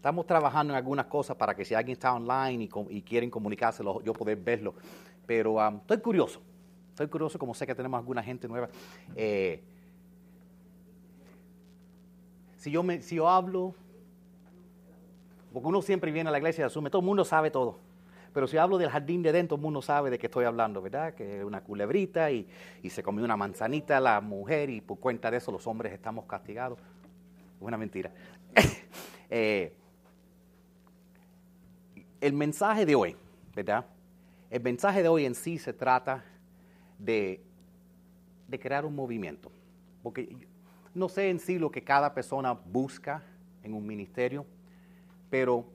Estamos 0.00 0.26
trabajando 0.26 0.72
en 0.72 0.78
algunas 0.78 1.04
cosas 1.04 1.36
para 1.36 1.54
que 1.54 1.62
si 1.62 1.74
alguien 1.74 1.92
está 1.92 2.14
online 2.14 2.70
y, 2.88 3.02
quieren 3.02 3.28
comunicárselo, 3.28 4.00
yo 4.00 4.14
poder 4.14 4.38
verlo. 4.38 4.72
Pero 5.26 5.58
estoy 5.68 5.98
curioso. 5.98 6.40
Estoy 6.88 7.06
curioso, 7.08 7.38
como 7.38 7.52
sé 7.52 7.66
que 7.66 7.74
tenemos 7.74 7.98
alguna 7.98 8.22
gente 8.22 8.48
nueva. 8.48 8.70
Eh, 9.14 9.62
si, 12.56 12.70
yo 12.70 12.82
me, 12.82 13.02
si 13.02 13.16
yo 13.16 13.28
hablo, 13.28 13.74
porque 15.52 15.68
uno 15.68 15.82
siempre 15.82 16.10
viene 16.10 16.30
a 16.30 16.32
la 16.32 16.38
iglesia 16.38 16.62
y 16.62 16.64
asume, 16.64 16.88
todo 16.88 17.00
el 17.00 17.06
mundo 17.06 17.22
sabe 17.22 17.50
todo. 17.50 17.76
Pero 18.32 18.46
si 18.46 18.56
hablo 18.56 18.78
del 18.78 18.88
jardín 18.88 19.20
de 19.20 19.32
dentro, 19.32 19.48
todo 19.48 19.56
el 19.56 19.64
mundo 19.64 19.82
sabe 19.82 20.08
de 20.08 20.18
qué 20.18 20.28
estoy 20.28 20.46
hablando, 20.46 20.80
¿verdad? 20.80 21.12
Que 21.12 21.40
es 21.40 21.44
una 21.44 21.60
culebrita 21.60 22.30
y, 22.30 22.48
se 22.88 23.02
comió 23.02 23.22
una 23.22 23.36
manzanita 23.36 24.00
la 24.00 24.22
mujer 24.22 24.70
y 24.70 24.80
por 24.80 24.98
cuenta 24.98 25.30
de 25.30 25.36
eso 25.36 25.52
los 25.52 25.66
hombres 25.66 25.92
estamos 25.92 26.24
castigados. 26.24 26.78
Es 26.78 27.60
una 27.60 27.76
mentira. 27.76 28.10
Eh, 29.32 29.72
el 32.20 32.32
mensaje 32.32 32.84
de 32.84 32.94
hoy, 32.94 33.16
¿verdad? 33.54 33.86
El 34.50 34.62
mensaje 34.62 35.02
de 35.02 35.08
hoy 35.08 35.24
en 35.24 35.34
sí 35.34 35.58
se 35.58 35.72
trata 35.72 36.24
de, 36.98 37.40
crear 38.60 38.84
un 38.84 38.94
movimiento. 38.94 39.50
Porque 40.02 40.36
no 40.94 41.08
sé 41.08 41.30
en 41.30 41.38
sí 41.38 41.58
lo 41.58 41.70
que 41.70 41.82
cada 41.82 42.12
persona 42.12 42.52
busca 42.52 43.22
en 43.62 43.74
un 43.74 43.86
ministerio, 43.86 44.44
pero 45.30 45.66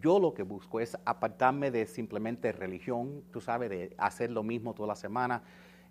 yo 0.00 0.18
lo 0.20 0.34
que 0.34 0.42
busco 0.42 0.80
es 0.80 0.96
apartarme 1.04 1.70
de 1.70 1.86
simplemente 1.86 2.52
religión, 2.52 3.24
tú 3.32 3.40
sabes, 3.40 3.70
de 3.70 3.94
hacer 3.98 4.30
lo 4.30 4.42
mismo 4.42 4.74
toda 4.74 4.88
la 4.88 4.96
semana, 4.96 5.42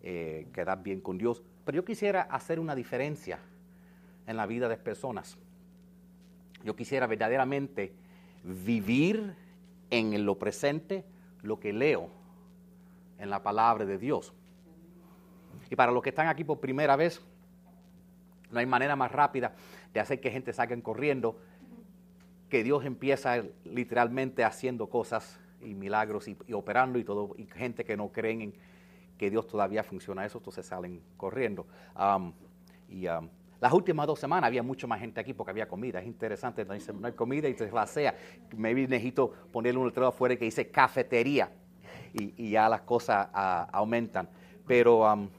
eh, 0.01 0.47
quedar 0.53 0.81
bien 0.81 1.01
con 1.01 1.17
Dios. 1.17 1.43
Pero 1.65 1.77
yo 1.77 1.85
quisiera 1.85 2.21
hacer 2.21 2.59
una 2.59 2.75
diferencia 2.75 3.39
en 4.27 4.37
la 4.37 4.45
vida 4.45 4.69
de 4.69 4.77
personas. 4.77 5.37
Yo 6.63 6.75
quisiera 6.75 7.07
verdaderamente 7.07 7.93
vivir 8.47 9.35
en 9.89 10.25
lo 10.25 10.39
presente 10.39 11.03
lo 11.41 11.59
que 11.59 11.73
leo 11.73 12.09
en 13.19 13.29
la 13.29 13.43
palabra 13.43 13.85
de 13.85 13.97
Dios. 13.97 14.33
Y 15.69 15.75
para 15.75 15.91
los 15.91 16.01
que 16.01 16.09
están 16.09 16.27
aquí 16.27 16.43
por 16.43 16.59
primera 16.59 16.95
vez, 16.95 17.21
no 18.51 18.59
hay 18.59 18.65
manera 18.65 18.95
más 18.95 19.11
rápida 19.11 19.53
de 19.93 19.99
hacer 19.99 20.21
que 20.21 20.31
gente 20.31 20.53
salga 20.53 20.79
corriendo 20.81 21.37
que 22.49 22.63
Dios 22.63 22.85
empieza 22.85 23.43
literalmente 23.65 24.43
haciendo 24.43 24.87
cosas 24.87 25.39
y 25.61 25.73
milagros 25.73 26.27
y, 26.27 26.37
operando 26.53 26.97
y 26.97 27.03
todo, 27.03 27.35
y 27.37 27.45
gente 27.45 27.83
que 27.83 27.97
no 27.97 28.09
creen 28.11 28.41
en 28.41 28.53
que 29.17 29.29
Dios 29.29 29.47
todavía 29.47 29.83
funciona 29.83 30.25
eso, 30.25 30.37
entonces 30.37 30.65
salen 30.65 31.01
corriendo. 31.17 31.65
y 32.87 33.07
las 33.59 33.73
últimas 33.73 34.05
dos 34.05 34.19
semanas 34.19 34.47
había 34.47 34.61
mucha 34.61 34.85
más 34.85 34.99
gente 34.99 35.19
aquí 35.19 35.33
porque 35.33 35.51
había 35.51 35.67
comida. 35.67 35.99
Es 35.99 36.05
interesante, 36.05 36.63
no, 36.63 36.73
hay 36.73 37.13
comida 37.13 37.49
y 37.49 37.55
se 37.55 37.65
vacía. 37.71 38.15
Me 38.55 38.73
necesito 38.73 39.31
ponerle 39.51 39.79
un 39.79 39.87
letrero 39.87 40.07
afuera 40.07 40.35
que 40.35 40.45
dice 40.45 40.69
cafetería 40.69 41.51
y, 42.13 42.51
ya 42.51 42.69
las 42.69 42.81
cosas 42.81 43.27
ah, 43.33 43.67
aumentan. 43.71 44.29
Pero, 44.67 45.29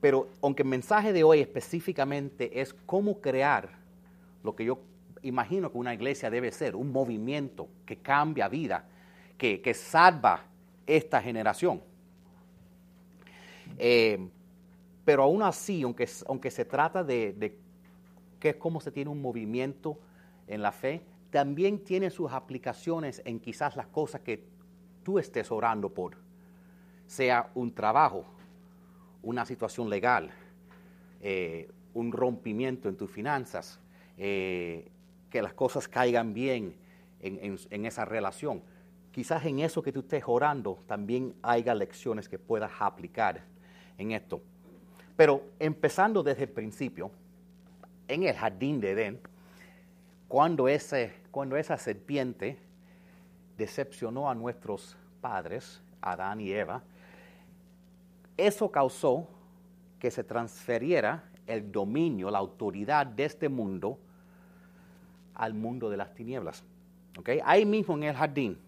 pero 0.00 0.28
aunque 0.40 0.62
el 0.62 0.68
mensaje 0.68 1.12
de 1.12 1.24
hoy 1.24 1.40
específicamente 1.40 2.60
es 2.60 2.72
cómo 2.72 3.20
crear 3.20 3.70
lo 4.44 4.54
que 4.54 4.64
yo 4.64 4.80
imagino 5.22 5.70
que 5.70 5.78
una 5.78 5.94
iglesia 5.94 6.30
debe 6.30 6.52
ser, 6.52 6.76
un 6.76 6.92
movimiento 6.92 7.68
que 7.86 7.96
cambia 7.96 8.48
vida, 8.48 8.84
que, 9.38 9.60
que 9.60 9.74
salva 9.74 10.44
esta 10.86 11.20
generación. 11.20 11.82
Eh, 13.78 14.28
pero 15.04 15.24
aún 15.24 15.42
así, 15.42 15.82
aunque, 15.82 16.08
aunque 16.26 16.50
se 16.50 16.64
trata 16.64 17.02
de, 17.02 17.32
de 17.32 17.58
es 18.48 18.56
como 18.56 18.80
se 18.80 18.90
tiene 18.90 19.10
un 19.10 19.22
movimiento 19.22 19.98
en 20.46 20.62
la 20.62 20.72
fe, 20.72 21.02
también 21.30 21.82
tiene 21.84 22.10
sus 22.10 22.30
aplicaciones 22.32 23.22
en 23.24 23.40
quizás 23.40 23.76
las 23.76 23.86
cosas 23.86 24.20
que 24.22 24.44
tú 25.02 25.18
estés 25.18 25.50
orando 25.50 25.88
por, 25.90 26.16
sea 27.06 27.50
un 27.54 27.74
trabajo, 27.74 28.24
una 29.22 29.46
situación 29.46 29.88
legal, 29.88 30.30
eh, 31.20 31.70
un 31.94 32.12
rompimiento 32.12 32.88
en 32.88 32.96
tus 32.96 33.10
finanzas, 33.10 33.80
eh, 34.18 34.90
que 35.30 35.40
las 35.40 35.54
cosas 35.54 35.88
caigan 35.88 36.34
bien 36.34 36.76
en, 37.20 37.56
en, 37.70 37.86
esa 37.86 38.04
relación. 38.04 38.62
Quizás 39.12 39.44
en 39.46 39.60
eso 39.60 39.82
que 39.82 39.92
tú 39.92 40.00
estés 40.00 40.24
orando 40.26 40.82
también 40.86 41.34
haya 41.42 41.74
lecciones 41.74 42.28
que 42.28 42.38
puedas 42.38 42.72
aplicar 42.80 43.44
en 43.96 44.12
esto. 44.12 44.42
Pero 45.22 45.40
empezando 45.60 46.24
desde 46.24 46.42
el 46.42 46.48
principio, 46.48 47.08
en 48.08 48.24
el 48.24 48.34
jardín 48.34 48.80
de 48.80 48.90
Edén, 48.90 49.20
cuando, 50.26 50.66
cuando 51.30 51.56
esa 51.56 51.78
serpiente 51.78 52.58
decepcionó 53.56 54.28
a 54.28 54.34
nuestros 54.34 54.96
padres, 55.20 55.80
Adán 56.00 56.40
y 56.40 56.50
Eva, 56.50 56.82
eso 58.36 58.72
causó 58.72 59.28
que 60.00 60.10
se 60.10 60.24
transferiera 60.24 61.22
el 61.46 61.70
dominio, 61.70 62.28
la 62.28 62.38
autoridad 62.38 63.06
de 63.06 63.26
este 63.26 63.48
mundo 63.48 64.00
al 65.34 65.54
mundo 65.54 65.88
de 65.88 65.98
las 65.98 66.12
tinieblas. 66.16 66.64
¿Okay? 67.16 67.38
Ahí 67.44 67.64
mismo 67.64 67.94
en 67.94 68.02
el 68.02 68.16
jardín, 68.16 68.58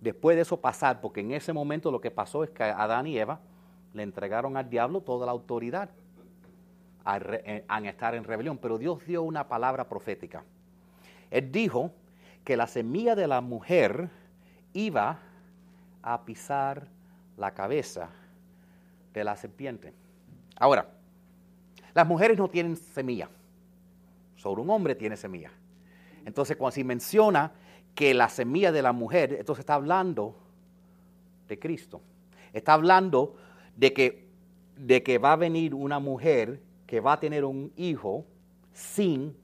después 0.00 0.36
de 0.36 0.42
eso 0.42 0.60
pasar, 0.60 1.00
porque 1.00 1.22
en 1.22 1.32
ese 1.32 1.52
momento 1.52 1.90
lo 1.90 2.00
que 2.00 2.12
pasó 2.12 2.44
es 2.44 2.50
que 2.50 2.62
Adán 2.62 3.08
y 3.08 3.18
Eva 3.18 3.40
le 3.94 4.02
entregaron 4.02 4.56
al 4.56 4.68
diablo 4.68 5.00
toda 5.00 5.26
la 5.26 5.32
autoridad 5.32 5.90
a, 7.04 7.80
estar 7.84 8.14
en 8.14 8.24
rebelión, 8.24 8.58
pero 8.58 8.76
Dios 8.76 9.04
dio 9.06 9.22
una 9.22 9.48
palabra 9.48 9.88
profética. 9.88 10.44
Él 11.30 11.50
dijo 11.50 11.92
que 12.44 12.56
la 12.56 12.66
semilla 12.66 13.14
de 13.14 13.26
la 13.26 13.40
mujer 13.40 14.10
iba 14.74 15.18
a 16.02 16.24
pisar 16.24 16.86
la 17.36 17.54
cabeza 17.54 18.10
de 19.14 19.24
la 19.24 19.36
serpiente. 19.36 19.94
Ahora, 20.56 20.90
las 21.94 22.06
mujeres 22.06 22.36
no 22.36 22.48
tienen 22.48 22.76
semilla, 22.76 23.30
solo 24.36 24.62
un 24.62 24.70
hombre 24.70 24.94
tiene 24.94 25.16
semilla. 25.16 25.50
Entonces, 26.26 26.56
cuando 26.56 26.74
se 26.74 26.84
menciona 26.84 27.52
que 27.94 28.12
la 28.12 28.28
semilla 28.28 28.70
de 28.70 28.82
la 28.82 28.92
mujer, 28.92 29.32
entonces 29.32 29.60
está 29.60 29.74
hablando 29.74 30.36
de 31.48 31.58
Cristo. 31.58 32.02
Está 32.52 32.74
hablando 32.74 33.36
de 33.78 33.92
que, 33.92 34.28
de 34.76 35.02
que 35.04 35.18
va 35.18 35.32
a 35.32 35.36
venir 35.36 35.72
una 35.72 36.00
mujer 36.00 36.60
que 36.86 37.00
va 37.00 37.12
a 37.12 37.20
tener 37.20 37.44
un 37.44 37.72
hijo 37.76 38.26
sin, 38.72 39.36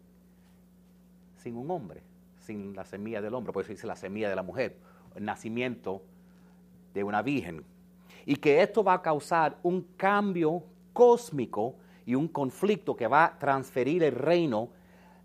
sin 1.37 1.57
un 1.57 1.71
hombre, 1.71 2.03
sin 2.41 2.75
la 2.75 2.85
semilla 2.85 3.23
del 3.23 3.33
hombre, 3.33 3.53
por 3.53 3.63
eso 3.63 3.73
dice 3.73 3.87
la 3.87 3.97
semilla 3.97 4.29
de 4.29 4.35
la 4.35 4.43
mujer, 4.43 4.77
el 5.15 5.25
nacimiento 5.25 6.03
de 6.93 7.05
una 7.05 7.23
virgen. 7.23 7.65
Y 8.27 8.37
que 8.37 8.61
esto 8.61 8.83
va 8.83 8.95
a 8.95 9.03
causar 9.03 9.57
un 9.63 9.83
cambio 9.97 10.65
cósmico 10.93 11.77
y 12.05 12.17
un 12.17 12.27
conflicto 12.27 12.97
que 12.97 13.07
va 13.07 13.27
a 13.27 13.39
transferir 13.39 14.03
el 14.03 14.17
reino 14.17 14.71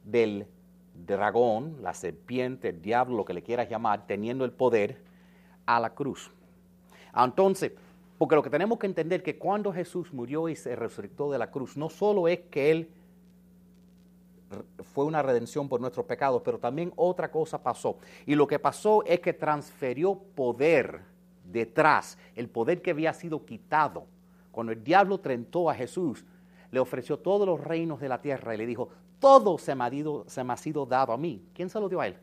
del 0.03 0.45
dragón, 0.93 1.77
la 1.81 1.95
serpiente, 1.95 2.69
el 2.69 2.81
diablo, 2.81 3.17
lo 3.17 3.25
que 3.25 3.33
le 3.33 3.41
quieras 3.41 3.69
llamar, 3.69 4.05
teniendo 4.05 4.45
el 4.45 4.51
poder, 4.51 5.01
a 5.65 5.79
la 5.79 5.95
cruz. 5.95 6.31
Entonces, 7.15 7.73
porque 8.19 8.35
lo 8.35 8.43
que 8.43 8.49
tenemos 8.49 8.77
que 8.77 8.85
entender 8.85 9.21
es 9.21 9.23
que 9.23 9.39
cuando 9.39 9.71
Jesús 9.71 10.13
murió 10.13 10.49
y 10.49 10.55
se 10.57 10.75
resucitó 10.75 11.31
de 11.31 11.37
la 11.37 11.49
cruz, 11.49 11.77
no 11.77 11.89
solo 11.89 12.27
es 12.27 12.41
que 12.51 12.69
Él 12.69 12.89
fue 14.93 15.05
una 15.05 15.21
redención 15.21 15.69
por 15.69 15.79
nuestros 15.79 16.05
pecados, 16.05 16.41
pero 16.43 16.59
también 16.59 16.91
otra 16.97 17.31
cosa 17.31 17.63
pasó. 17.63 17.97
Y 18.25 18.35
lo 18.35 18.45
que 18.45 18.59
pasó 18.59 19.05
es 19.05 19.21
que 19.21 19.31
transfirió 19.31 20.15
poder 20.35 20.99
detrás, 21.45 22.17
el 22.35 22.49
poder 22.49 22.81
que 22.81 22.91
había 22.91 23.13
sido 23.13 23.45
quitado. 23.45 24.05
Cuando 24.51 24.73
el 24.73 24.83
diablo 24.83 25.21
tentó 25.21 25.69
a 25.69 25.73
Jesús, 25.73 26.25
le 26.71 26.79
ofreció 26.81 27.19
todos 27.19 27.47
los 27.47 27.61
reinos 27.61 28.01
de 28.01 28.09
la 28.09 28.21
tierra 28.21 28.53
y 28.53 28.57
le 28.57 28.65
dijo, 28.65 28.89
todo 29.21 29.57
se 29.57 29.73
se 30.27 30.43
me 30.43 30.53
ha 30.53 30.57
sido 30.57 30.85
dado 30.85 31.13
a 31.13 31.17
mí. 31.17 31.41
¿Quién 31.53 31.69
se 31.69 31.79
lo 31.79 31.87
dio 31.87 32.01
a 32.01 32.07
él? 32.07 32.17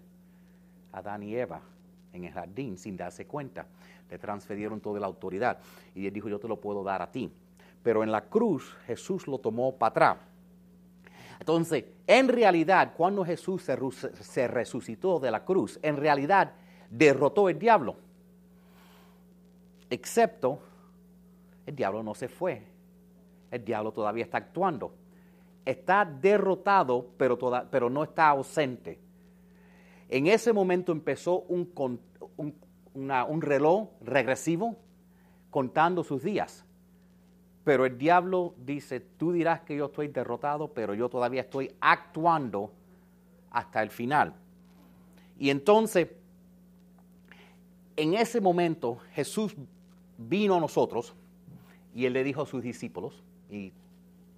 Adán 0.92 1.22
y 1.22 1.34
Eva 1.34 1.62
en 2.16 2.24
el 2.24 2.32
jardín 2.32 2.78
sin 2.78 2.96
darse 2.96 3.26
cuenta 3.26 3.66
le 4.10 4.18
transfirieron 4.18 4.80
toda 4.80 5.00
la 5.00 5.06
autoridad. 5.06 5.58
Y 5.94 6.06
él 6.06 6.12
dijo, 6.12 6.28
yo 6.28 6.38
te 6.38 6.48
lo 6.48 6.60
puedo 6.60 6.82
dar 6.82 7.02
a 7.02 7.10
ti. 7.10 7.32
Pero 7.82 8.02
en 8.02 8.10
la 8.10 8.22
cruz 8.22 8.76
Jesús 8.86 9.26
lo 9.26 9.38
tomó 9.38 9.76
para 9.76 9.90
atrás. 9.90 10.18
Entonces, 11.38 11.84
en 12.06 12.28
realidad, 12.28 12.94
cuando 12.96 13.24
Jesús 13.24 13.62
se, 13.62 14.48
resucitó 14.48 15.20
de 15.20 15.30
la 15.30 15.44
cruz, 15.44 15.78
en 15.82 15.96
realidad 15.96 16.52
derrotó 16.90 17.48
el 17.48 17.58
diablo. 17.58 17.96
Excepto, 19.90 20.60
el 21.66 21.76
diablo 21.76 22.02
no 22.02 22.14
se 22.14 22.28
fue. 22.28 22.62
El 23.50 23.64
diablo 23.64 23.92
todavía 23.92 24.24
está 24.24 24.38
actuando. 24.38 24.94
Está 25.64 26.04
derrotado, 26.04 27.10
pero, 27.18 27.38
pero 27.70 27.90
no 27.90 28.02
está 28.02 28.28
ausente. 28.28 28.98
En 30.08 30.26
ese 30.28 30.52
momento 30.52 30.92
empezó 30.92 31.40
un, 31.42 31.72
un 32.36 33.42
reloj 33.42 33.88
regresivo 34.00 34.76
contando 35.50 36.04
sus 36.04 36.22
días. 36.22 36.64
Pero 37.64 37.84
el 37.84 37.98
diablo 37.98 38.54
dice, 38.58 39.00
tú 39.00 39.32
dirás 39.32 39.62
que 39.62 39.76
yo 39.76 39.86
estoy 39.86 40.08
derrotado, 40.08 40.68
pero 40.72 40.94
yo 40.94 41.08
todavía 41.08 41.40
estoy 41.40 41.74
actuando 41.80 42.70
hasta 43.50 43.82
el 43.82 43.90
final. 43.90 44.34
Y 45.38 45.50
entonces, 45.50 46.08
en 47.96 48.14
ese 48.14 48.40
momento, 48.40 48.98
Jesús 49.12 49.56
vino 50.16 50.54
a 50.54 50.60
nosotros 50.60 51.14
y 51.94 52.06
él 52.06 52.12
le 52.12 52.22
dijo 52.22 52.42
a 52.42 52.46
sus 52.46 52.62
discípulos, 52.62 53.22
y 53.50 53.72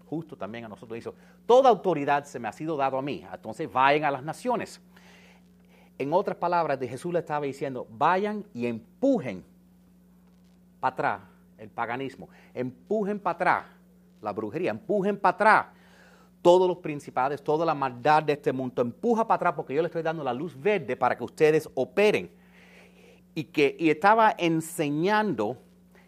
justo 0.08 0.36
también 0.36 0.64
a 0.64 0.68
nosotros, 0.68 0.96
dijo, 0.96 1.14
toda 1.44 1.68
autoridad 1.68 2.24
se 2.24 2.38
me 2.38 2.48
ha 2.48 2.52
sido 2.52 2.76
dado 2.76 2.96
a 2.96 3.02
mí, 3.02 3.26
entonces 3.30 3.70
vayan 3.70 4.04
a 4.04 4.10
las 4.10 4.22
naciones. 4.22 4.80
En 5.98 6.12
otras 6.12 6.36
palabras, 6.36 6.78
de 6.78 6.86
Jesús 6.86 7.12
le 7.12 7.18
estaba 7.18 7.44
diciendo, 7.44 7.86
vayan 7.90 8.44
y 8.54 8.66
empujen 8.66 9.44
para 10.78 10.92
atrás 10.92 11.20
el 11.58 11.68
paganismo, 11.68 12.28
empujen 12.54 13.18
para 13.18 13.34
atrás 13.34 13.64
la 14.22 14.32
brujería, 14.32 14.70
empujen 14.70 15.18
para 15.18 15.34
atrás 15.34 15.66
todos 16.40 16.68
los 16.68 16.78
principales, 16.78 17.42
toda 17.42 17.66
la 17.66 17.74
maldad 17.74 18.22
de 18.22 18.34
este 18.34 18.52
mundo, 18.52 18.80
empuja 18.80 19.26
para 19.26 19.36
atrás 19.36 19.54
porque 19.56 19.74
yo 19.74 19.82
le 19.82 19.86
estoy 19.86 20.02
dando 20.02 20.22
la 20.22 20.32
luz 20.32 20.60
verde 20.60 20.96
para 20.96 21.16
que 21.16 21.24
ustedes 21.24 21.68
operen. 21.74 22.30
Y 23.34 23.44
que 23.44 23.76
y 23.78 23.90
estaba 23.90 24.34
enseñando 24.38 25.58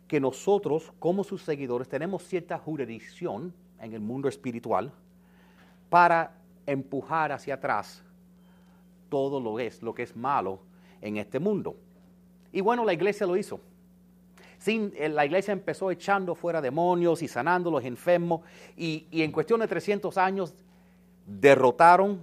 que 0.06 0.20
nosotros, 0.20 0.92
como 0.98 1.22
sus 1.22 1.42
seguidores, 1.42 1.88
tenemos 1.88 2.24
cierta 2.24 2.58
jurisdicción 2.58 3.52
en 3.80 3.92
el 3.92 4.00
mundo 4.00 4.28
espiritual 4.28 4.92
para 5.88 6.36
empujar 6.66 7.32
hacia 7.32 7.54
atrás 7.54 8.02
todo 9.10 9.40
lo, 9.40 9.58
es, 9.60 9.82
lo 9.82 9.92
que 9.92 10.04
es 10.04 10.16
malo 10.16 10.60
en 11.02 11.18
este 11.18 11.38
mundo. 11.38 11.76
Y 12.52 12.62
bueno, 12.62 12.84
la 12.84 12.94
iglesia 12.94 13.26
lo 13.26 13.36
hizo. 13.36 13.60
Sin, 14.58 14.92
eh, 14.96 15.08
la 15.08 15.26
iglesia 15.26 15.52
empezó 15.52 15.90
echando 15.90 16.34
fuera 16.34 16.62
demonios 16.62 17.22
y 17.22 17.28
sanando 17.28 17.70
los 17.70 17.84
enfermos 17.84 18.40
y, 18.76 19.06
y 19.10 19.22
en 19.22 19.32
cuestión 19.32 19.60
de 19.60 19.68
300 19.68 20.16
años 20.16 20.54
derrotaron 21.26 22.22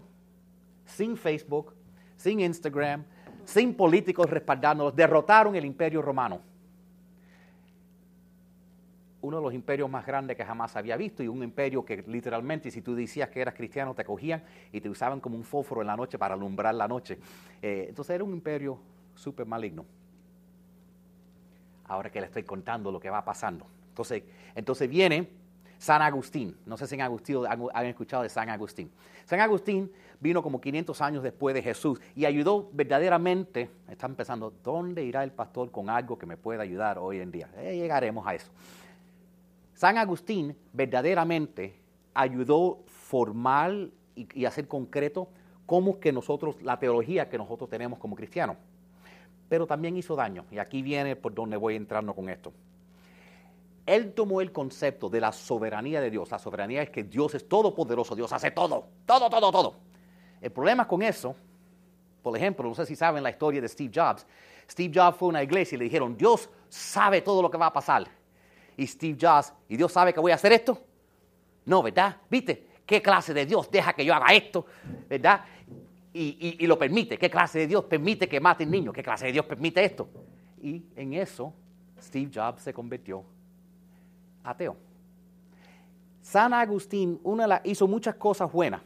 sin 0.85 1.17
Facebook, 1.17 1.73
sin 2.15 2.39
Instagram, 2.39 3.03
sin 3.45 3.73
políticos 3.75 4.29
respaldándolos, 4.29 4.95
derrotaron 4.95 5.55
el 5.55 5.65
imperio 5.65 6.01
romano. 6.01 6.41
Uno 9.27 9.37
de 9.37 9.43
los 9.43 9.53
imperios 9.53 9.89
más 9.89 10.05
grandes 10.05 10.37
que 10.37 10.45
jamás 10.45 10.75
había 10.75 10.95
visto 10.95 11.21
y 11.21 11.27
un 11.27 11.43
imperio 11.43 11.83
que 11.83 12.03
literalmente, 12.07 12.71
si 12.71 12.81
tú 12.81 12.95
decías 12.95 13.29
que 13.29 13.41
eras 13.41 13.53
cristiano, 13.53 13.93
te 13.93 14.05
cogían 14.05 14.41
y 14.71 14.79
te 14.79 14.89
usaban 14.89 15.19
como 15.19 15.35
un 15.35 15.43
fósforo 15.43 15.81
en 15.81 15.87
la 15.87 15.97
noche 15.97 16.17
para 16.17 16.33
alumbrar 16.35 16.73
la 16.73 16.87
noche. 16.87 17.19
Eh, 17.61 17.87
entonces 17.89 18.15
era 18.15 18.23
un 18.23 18.31
imperio 18.31 18.79
súper 19.15 19.45
maligno 19.45 19.85
ahora 21.87 22.09
que 22.09 22.19
le 22.19 22.27
estoy 22.27 22.43
contando 22.43 22.91
lo 22.91 22.99
que 22.99 23.09
va 23.09 23.23
pasando. 23.23 23.65
Entonces, 23.89 24.23
entonces 24.55 24.89
viene 24.89 25.29
San 25.77 26.01
Agustín. 26.01 26.55
No 26.65 26.77
sé 26.77 26.87
si 26.87 26.99
han, 26.99 27.11
han, 27.73 27.85
escuchado 27.85 28.23
de 28.23 28.29
San 28.29 28.49
Agustín. 28.49 28.91
San 29.25 29.39
Agustín 29.39 29.91
vino 30.19 30.41
como 30.41 30.59
500 30.59 31.01
años 31.01 31.23
después 31.23 31.53
de 31.53 31.61
Jesús 31.61 31.99
y 32.15 32.25
ayudó 32.25 32.69
verdaderamente. 32.73 33.69
Están 33.89 34.15
pensando, 34.15 34.53
¿dónde 34.63 35.03
irá 35.03 35.23
el 35.23 35.31
pastor 35.31 35.71
con 35.71 35.89
algo 35.89 36.17
que 36.17 36.25
me 36.25 36.37
pueda 36.37 36.63
ayudar 36.63 36.97
hoy 36.99 37.19
en 37.19 37.31
día? 37.31 37.49
Eh, 37.57 37.77
llegaremos 37.77 38.25
a 38.27 38.35
eso. 38.35 38.51
San 39.77 39.97
Agustín 39.97 40.57
verdaderamente 40.73 41.79
ayudó 42.13 42.83
formal 42.87 43.93
y, 44.15 44.27
y 44.41 44.45
hacer 44.45 44.67
concreto 44.67 45.29
cómo 45.65 45.99
que 45.99 46.11
nosotros, 46.11 46.61
la 46.61 46.79
teología 46.79 47.29
que 47.29 47.37
nosotros 47.37 47.69
tenemos 47.69 47.99
como 47.99 48.15
cristianos 48.15 48.57
pero 49.49 49.65
también 49.65 49.97
hizo 49.97 50.15
daño. 50.15 50.45
Y 50.51 50.59
aquí 50.59 50.81
viene 50.81 51.15
por 51.15 51.33
donde 51.33 51.57
voy 51.57 51.75
entrando 51.75 52.13
con 52.13 52.29
esto. 52.29 52.53
Él 53.85 54.13
tomó 54.13 54.41
el 54.41 54.51
concepto 54.51 55.09
de 55.09 55.21
la 55.21 55.31
soberanía 55.31 56.01
de 56.01 56.11
Dios. 56.11 56.29
La 56.29 56.39
soberanía 56.39 56.81
es 56.81 56.89
que 56.89 57.03
Dios 57.03 57.35
es 57.35 57.47
todopoderoso, 57.47 58.15
Dios 58.15 58.31
hace 58.33 58.51
todo, 58.51 58.87
todo, 59.05 59.29
todo, 59.29 59.51
todo. 59.51 59.75
El 60.41 60.51
problema 60.51 60.87
con 60.87 61.01
eso, 61.01 61.35
por 62.21 62.35
ejemplo, 62.35 62.67
no 62.67 62.75
sé 62.75 62.85
si 62.85 62.95
saben 62.95 63.23
la 63.23 63.29
historia 63.29 63.61
de 63.61 63.69
Steve 63.69 63.91
Jobs. 63.93 64.25
Steve 64.69 64.91
Jobs 64.93 65.17
fue 65.17 65.27
a 65.27 65.29
una 65.29 65.43
iglesia 65.43 65.77
y 65.77 65.79
le 65.79 65.85
dijeron, 65.85 66.17
Dios 66.17 66.49
sabe 66.67 67.21
todo 67.21 67.41
lo 67.41 67.49
que 67.49 67.57
va 67.57 67.67
a 67.67 67.73
pasar. 67.73 68.05
Y 68.77 68.87
Steve 68.87 69.17
Jobs, 69.19 69.53
¿y 69.67 69.75
Dios 69.75 69.91
sabe 69.91 70.13
que 70.13 70.19
voy 70.19 70.31
a 70.31 70.35
hacer 70.35 70.53
esto? 70.53 70.81
No, 71.65 71.83
¿verdad? 71.83 72.15
¿Viste? 72.29 72.67
¿Qué 72.85 73.01
clase 73.01 73.33
de 73.33 73.45
Dios 73.45 73.69
deja 73.69 73.91
que 73.91 74.05
yo 74.05 74.13
haga 74.13 74.33
esto? 74.33 74.65
¿Verdad? 75.09 75.43
y, 76.19 76.67
lo 76.67 76.77
permite. 76.77 77.17
¿Qué 77.17 77.29
clase 77.29 77.59
de 77.59 77.67
Dios 77.67 77.85
permite 77.85 78.27
que 78.27 78.39
maten 78.39 78.71
niños? 78.71 78.93
¿Qué 78.93 79.03
clase 79.03 79.27
de 79.27 79.33
Dios 79.33 79.45
permite 79.45 79.83
esto? 79.83 80.07
Y 80.61 80.83
en 80.95 81.13
eso 81.13 81.53
Steve 82.01 82.31
Jobs 82.33 82.63
se 82.63 82.73
convirtió 82.73 83.23
ateo. 84.43 84.75
San 86.21 86.53
Agustín 86.53 87.19
una 87.23 87.61
hizo 87.63 87.87
muchas 87.87 88.15
cosas 88.15 88.51
buenas, 88.51 88.81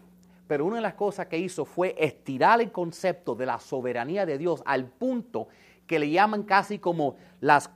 pero 0.48 0.66
una 0.66 0.78
de 0.78 0.82
las 0.82 0.94
cosas 0.94 1.28
que 1.28 1.38
hizo 1.38 1.66
fue 1.66 1.96
estirar 1.98 2.62
el 2.62 2.72
concepto 2.72 3.36
de 3.36 3.46
la 3.46 3.60
soberanía 3.60 4.26
de 4.26 4.38
Dios 4.38 4.62
al 4.66 4.86
punto 4.86 5.48
que 5.88 6.00
le 6.00 6.10
llaman 6.10 6.44
casi 6.44 6.80
como 6.80 7.16
las 7.40 7.68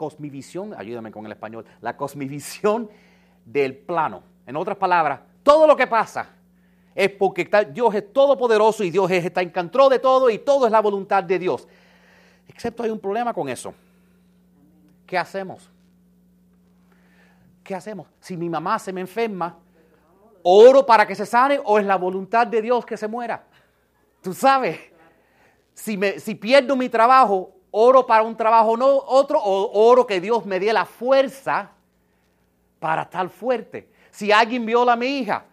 cosmivisión, 0.00 0.72
ayúdame 0.78 1.12
con 1.12 1.26
el 1.26 1.32
español, 1.32 1.66
la 1.82 1.94
cosmivisión 1.94 2.88
del 3.44 3.76
plano. 3.76 4.22
En 4.46 4.56
otras 4.56 4.78
palabras, 4.78 5.20
todo 5.42 5.66
lo 5.66 5.76
que 5.76 5.86
pasa 5.86 6.30
es 6.94 7.10
porque 7.10 7.46
Dios 7.70 7.94
es 7.94 8.10
todopoderoso 8.10 8.82
y 8.82 8.90
Dios 8.90 9.10
está 9.10 9.42
en 9.42 9.50
control 9.50 9.90
de 9.90 9.98
todo 9.98 10.30
y 10.30 10.38
todo 10.38 10.64
es 10.64 10.72
la 10.72 10.80
voluntad 10.80 11.22
de 11.22 11.38
Dios. 11.38 11.68
Excepto 12.48 12.82
hay 12.82 12.88
un 12.88 12.98
problema 12.98 13.34
con 13.34 13.50
eso. 13.50 13.74
¿Qué 15.04 15.18
hacemos? 15.18 15.68
¿Qué 17.62 17.74
hacemos? 17.74 18.06
Si 18.20 18.38
mi 18.38 18.48
mamá 18.48 18.78
se 18.78 18.94
me 18.94 19.02
enferma, 19.02 19.54
oro 20.42 20.86
para 20.86 21.06
que 21.06 21.14
se 21.14 21.26
sane 21.26 21.60
o 21.62 21.78
es 21.78 21.84
la 21.84 21.96
voluntad 21.96 22.46
de 22.46 22.62
Dios 22.62 22.86
que 22.86 22.96
se 22.96 23.06
muera. 23.06 23.44
Tú 24.22 24.32
sabes, 24.32 24.80
si, 25.74 25.98
me, 25.98 26.18
si 26.18 26.34
pierdo 26.34 26.74
mi 26.74 26.88
trabajo, 26.88 27.59
oro 27.70 28.06
para 28.06 28.22
un 28.22 28.36
trabajo 28.36 28.76
no 28.76 28.86
otro 29.06 29.40
o 29.40 29.88
oro 29.88 30.06
que 30.06 30.20
Dios 30.20 30.44
me 30.46 30.58
dé 30.58 30.72
la 30.72 30.84
fuerza 30.84 31.70
para 32.78 33.02
estar 33.02 33.28
fuerte. 33.28 33.88
Si 34.10 34.32
alguien 34.32 34.66
viola 34.66 34.94
a 34.94 34.96
mi 34.96 35.06
hija, 35.06 35.44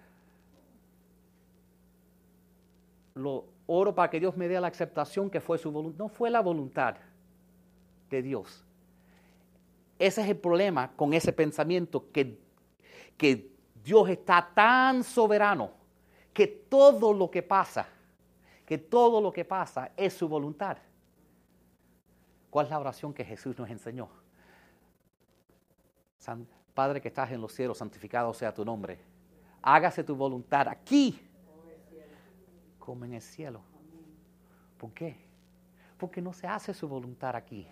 lo 3.14 3.46
oro 3.68 3.94
para 3.94 4.10
que 4.10 4.20
Dios 4.20 4.36
me 4.38 4.48
dé 4.48 4.60
la 4.60 4.68
aceptación 4.68 5.30
que 5.30 5.42
fue 5.42 5.58
su 5.58 5.72
voluntad. 5.72 6.00
No 6.00 6.10
fue 6.10 6.30
la 6.30 6.42
voluntad 6.42 6.96
de 8.10 8.22
Dios. 8.22 8.64
Ese 10.00 10.22
es 10.22 10.30
el 10.30 10.38
problema 10.38 10.92
con 10.96 11.14
ese 11.14 11.34
pensamiento 11.34 12.06
que, 12.12 12.40
que 13.18 13.52
Dios 13.84 14.10
está 14.10 14.50
tan 14.54 15.04
soberano 15.04 15.72
que 16.34 16.46
todo 16.46 17.14
lo 17.14 17.32
que 17.32 17.42
pasa, 17.42 17.88
que 18.66 18.78
todo 18.78 19.20
lo 19.20 19.32
que 19.32 19.44
pasa 19.44 19.92
es 19.98 20.14
su 20.14 20.28
voluntad. 20.28 20.78
¿Cuál 22.50 22.66
es 22.66 22.70
la 22.70 22.80
oración 22.80 23.14
que 23.14 23.26
Jesús 23.26 23.58
nos 23.58 23.70
enseñó? 23.70 24.10
Padre 26.74 27.02
que 27.02 27.08
estás 27.08 27.32
en 27.32 27.42
los 27.42 27.54
cielos, 27.54 27.78
santificado 27.78 28.34
sea 28.34 28.54
tu 28.54 28.64
nombre. 28.66 29.00
Hágase 29.62 30.04
tu 30.04 30.16
voluntad 30.16 30.68
aquí 30.68 31.20
como 32.80 33.06
en 33.06 33.14
el 33.14 33.22
cielo. 33.22 33.62
¿Por 34.78 34.92
qué? 34.94 35.18
Porque 35.98 36.22
no 36.22 36.34
se 36.34 36.48
hace 36.48 36.74
su 36.74 36.88
voluntad 36.88 37.36
aquí. 37.36 37.68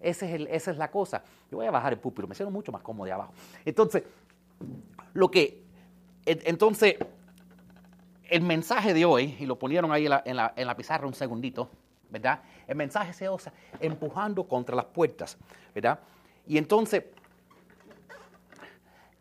Esa 0.00 0.26
es 0.26 0.76
la 0.76 0.90
cosa. 0.90 1.24
Yo 1.50 1.58
voy 1.58 1.66
a 1.66 1.70
bajar 1.70 1.92
el 1.92 1.98
púlpito, 1.98 2.28
me 2.28 2.34
siento 2.34 2.50
mucho 2.50 2.70
más 2.70 2.82
cómodo 2.82 3.06
de 3.06 3.12
abajo. 3.12 3.32
Entonces, 3.64 4.04
lo 5.12 5.30
que, 5.30 5.64
entonces, 6.24 6.96
el 8.28 8.42
mensaje 8.42 8.94
de 8.94 9.04
hoy, 9.04 9.36
y 9.40 9.46
lo 9.46 9.58
ponieron 9.58 9.92
ahí 9.92 10.06
en 10.06 10.36
la 10.36 10.76
pizarra 10.76 11.06
un 11.06 11.14
segundito, 11.14 11.70
¿verdad? 12.10 12.42
El 12.66 12.76
mensaje 12.76 13.12
se 13.12 13.28
usa 13.28 13.52
empujando 13.80 14.44
contra 14.44 14.74
las 14.74 14.86
puertas, 14.86 15.36
¿verdad? 15.74 16.00
Y 16.46 16.58
entonces, 16.58 17.04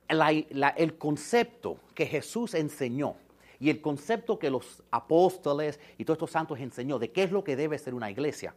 el 0.08 0.98
concepto 0.98 1.78
que 1.94 2.06
Jesús 2.06 2.54
enseñó 2.54 3.16
y 3.60 3.70
el 3.70 3.82
concepto 3.82 4.38
que 4.38 4.50
los 4.50 4.84
apóstoles 4.92 5.80
y 5.98 6.06
todos 6.06 6.18
estos 6.18 6.32
santos 6.32 6.60
enseñó 6.60 7.00
de 7.00 7.12
qué 7.12 7.24
es 7.24 7.32
lo 7.32 7.44
que 7.44 7.56
debe 7.56 7.78
ser 7.78 7.94
una 7.94 8.12
iglesia 8.12 8.54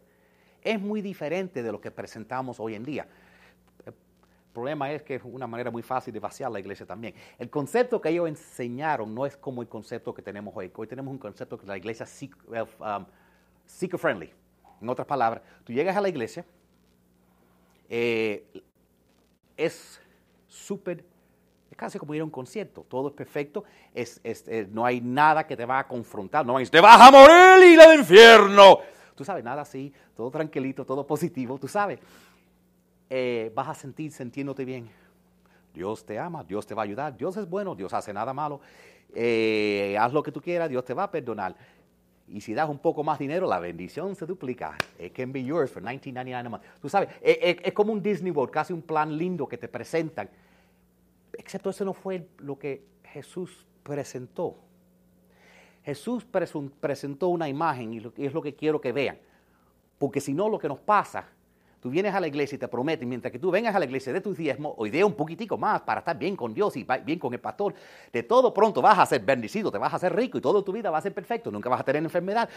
es 0.67 0.81
muy 0.81 1.01
diferente 1.01 1.63
de 1.63 1.71
lo 1.71 1.81
que 1.81 1.91
presentamos 1.91 2.59
hoy 2.59 2.75
en 2.75 2.83
día. 2.83 3.07
El 3.85 3.95
problema 4.53 4.91
es 4.91 5.03
que 5.03 5.15
es 5.15 5.23
una 5.23 5.47
manera 5.47 5.71
muy 5.71 5.83
fácil 5.83 6.13
de 6.13 6.19
vaciar 6.19 6.51
la 6.51 6.59
iglesia 6.59 6.85
también. 6.85 7.15
El 7.39 7.51
concepto 7.51 8.01
que 8.01 8.09
ellos 8.09 8.27
enseñaron 8.27 9.15
no 9.15 9.27
es 9.27 9.37
como 9.37 9.63
el 9.63 9.69
concepto 9.69 10.13
que 10.13 10.23
tenemos 10.23 10.53
hoy. 10.57 10.73
Hoy 10.75 10.87
tenemos 10.89 11.13
un 11.13 11.19
concepto 11.19 11.57
que 11.57 11.67
la 11.67 11.77
iglesia 11.77 12.05
es 12.05 12.23
um, 12.23 13.07
seeker 13.65 13.99
friendly. 13.99 14.33
En 14.81 14.89
otras 14.89 15.07
palabras, 15.07 15.43
tú 15.65 15.73
llegas 15.73 15.97
a 15.97 16.01
la 16.01 16.09
iglesia, 16.09 16.45
eh, 17.89 18.45
es 19.57 20.01
súper 20.49 21.05
es 21.71 21.77
casi 21.77 21.99
como 21.99 22.15
ir 22.15 22.21
a 22.21 22.25
un 22.25 22.31
concierto, 22.31 22.87
todo 22.89 23.09
es 23.09 23.15
perfecto, 23.15 23.65
es, 23.93 24.21
eh, 24.25 24.69
no 24.71 24.85
hay 24.85 25.01
nada 25.01 25.47
que 25.47 25.57
te 25.57 25.65
va 25.65 25.81
a 25.81 25.89
confrontar, 25.89 26.47
no 26.47 26.59
decir, 26.59 26.71
te 26.71 26.81
vas 26.81 27.01
a 27.01 27.11
morir 27.11 27.73
y 27.73 27.77
del 27.77 27.99
infierno. 28.01 28.79
Tú 29.17 29.25
sabes, 29.25 29.43
nada 29.43 29.63
así, 29.63 29.93
todo 30.17 30.31
tranquilito, 30.31 30.85
todo 30.85 31.07
positivo, 31.07 31.59
tú 31.59 31.67
sabes. 31.67 31.99
Eh, 33.11 33.51
vas 33.55 33.69
a 33.69 33.75
sentir 33.75 34.13
sintiéndote 34.13 34.65
bien. 34.65 34.89
Dios 35.75 36.07
te 36.07 36.19
ama, 36.19 36.45
Dios 36.45 36.67
te 36.67 36.75
va 36.75 36.83
a 36.83 36.85
ayudar, 36.85 37.17
Dios 37.17 37.37
es 37.37 37.49
bueno, 37.49 37.75
Dios 37.75 37.93
hace 37.93 38.13
nada 38.13 38.33
malo, 38.33 38.61
haz 39.99 40.13
lo 40.13 40.23
que 40.23 40.33
tú 40.33 40.41
quieras, 40.41 40.71
Dios 40.71 40.85
te 40.85 40.95
va 40.95 41.05
a 41.05 41.11
perdonar. 41.11 41.57
Y 42.29 42.41
si 42.41 42.55
das 42.55 42.69
un 42.69 42.79
poco 42.79 43.05
más 43.05 43.19
dinero, 43.19 43.47
la 43.47 43.61
bendición 43.61 44.17
se 44.17 44.27
duplica. 44.27 44.77
It 44.99 45.13
can 45.13 45.33
be 45.33 45.45
yours 45.45 45.71
for 45.71 45.83
19.99 45.83 46.47
a 46.47 46.49
month. 46.49 46.65
Tú 46.81 46.89
sabes, 46.89 47.11
es, 47.21 47.73
como 47.73 47.93
un 47.93 48.03
Disney 48.03 48.33
World, 48.33 48.53
casi 48.53 48.73
un 48.73 48.83
plan 48.83 49.17
lindo 49.17 49.47
que 49.47 49.57
te 49.57 49.69
presentan. 49.69 50.29
Excepto 51.33 51.71
eso 51.71 51.85
no 51.85 51.93
fue 51.93 52.29
lo 52.39 52.59
que 52.59 52.85
Jesús 53.05 53.65
presentó. 53.83 54.57
Jesús 55.85 56.27
presentó 56.81 57.29
una 57.29 57.49
imagen 57.49 57.95
y 57.95 57.99
es 58.17 58.35
lo 58.35 58.43
que 58.43 58.57
quiero 58.57 58.81
que 58.81 58.91
vean. 58.91 59.19
Porque 59.99 60.21
si 60.21 60.35
no, 60.35 60.49
lo 60.49 60.59
que 60.59 60.69
nos 60.69 60.81
pasa 60.81 61.29
Tú 61.87 61.91
vienes 61.91 62.13
a 62.17 62.19
la 62.19 62.27
iglesia 62.27 62.57
y 62.57 62.59
te 62.59 62.67
prometen, 62.67 63.09
mientras 63.09 63.31
que 63.31 63.39
tú 63.39 63.49
vengas 63.49 63.73
a 63.73 63.79
la 63.79 63.85
iglesia 63.85 64.13
de 64.13 64.21
tus 64.21 64.37
diezmos, 64.37 64.75
hoy 64.77 64.91
día 64.91 65.07
un 65.07 65.15
poquitico 65.15 65.57
más 65.57 65.83
para 65.83 66.01
estar 66.01 66.19
bien 66.19 66.35
con 66.35 66.53
Dios 66.53 66.77
y 66.77 66.85
bien 67.05 67.21
con 67.21 67.33
el 67.33 67.39
pastor, 67.39 67.75
de 68.13 68.25
todo 68.25 68.53
pronto 68.53 68.83
vas 68.83 68.99
a 68.99 69.07
ser 69.07 69.21
bendecido, 69.21 69.71
te 69.71 69.79
vas 69.79 69.95
a 69.95 69.99
ser 70.01 70.13
rico 70.13 70.37
y 70.37 70.41
toda 70.41 70.65
tu 70.65 70.73
vida 70.73 70.91
va 70.91 70.99
a 70.99 71.01
ser 71.01 71.15
perfecto, 71.15 71.49
nunca 71.49 71.69
vas 71.69 71.83
a 71.83 71.85
tener 71.85 72.03
enfermedad, 72.03 72.49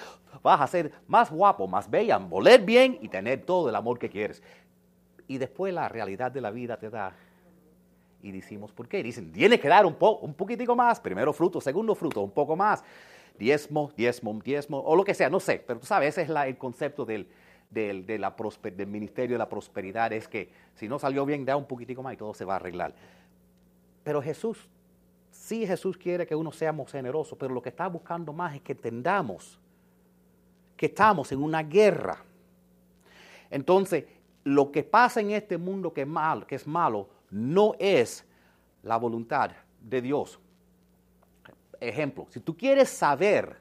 vas 0.42 0.62
a 0.62 0.66
ser 0.66 0.92
más 1.06 1.30
guapo, 1.30 1.68
más 1.68 1.88
bella, 1.88 2.18
voler 2.18 2.62
bien 2.62 2.98
y 3.04 3.08
tener 3.08 3.44
todo 3.44 3.70
el 3.70 3.76
amor 3.76 4.00
que 4.00 4.10
quieres. 4.10 4.42
Y 5.28 5.38
después 5.38 5.72
la 5.76 5.88
realidad 5.88 6.32
de 6.32 6.42
la 6.42 6.50
vida 6.50 6.80
te 6.80 6.90
da 6.90 7.14
y 8.24 8.32
decimos, 8.32 8.72
¿por 8.72 8.88
qué? 8.88 9.04
Dicen, 9.04 9.32
tiene 9.32 9.60
que 9.60 9.68
dar 9.68 9.86
un, 9.86 9.94
po 9.94 10.18
un 10.24 10.34
poquitico 10.34 10.76
más, 10.76 11.00
primero 11.00 11.34
fruto, 11.34 11.62
segundo 11.62 11.94
fruto, 11.94 12.22
un 12.22 12.32
poco 12.32 12.56
más, 12.56 12.84
diezmo, 13.38 13.92
diezmo, 13.96 14.34
diezmo, 14.44 14.80
o 14.80 14.96
lo 14.96 15.04
que 15.04 15.14
sea, 15.14 15.30
no 15.30 15.40
sé, 15.40 15.64
pero 15.68 15.80
tú 15.80 15.86
sabes, 15.86 16.18
ese 16.18 16.24
es 16.24 16.30
el 16.36 16.58
concepto 16.58 17.06
del, 17.06 17.28
del, 17.70 18.06
del 18.06 18.88
ministerio 18.88 19.36
de 19.36 19.38
la 19.38 19.50
prosperidad 19.50 20.12
es 20.14 20.28
que 20.28 20.50
si 20.76 20.88
no 20.88 20.98
salió 20.98 21.26
bien, 21.26 21.46
da 21.46 21.56
un 21.56 21.66
poquitico 21.66 22.02
más 22.02 22.14
y 22.14 22.18
todo 22.18 22.34
se 22.34 22.46
va 22.46 22.54
a 22.54 22.56
arreglar. 22.58 22.94
Pero 24.04 24.22
Jesús, 24.22 24.68
sí 25.32 25.68
Jesús 25.68 25.98
quiere 25.98 26.26
que 26.26 26.36
uno 26.36 26.52
seamos 26.52 26.92
generosos, 26.92 27.38
pero 27.38 27.54
lo 27.54 27.62
que 27.62 27.70
está 27.70 27.88
buscando 27.88 28.34
más 28.34 28.56
es 28.56 28.62
que 28.62 28.72
entendamos 28.72 29.60
que 30.76 30.88
estamos 30.88 31.32
en 31.32 31.44
una 31.44 31.62
guerra. 31.62 32.24
Entonces, 33.50 34.06
lo 34.46 34.72
que 34.72 34.84
pasa 34.84 35.20
en 35.20 35.32
este 35.32 35.58
mundo 35.58 35.94
que 35.94 36.02
es 36.02 36.08
malo, 36.08 36.48
que 36.48 36.56
es 36.56 36.66
malo 36.66 37.10
no 37.30 37.76
es 37.78 38.26
la 38.84 38.98
voluntad 38.98 39.52
de 39.82 40.02
Dios. 40.02 40.40
Ejemplo, 41.80 42.28
si 42.30 42.40
tú 42.40 42.56
quieres 42.56 42.90
saber 42.90 43.58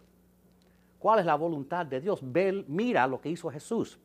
cuál 0.98 1.20
es 1.20 1.26
la 1.26 1.34
voluntad 1.34 1.86
de 1.86 2.00
Dios. 2.00 2.20
Ve, 2.22 2.64
mira 2.68 3.06
lo 3.06 3.20
que 3.20 3.28
hizo 3.28 3.50
Jesús. 3.50 3.98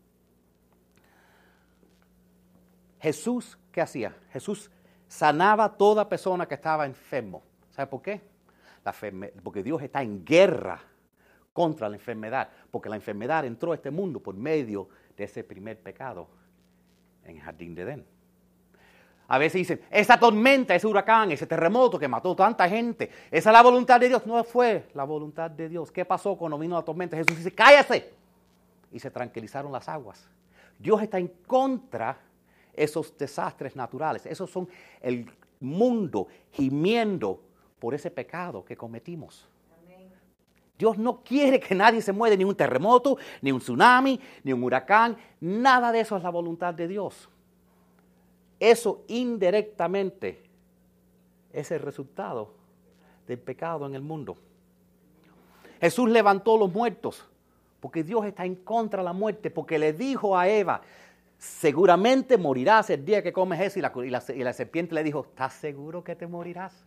Jesús, 3.00 3.58
¿qué 3.72 3.82
hacía? 3.82 4.16
Jesús 4.32 4.72
sanaba 5.08 5.66
a 5.66 5.78
toda 5.78 6.08
persona 6.08 6.48
que 6.48 6.56
estaba 6.56 6.86
enfermo. 6.86 7.44
¿Sabe 7.72 7.88
por 7.88 8.02
qué? 8.02 8.34
porque 9.44 9.64
Dios 9.64 9.82
está 9.82 10.02
en 10.02 10.26
guerra 10.26 10.78
contra 11.54 11.88
la 11.88 11.96
enfermedad, 11.96 12.50
porque 12.70 12.90
la 12.90 12.98
enfermedad 12.98 13.46
entró 13.46 13.72
a 13.72 13.76
este 13.76 13.92
mundo 13.92 14.20
por 14.20 14.36
medio 14.36 14.90
de 15.16 15.24
ese 15.24 15.44
primer 15.44 15.80
pecado 15.80 16.28
en 17.24 17.38
el 17.38 17.42
jardín 17.42 17.76
de 17.76 17.84
Edén. 17.84 18.13
A 19.34 19.40
veces 19.40 19.62
dicen, 19.62 19.82
esa 19.90 20.20
tormenta, 20.20 20.76
ese 20.76 20.86
huracán, 20.86 21.32
ese 21.32 21.48
terremoto 21.48 21.98
que 21.98 22.08
mató 22.08 22.36
tanta 22.36 22.70
gente, 22.70 23.10
esa 23.32 23.50
es 23.50 23.54
la 23.54 23.64
voluntad 23.64 24.00
de 24.00 24.08
Dios. 24.08 24.28
No 24.28 24.44
fue 24.44 24.88
la 24.94 25.06
voluntad 25.06 25.50
de 25.50 25.70
Dios. 25.70 25.92
¿Qué 25.92 26.06
pasó 26.06 26.36
cuando 26.36 26.60
vino 26.60 26.76
la 26.76 26.84
tormenta? 26.84 27.18
Jesús 27.18 27.36
dice, 27.36 27.52
cállate. 27.52 28.14
Y 28.92 29.00
se 29.00 29.10
tranquilizaron 29.10 29.72
las 29.72 29.90
aguas. 29.90 30.30
Dios 30.78 31.02
está 31.02 31.18
en 31.18 31.30
contra 31.48 32.16
de 32.76 32.84
esos 32.84 33.18
desastres 33.18 33.76
naturales. 33.76 34.24
Esos 34.28 34.52
son 34.52 34.70
el 35.02 35.28
mundo 35.60 36.28
gimiendo 36.52 37.42
por 37.80 37.96
ese 37.96 38.12
pecado 38.12 38.64
que 38.64 38.78
cometimos. 38.78 39.48
Dios 40.78 41.00
no 41.00 41.24
quiere 41.24 41.60
que 41.60 41.74
nadie 41.74 42.04
se 42.04 42.12
muera, 42.12 42.36
ni 42.36 42.44
un 42.44 42.54
terremoto, 42.54 43.18
ni 43.42 43.52
un 43.52 43.60
tsunami, 43.60 44.20
ni 44.44 44.54
un 44.54 44.64
huracán. 44.64 45.18
Nada 45.42 45.92
de 45.92 46.02
eso 46.02 46.18
es 46.18 46.22
la 46.22 46.30
voluntad 46.30 46.72
de 46.76 46.88
Dios. 46.88 47.30
Eso 48.64 49.04
indirectamente 49.10 50.42
es 51.52 51.70
el 51.72 51.82
resultado 51.82 52.54
del 53.28 53.38
pecado 53.38 53.86
en 53.86 53.94
el 53.94 54.02
mundo. 54.02 54.38
Jesús 55.82 56.10
levantó 56.10 56.58
los 56.58 56.72
muertos 56.72 57.28
porque 57.82 58.06
Dios 58.06 58.24
está 58.24 58.46
en 58.46 58.56
contra 58.56 59.02
de 59.02 59.04
la 59.04 59.12
muerte, 59.12 59.52
porque 59.52 59.78
le 59.78 59.92
dijo 59.92 60.38
a 60.38 60.48
Eva, 60.48 60.80
seguramente 61.38 62.38
morirás 62.38 62.90
el 62.90 63.04
día 63.04 63.22
que 63.22 63.34
comes 63.34 63.60
eso, 63.60 63.80
y 63.80 63.82
la, 63.82 64.24
y 64.34 64.44
la 64.46 64.54
serpiente 64.54 64.96
le 64.96 65.04
dijo, 65.04 65.26
¿estás 65.28 65.56
seguro 65.56 66.02
que 66.02 66.16
te 66.16 66.26
morirás? 66.26 66.86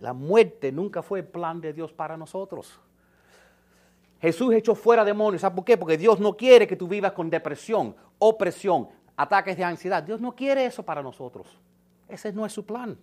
La 0.00 0.12
muerte 0.12 0.70
nunca 0.70 1.00
fue 1.00 1.20
el 1.20 1.26
plan 1.26 1.62
de 1.62 1.72
Dios 1.72 1.94
para 1.94 2.18
nosotros. 2.18 2.78
Jesús 4.20 4.52
echó 4.54 4.74
fuera 4.74 5.04
demonios. 5.04 5.42
¿Sabes 5.42 5.56
por 5.56 5.64
qué? 5.64 5.76
Porque 5.76 5.96
Dios 5.96 6.18
no 6.18 6.36
quiere 6.36 6.66
que 6.66 6.76
tú 6.76 6.88
vivas 6.88 7.12
con 7.12 7.30
depresión, 7.30 7.94
opresión, 8.18 8.88
ataques 9.16 9.56
de 9.56 9.64
ansiedad. 9.64 10.02
Dios 10.02 10.20
no 10.20 10.34
quiere 10.34 10.64
eso 10.64 10.82
para 10.82 11.02
nosotros. 11.02 11.46
Ese 12.08 12.32
no 12.32 12.44
es 12.44 12.52
su 12.52 12.64
plan. 12.64 12.98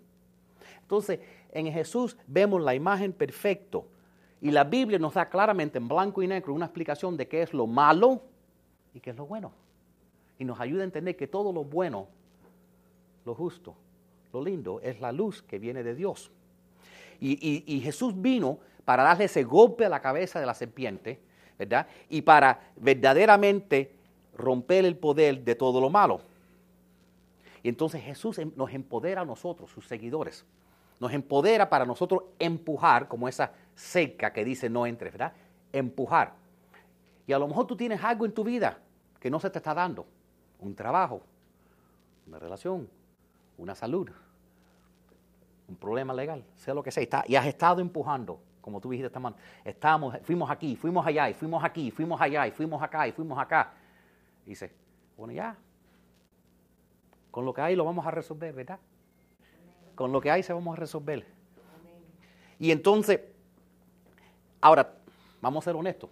Entonces, 0.82 1.20
en 1.52 1.72
Jesús 1.72 2.18
vemos 2.28 2.62
la 2.62 2.76
imagen 2.76 3.14
perfecta. 3.14 3.80
Y 4.42 4.52
la 4.52 4.66
Biblia 4.66 5.00
nos 5.00 5.14
da 5.14 5.30
claramente 5.30 5.78
en 5.78 5.88
blanco 5.88 6.22
y 6.22 6.28
negro 6.28 6.54
una 6.54 6.66
explicación 6.66 7.16
de 7.16 7.28
qué 7.28 7.42
es 7.42 7.54
lo 7.54 7.66
malo 7.66 8.22
y 8.94 9.00
qué 9.00 9.12
es 9.12 9.16
lo 9.16 9.26
bueno. 9.26 9.52
Y 10.38 10.44
nos 10.44 10.60
ayuda 10.60 10.82
a 10.82 10.86
entender 10.86 11.16
que 11.16 11.28
todo 11.28 11.54
lo 11.54 11.64
bueno, 11.64 12.08
lo 13.24 13.34
justo, 13.34 13.76
lo 14.34 14.44
lindo, 14.44 14.82
es 14.82 15.00
la 15.00 15.14
luz 15.14 15.42
que 15.42 15.60
viene 15.60 15.82
de 15.82 15.96
Dios. 15.96 16.32
Y, 17.22 17.64
y 17.74 17.80
Jesús 17.80 18.14
vino 18.22 18.60
para 18.86 19.04
darle 19.04 19.26
ese 19.26 19.44
golpe 19.44 19.86
a 19.86 19.90
la 19.90 20.02
cabeza 20.02 20.40
de 20.40 20.46
la 20.46 20.54
serpiente, 20.54 21.20
¿verdad? 21.58 21.88
Y 22.08 22.22
para 22.22 22.60
verdaderamente 22.78 23.96
romper 24.38 24.86
el 24.86 24.96
poder 24.96 25.44
de 25.44 25.56
todo 25.56 25.82
lo 25.82 25.90
malo. 25.90 26.22
Y 27.64 27.70
entonces 27.70 28.04
Jesús 28.04 28.38
em, 28.38 28.52
nos 28.56 28.72
empodera 28.74 29.22
a 29.22 29.26
nosotros, 29.26 29.72
sus 29.72 29.88
seguidores. 29.88 30.46
Nos 31.00 31.12
empodera 31.12 31.68
para 31.68 31.86
nosotros 31.86 32.24
empujar, 32.38 33.08
como 33.08 33.28
esa 33.28 33.52
seca 33.74 34.32
que 34.32 34.46
dice 34.46 34.70
no 34.70 34.86
entres, 34.86 35.12
¿verdad? 35.12 35.34
Empujar. 35.74 36.34
Y 37.28 37.34
a 37.34 37.40
lo 37.40 37.48
mejor 37.48 37.66
tú 37.66 37.76
tienes 37.76 38.04
algo 38.04 38.26
en 38.26 38.34
tu 38.34 38.44
vida 38.44 38.78
que 39.20 39.32
no 39.32 39.40
se 39.40 39.50
te 39.50 39.58
está 39.58 39.74
dando. 39.74 40.06
Un 40.60 40.76
trabajo, 40.76 41.22
una 42.28 42.38
relación, 42.38 42.88
una 43.58 43.74
salud, 43.74 44.10
un 45.68 45.76
problema 45.76 46.14
legal, 46.14 46.44
sea 46.56 46.74
lo 46.74 46.84
que 46.84 46.92
sea. 46.92 47.24
y 47.28 47.36
has 47.36 47.48
estado 47.48 47.82
empujando, 47.82 48.40
como 48.66 48.82
tú 48.82 48.90
dijiste 48.90 49.06
esta 49.06 49.20
mano. 49.20 49.36
Estamos, 49.64 50.18
fuimos 50.24 50.50
aquí, 50.50 50.76
fuimos 50.76 51.06
allá, 51.06 51.30
y 51.30 51.36
fuimos 51.36 51.64
aquí, 51.64 51.92
fuimos 51.92 52.20
allá, 52.20 52.48
y 52.48 52.52
fuimos 52.52 52.82
acá, 52.82 53.08
y 53.08 53.12
fuimos 53.12 53.38
acá 53.38 53.72
dice, 54.44 54.72
bueno, 55.18 55.34
ya, 55.34 55.56
con 57.30 57.46
lo 57.46 57.54
que 57.54 57.62
hay 57.62 57.76
lo 57.76 57.86
vamos 57.86 58.08
a 58.08 58.12
resolver, 58.12 58.54
¿verdad? 58.54 58.80
Con 59.94 60.12
lo 60.12 60.20
que 60.20 60.32
hay 60.32 60.42
se 60.42 60.52
vamos 60.52 60.76
a 60.76 60.80
resolver. 60.80 61.26
Y 62.58 62.72
entonces, 62.72 63.20
ahora, 64.62 64.96
vamos 65.42 65.64
a 65.64 65.66
ser 65.66 65.76
honestos. 65.76 66.10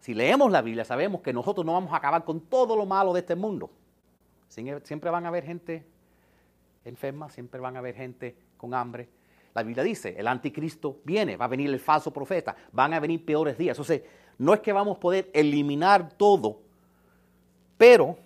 Si 0.00 0.12
leemos 0.12 0.52
la 0.52 0.60
Biblia, 0.60 0.84
sabemos 0.84 1.22
que 1.22 1.32
nosotros 1.32 1.64
no 1.64 1.72
vamos 1.72 1.94
a 1.94 1.96
acabar 1.96 2.24
con 2.24 2.42
todo 2.42 2.76
lo 2.76 2.84
malo 2.84 3.14
de 3.14 3.20
este 3.20 3.34
mundo. 3.34 3.70
Siempre 4.48 5.08
van 5.08 5.24
a 5.24 5.28
haber 5.28 5.44
gente 5.44 5.86
enferma, 6.84 7.30
siempre 7.30 7.58
van 7.58 7.76
a 7.76 7.78
haber 7.78 7.94
gente 7.94 8.36
con 8.58 8.74
hambre. 8.74 9.08
La 9.58 9.64
Biblia 9.64 9.84
dice, 9.84 10.14
el 10.16 10.26
anticristo 10.26 11.00
viene, 11.04 11.36
va 11.36 11.46
a 11.46 11.48
venir 11.48 11.68
el 11.70 11.80
falso 11.80 12.12
profeta, 12.12 12.56
van 12.72 12.94
a 12.94 13.00
venir 13.00 13.24
peores 13.24 13.58
días. 13.58 13.76
Entonces, 13.76 14.02
no 14.38 14.54
es 14.54 14.60
que 14.60 14.72
vamos 14.72 14.96
a 14.96 15.00
poder 15.00 15.30
eliminar 15.32 16.12
todo 16.12 16.68
pero 17.78 18.18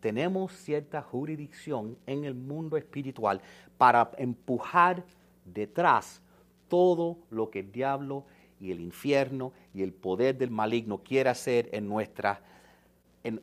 tenemos 0.00 0.52
cierta 0.52 1.00
jurisdicción 1.00 1.96
en 2.06 2.24
el 2.24 2.34
mundo 2.34 2.76
espiritual 2.76 3.40
para 3.78 4.10
empujar 4.18 5.04
detrás 5.46 6.20
todo 6.68 7.16
lo 7.30 7.48
que 7.48 7.60
el 7.60 7.72
diablo 7.72 8.24
y 8.60 8.72
el 8.72 8.80
infierno 8.80 9.52
y 9.72 9.82
el 9.82 9.92
poder 9.92 10.36
del 10.36 10.50
maligno 10.50 10.98
quiere 10.98 11.30
hacer 11.30 11.70
en, 11.72 11.90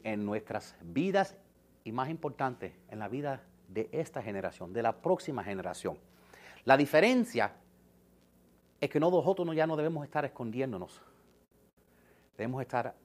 en, 0.03 0.25
nuestras 0.25 0.75
vidas 0.81 1.35
y 1.83 1.91
más 1.91 2.09
importante, 2.09 2.75
en 2.89 2.99
la 2.99 3.07
vida 3.07 3.41
de 3.69 3.89
esta 3.91 4.21
generación, 4.21 4.73
de 4.73 4.83
la 4.83 5.01
próxima 5.01 5.43
generación. 5.43 5.97
La 6.65 6.77
diferencia 6.77 7.53
es 8.79 8.89
que 8.89 8.99
nosotros 8.99 9.55
ya 9.55 9.67
no 9.67 9.75
debemos 9.75 10.03
estar 10.03 10.25
escondiéndonos, 10.25 11.01
debemos 12.37 12.61
estar 12.61 12.95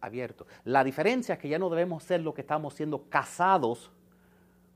abierto. 0.00 0.46
La 0.64 0.84
diferencia 0.84 1.34
es 1.34 1.38
que 1.38 1.48
ya 1.48 1.58
no 1.58 1.70
debemos 1.70 2.02
ser 2.02 2.20
los 2.20 2.34
que 2.34 2.42
estamos 2.42 2.74
siendo 2.74 3.08
cazados 3.08 3.90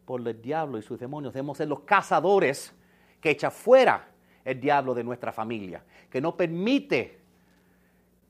por 0.05 0.27
el 0.27 0.41
diablo 0.41 0.79
y 0.79 0.83
sus 0.83 0.99
demonios. 0.99 1.35
Debemos 1.35 1.59
ser 1.59 1.69
los 1.69 1.81
cazadores 1.81 2.75
que 3.21 3.31
echa 3.31 3.51
fuera 3.51 4.09
el 4.45 4.61
diablo 4.61 4.95
de 4.95 5.05
nuestra 5.05 5.33
familia, 5.33 5.85
que 6.09 6.21
no 6.21 6.37
permite 6.37 7.19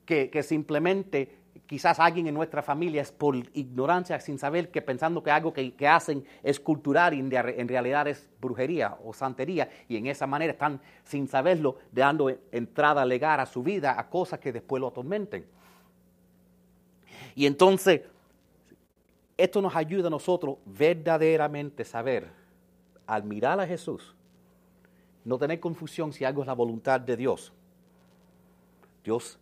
que, 0.05 0.43
simplemente 0.43 1.38
quizás 1.69 2.01
alguien 2.01 2.27
en 2.27 2.35
nuestra 2.35 2.63
familia 2.63 3.03
es 3.03 3.13
por 3.13 3.37
ignorancia, 3.37 4.19
sin 4.21 4.39
saber 4.39 4.71
que 4.71 4.81
pensando 4.81 5.23
que 5.23 5.31
algo 5.31 5.53
que, 5.53 5.87
hacen 5.87 6.25
es 6.43 6.59
cultural 6.59 7.13
y 7.13 7.21
en 7.21 7.69
realidad 7.69 8.09
es 8.09 8.27
brujería 8.41 8.97
o 9.05 9.13
santería, 9.13 9.69
y 9.87 9.99
en 9.99 10.07
esa 10.07 10.27
manera 10.27 10.53
están, 10.53 10.81
sin 11.05 11.29
saberlo, 11.29 11.77
dando 11.93 12.31
entrada 12.51 13.05
legal 13.05 13.39
a 13.39 13.47
su 13.47 13.63
vida 13.63 14.01
a 14.01 14.09
cosas 14.09 14.41
que 14.41 14.51
después 14.51 14.81
lo 14.81 14.89
atormenten. 14.89 15.45
Y 17.35 17.45
entonces, 17.45 18.01
esto 19.37 19.61
nos 19.61 19.77
ayuda 19.77 20.09
a 20.09 20.11
nosotros 20.11 20.57
verdaderamente 20.65 21.85
saber, 21.85 22.31
al 23.07 23.25
mirar 23.25 23.61
a 23.61 23.67
Jesús, 23.67 24.15
no 25.23 25.37
tener 25.37 25.61
confusión 25.61 26.15
si 26.15 26.25
algo 26.25 26.41
es 26.41 26.47
la 26.47 26.55
voluntad 26.55 26.99
de 26.99 27.15
Dios. 27.15 27.53
Dios 29.05 29.39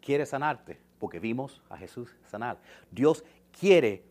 quiere 0.00 0.24
sanarte 0.24 0.83
porque 1.04 1.20
vimos 1.20 1.60
a 1.68 1.76
Jesús 1.76 2.16
sanar. 2.30 2.56
Dios 2.90 3.22
quiere 3.60 4.02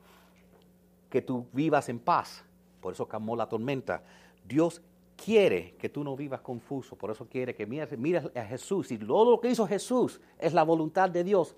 que 1.10 1.24
tú 1.24 1.48
vivas 1.52 1.90
en 1.90 1.98
paz, 1.98 2.46
por 2.80 2.94
eso 2.94 3.08
calmó 3.08 3.36
la 3.36 3.50
tormenta. 3.50 4.04
Dios 4.48 4.80
quiere 5.16 5.74
que 5.80 5.90
tú 5.90 6.04
no 6.04 6.16
vivas 6.16 6.42
confuso, 6.42 6.96
por 6.96 7.10
eso 7.10 7.26
quiere 7.28 7.56
que 7.56 7.66
mires, 7.66 8.30
a 8.36 8.46
Jesús 8.46 8.92
y 8.92 9.00
todo 9.00 9.32
lo 9.32 9.42
que 9.42 9.50
hizo 9.50 9.66
Jesús 9.66 10.22
es 10.38 10.54
la 10.54 10.62
voluntad 10.62 11.10
de 11.10 11.24
Dios 11.24 11.56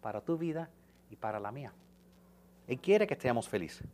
para 0.00 0.22
tu 0.22 0.38
vida 0.38 0.70
y 1.10 1.16
para 1.16 1.38
la 1.38 1.52
mía. 1.52 1.74
Él 2.66 2.78
quiere 2.78 3.06
que 3.06 3.12
estemos 3.12 3.46
felices. 3.46 3.86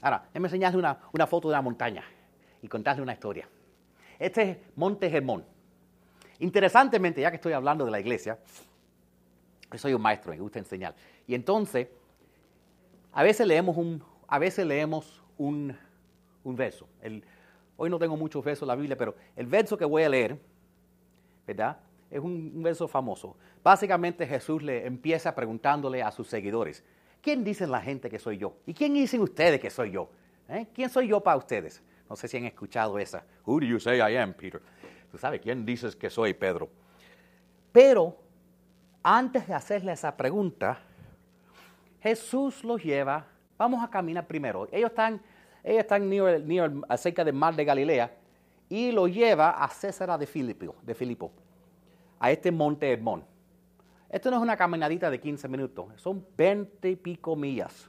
Ahora, 0.00 0.24
déjame 0.26 0.48
enseñarle 0.48 0.76
una, 0.76 0.98
una 1.12 1.28
foto 1.28 1.50
de 1.50 1.52
la 1.52 1.62
montaña 1.62 2.02
y 2.60 2.66
contarle 2.66 3.00
una 3.00 3.12
historia. 3.12 3.48
Este 4.18 4.42
es 4.42 4.58
Monte 4.74 5.08
Germón. 5.08 5.44
Interesantemente, 6.40 7.20
ya 7.20 7.30
que 7.30 7.36
estoy 7.36 7.52
hablando 7.52 7.84
de 7.84 7.92
la 7.92 8.00
iglesia, 8.00 8.40
soy 9.78 9.94
un 9.94 10.02
maestro, 10.02 10.32
me 10.32 10.38
gusta 10.38 10.58
enseñar. 10.58 10.94
Y 11.26 11.34
entonces, 11.34 11.88
a 13.12 13.22
veces 13.22 13.46
leemos 13.46 13.76
un, 13.76 14.02
a 14.26 14.38
veces 14.38 14.66
leemos 14.66 15.22
un, 15.36 15.76
verso. 16.44 16.88
hoy 17.76 17.90
no 17.90 17.98
tengo 17.98 18.16
muchos 18.16 18.44
versos 18.44 18.62
en 18.62 18.68
la 18.68 18.76
Biblia, 18.76 18.96
pero 18.96 19.14
el 19.36 19.46
verso 19.46 19.76
que 19.76 19.84
voy 19.84 20.02
a 20.02 20.08
leer, 20.08 20.38
¿verdad? 21.46 21.78
Es 22.10 22.20
un, 22.20 22.62
verso 22.62 22.88
famoso. 22.88 23.36
Básicamente 23.62 24.26
Jesús 24.26 24.62
le 24.62 24.86
empieza 24.86 25.34
preguntándole 25.34 26.02
a 26.02 26.10
sus 26.10 26.28
seguidores, 26.28 26.84
¿quién 27.20 27.44
dicen 27.44 27.70
la 27.70 27.80
gente 27.80 28.08
que 28.08 28.18
soy 28.18 28.38
yo? 28.38 28.56
¿Y 28.66 28.74
quién 28.74 28.94
dicen 28.94 29.20
ustedes 29.20 29.60
que 29.60 29.70
soy 29.70 29.90
yo? 29.90 30.08
¿Eh? 30.48 30.66
¿Quién 30.74 30.88
soy 30.88 31.08
yo 31.08 31.20
para 31.20 31.36
ustedes? 31.36 31.82
No 32.08 32.16
sé 32.16 32.28
si 32.28 32.36
han 32.36 32.44
escuchado 32.44 32.98
esa. 32.98 33.24
Who 33.46 33.60
do 33.60 33.66
you 33.66 33.80
say 33.80 33.98
I 33.98 34.16
am, 34.16 34.34
Peter? 34.34 34.60
Tú 35.10 35.18
sabes, 35.18 35.40
¿quién 35.40 35.64
dices 35.64 35.94
que 35.94 36.08
soy, 36.10 36.34
Pedro? 36.34 36.70
Pero 37.70 38.16
antes 39.02 39.46
de 39.46 39.54
hacerle 39.54 39.92
esa 39.92 40.16
pregunta, 40.16 40.78
Jesús 42.00 42.64
los 42.64 42.82
lleva, 42.82 43.26
vamos 43.56 43.82
a 43.82 43.88
caminar 43.88 44.26
primero. 44.26 44.68
Ellos 44.72 44.90
están, 44.90 45.20
ellos 45.62 45.80
están 45.80 46.08
ni, 46.08 46.18
acerca 46.88 47.24
del 47.24 47.34
mar 47.34 47.54
de 47.54 47.64
Galilea 47.64 48.16
y 48.68 48.90
lo 48.90 49.06
lleva 49.06 49.50
a 49.50 49.68
César 49.68 50.18
de 50.18 50.26
Filipo, 50.26 50.74
de 50.82 50.94
Filipo, 50.94 51.30
a 52.18 52.30
este 52.30 52.50
monte 52.50 52.92
Hermón. 52.92 53.24
Esto 54.08 54.30
no 54.30 54.36
es 54.36 54.42
una 54.42 54.56
caminadita 54.56 55.10
de 55.10 55.20
15 55.20 55.48
minutos, 55.48 55.86
son 55.96 56.26
20 56.36 56.90
y 56.90 56.96
pico 56.96 57.34
millas 57.34 57.88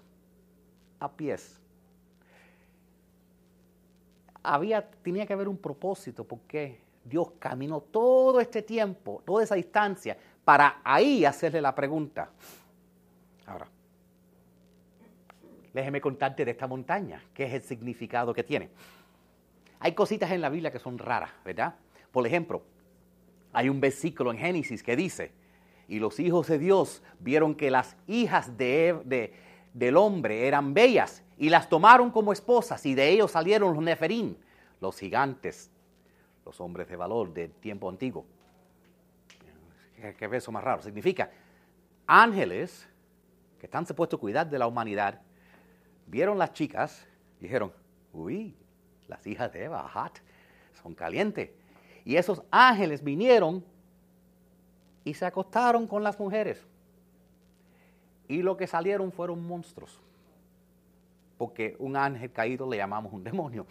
a 1.00 1.12
pies. 1.12 1.60
Había, 4.41 4.89
tenía 4.89 5.25
que 5.25 5.34
haber 5.34 5.48
un 5.48 5.58
propósito 5.58 6.24
porque 6.24 6.82
Dios 7.03 7.32
caminó 7.39 7.82
todo 7.82 8.39
este 8.39 8.62
tiempo, 8.62 9.22
toda 9.25 9.43
esa 9.43 9.55
distancia, 9.55 10.17
para 10.43 10.81
ahí 10.83 11.25
hacerle 11.25 11.62
la 11.62 11.73
pregunta. 11.73 12.29
Ahora, 13.45 13.67
déjeme 15.73 16.01
contarte 16.01 16.45
de 16.45 16.51
esta 16.51 16.67
montaña, 16.67 17.21
qué 17.33 17.45
es 17.45 17.53
el 17.53 17.62
significado 17.63 18.33
que 18.33 18.43
tiene. 18.43 18.69
Hay 19.79 19.93
cositas 19.93 20.31
en 20.31 20.41
la 20.41 20.50
Biblia 20.50 20.71
que 20.71 20.79
son 20.79 20.97
raras, 20.97 21.31
¿verdad? 21.43 21.75
Por 22.12 22.25
ejemplo, 22.25 22.63
hay 23.51 23.69
un 23.69 23.79
versículo 23.79 24.31
en 24.31 24.38
Génesis 24.38 24.83
que 24.83 24.95
dice, 24.95 25.31
y 25.88 25.99
los 25.99 26.19
hijos 26.19 26.47
de 26.47 26.58
Dios 26.58 27.03
vieron 27.19 27.56
que 27.56 27.69
las 27.69 27.97
hijas 28.08 28.58
de, 28.58 29.34
del 29.73 29.97
hombre 29.97 30.47
eran 30.47 30.73
bellas 30.73 31.23
y 31.38 31.49
las 31.49 31.67
tomaron 31.67 32.12
como 32.12 32.32
esposas 32.32 32.86
y 32.86 32.95
de 32.95 33.10
ellos 33.10 33.32
salieron 33.32 33.73
los 33.73 33.84
neferín, 33.84 34.38
los 34.79 34.97
gigantes, 34.97 35.69
los 36.45 36.60
hombres 36.62 36.88
de 36.88 36.95
valor 36.95 37.34
del 37.34 37.51
tiempo 37.51 37.89
antiguo 37.89 38.25
qué 40.12 40.28
beso 40.28 40.52
más 40.52 40.63
raro. 40.63 40.82
Significa 40.82 41.32
ángeles 42.06 42.88
que 43.60 43.68
están 43.68 43.86
supuestos 43.86 44.18
a 44.18 44.22
cuidar 44.22 44.50
de 44.50 44.60
la 44.60 44.68
humanidad, 44.68 45.22
vieron 46.08 46.38
las 46.38 46.52
chicas 46.52 47.08
dijeron, 47.44 47.74
uy, 48.13 48.56
las 49.08 49.28
hijas 49.28 49.52
de 49.52 49.66
Eva, 49.66 49.88
hot, 49.89 50.22
son 50.82 50.96
calientes. 50.96 51.52
Y 52.06 52.16
esos 52.16 52.42
ángeles 52.50 53.04
vinieron 53.04 53.63
y 55.04 55.13
se 55.13 55.26
acostaron 55.26 55.86
con 55.88 56.04
las 56.04 56.20
mujeres. 56.20 56.66
Y 58.28 58.42
lo 58.42 58.56
que 58.56 58.66
salieron 58.66 59.12
fueron 59.12 59.46
monstruos. 59.46 60.00
Porque 61.38 61.76
un 61.80 61.98
ángel 61.98 62.32
caído 62.32 62.70
le 62.70 62.78
llamamos 62.78 63.12
un 63.12 63.24
demonio. 63.24 63.66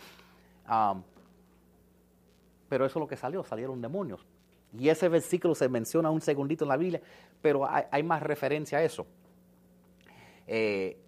Pero 2.69 2.87
eso 2.87 2.99
es 2.99 3.01
lo 3.01 3.09
que 3.09 3.17
salió, 3.17 3.43
salieron 3.45 3.81
demonios. 3.81 4.25
Y 4.79 4.89
ese 4.89 5.09
versículo 5.09 5.55
se 5.55 5.69
menciona 5.69 6.11
un 6.11 6.21
segundito 6.21 6.65
en 6.65 6.69
la 6.69 6.77
Biblia, 6.77 7.01
pero 7.41 7.69
hay, 7.69 8.03
más 8.03 8.23
referencia 8.23 8.79
a 8.79 8.83
eso. 8.83 9.07
Eh, 10.47 10.99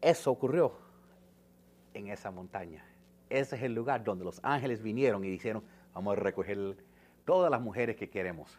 eso 0.00 0.30
ocurrió 0.30 0.72
en 1.94 2.08
esa 2.08 2.30
montaña. 2.30 2.84
Ese 3.28 3.56
es 3.56 3.62
el 3.62 3.74
lugar 3.74 4.02
donde 4.02 4.24
los 4.24 4.40
ángeles 4.42 4.82
vinieron 4.82 5.24
y 5.24 5.28
dijeron, 5.28 5.62
vamos 5.94 6.16
a 6.16 6.20
recoger 6.20 6.76
todas 7.24 7.50
las 7.50 7.60
mujeres 7.60 7.96
que 7.96 8.10
queremos. 8.10 8.58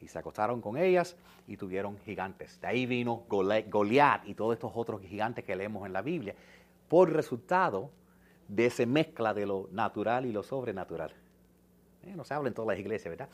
Y 0.00 0.06
se 0.06 0.18
acostaron 0.18 0.60
con 0.60 0.76
ellas 0.76 1.16
y 1.46 1.56
tuvieron 1.56 1.98
gigantes. 1.98 2.60
De 2.60 2.68
ahí 2.68 2.86
vino 2.86 3.24
Goliat 3.28 4.26
y 4.26 4.34
todos 4.34 4.54
estos 4.54 4.70
otros 4.74 5.02
gigantes 5.02 5.44
que 5.44 5.56
leemos 5.56 5.84
en 5.86 5.92
la 5.92 6.02
Biblia. 6.02 6.34
Por 6.88 7.12
resultado 7.12 7.90
de 8.50 8.66
esa 8.66 8.84
mezcla 8.84 9.32
de 9.32 9.46
lo 9.46 9.68
natural 9.70 10.26
y 10.26 10.32
lo 10.32 10.42
sobrenatural. 10.42 11.12
Eh, 12.02 12.14
no 12.16 12.24
se 12.24 12.34
habla 12.34 12.48
en 12.48 12.54
todas 12.54 12.68
las 12.68 12.78
iglesias, 12.78 13.10
¿verdad? 13.10 13.28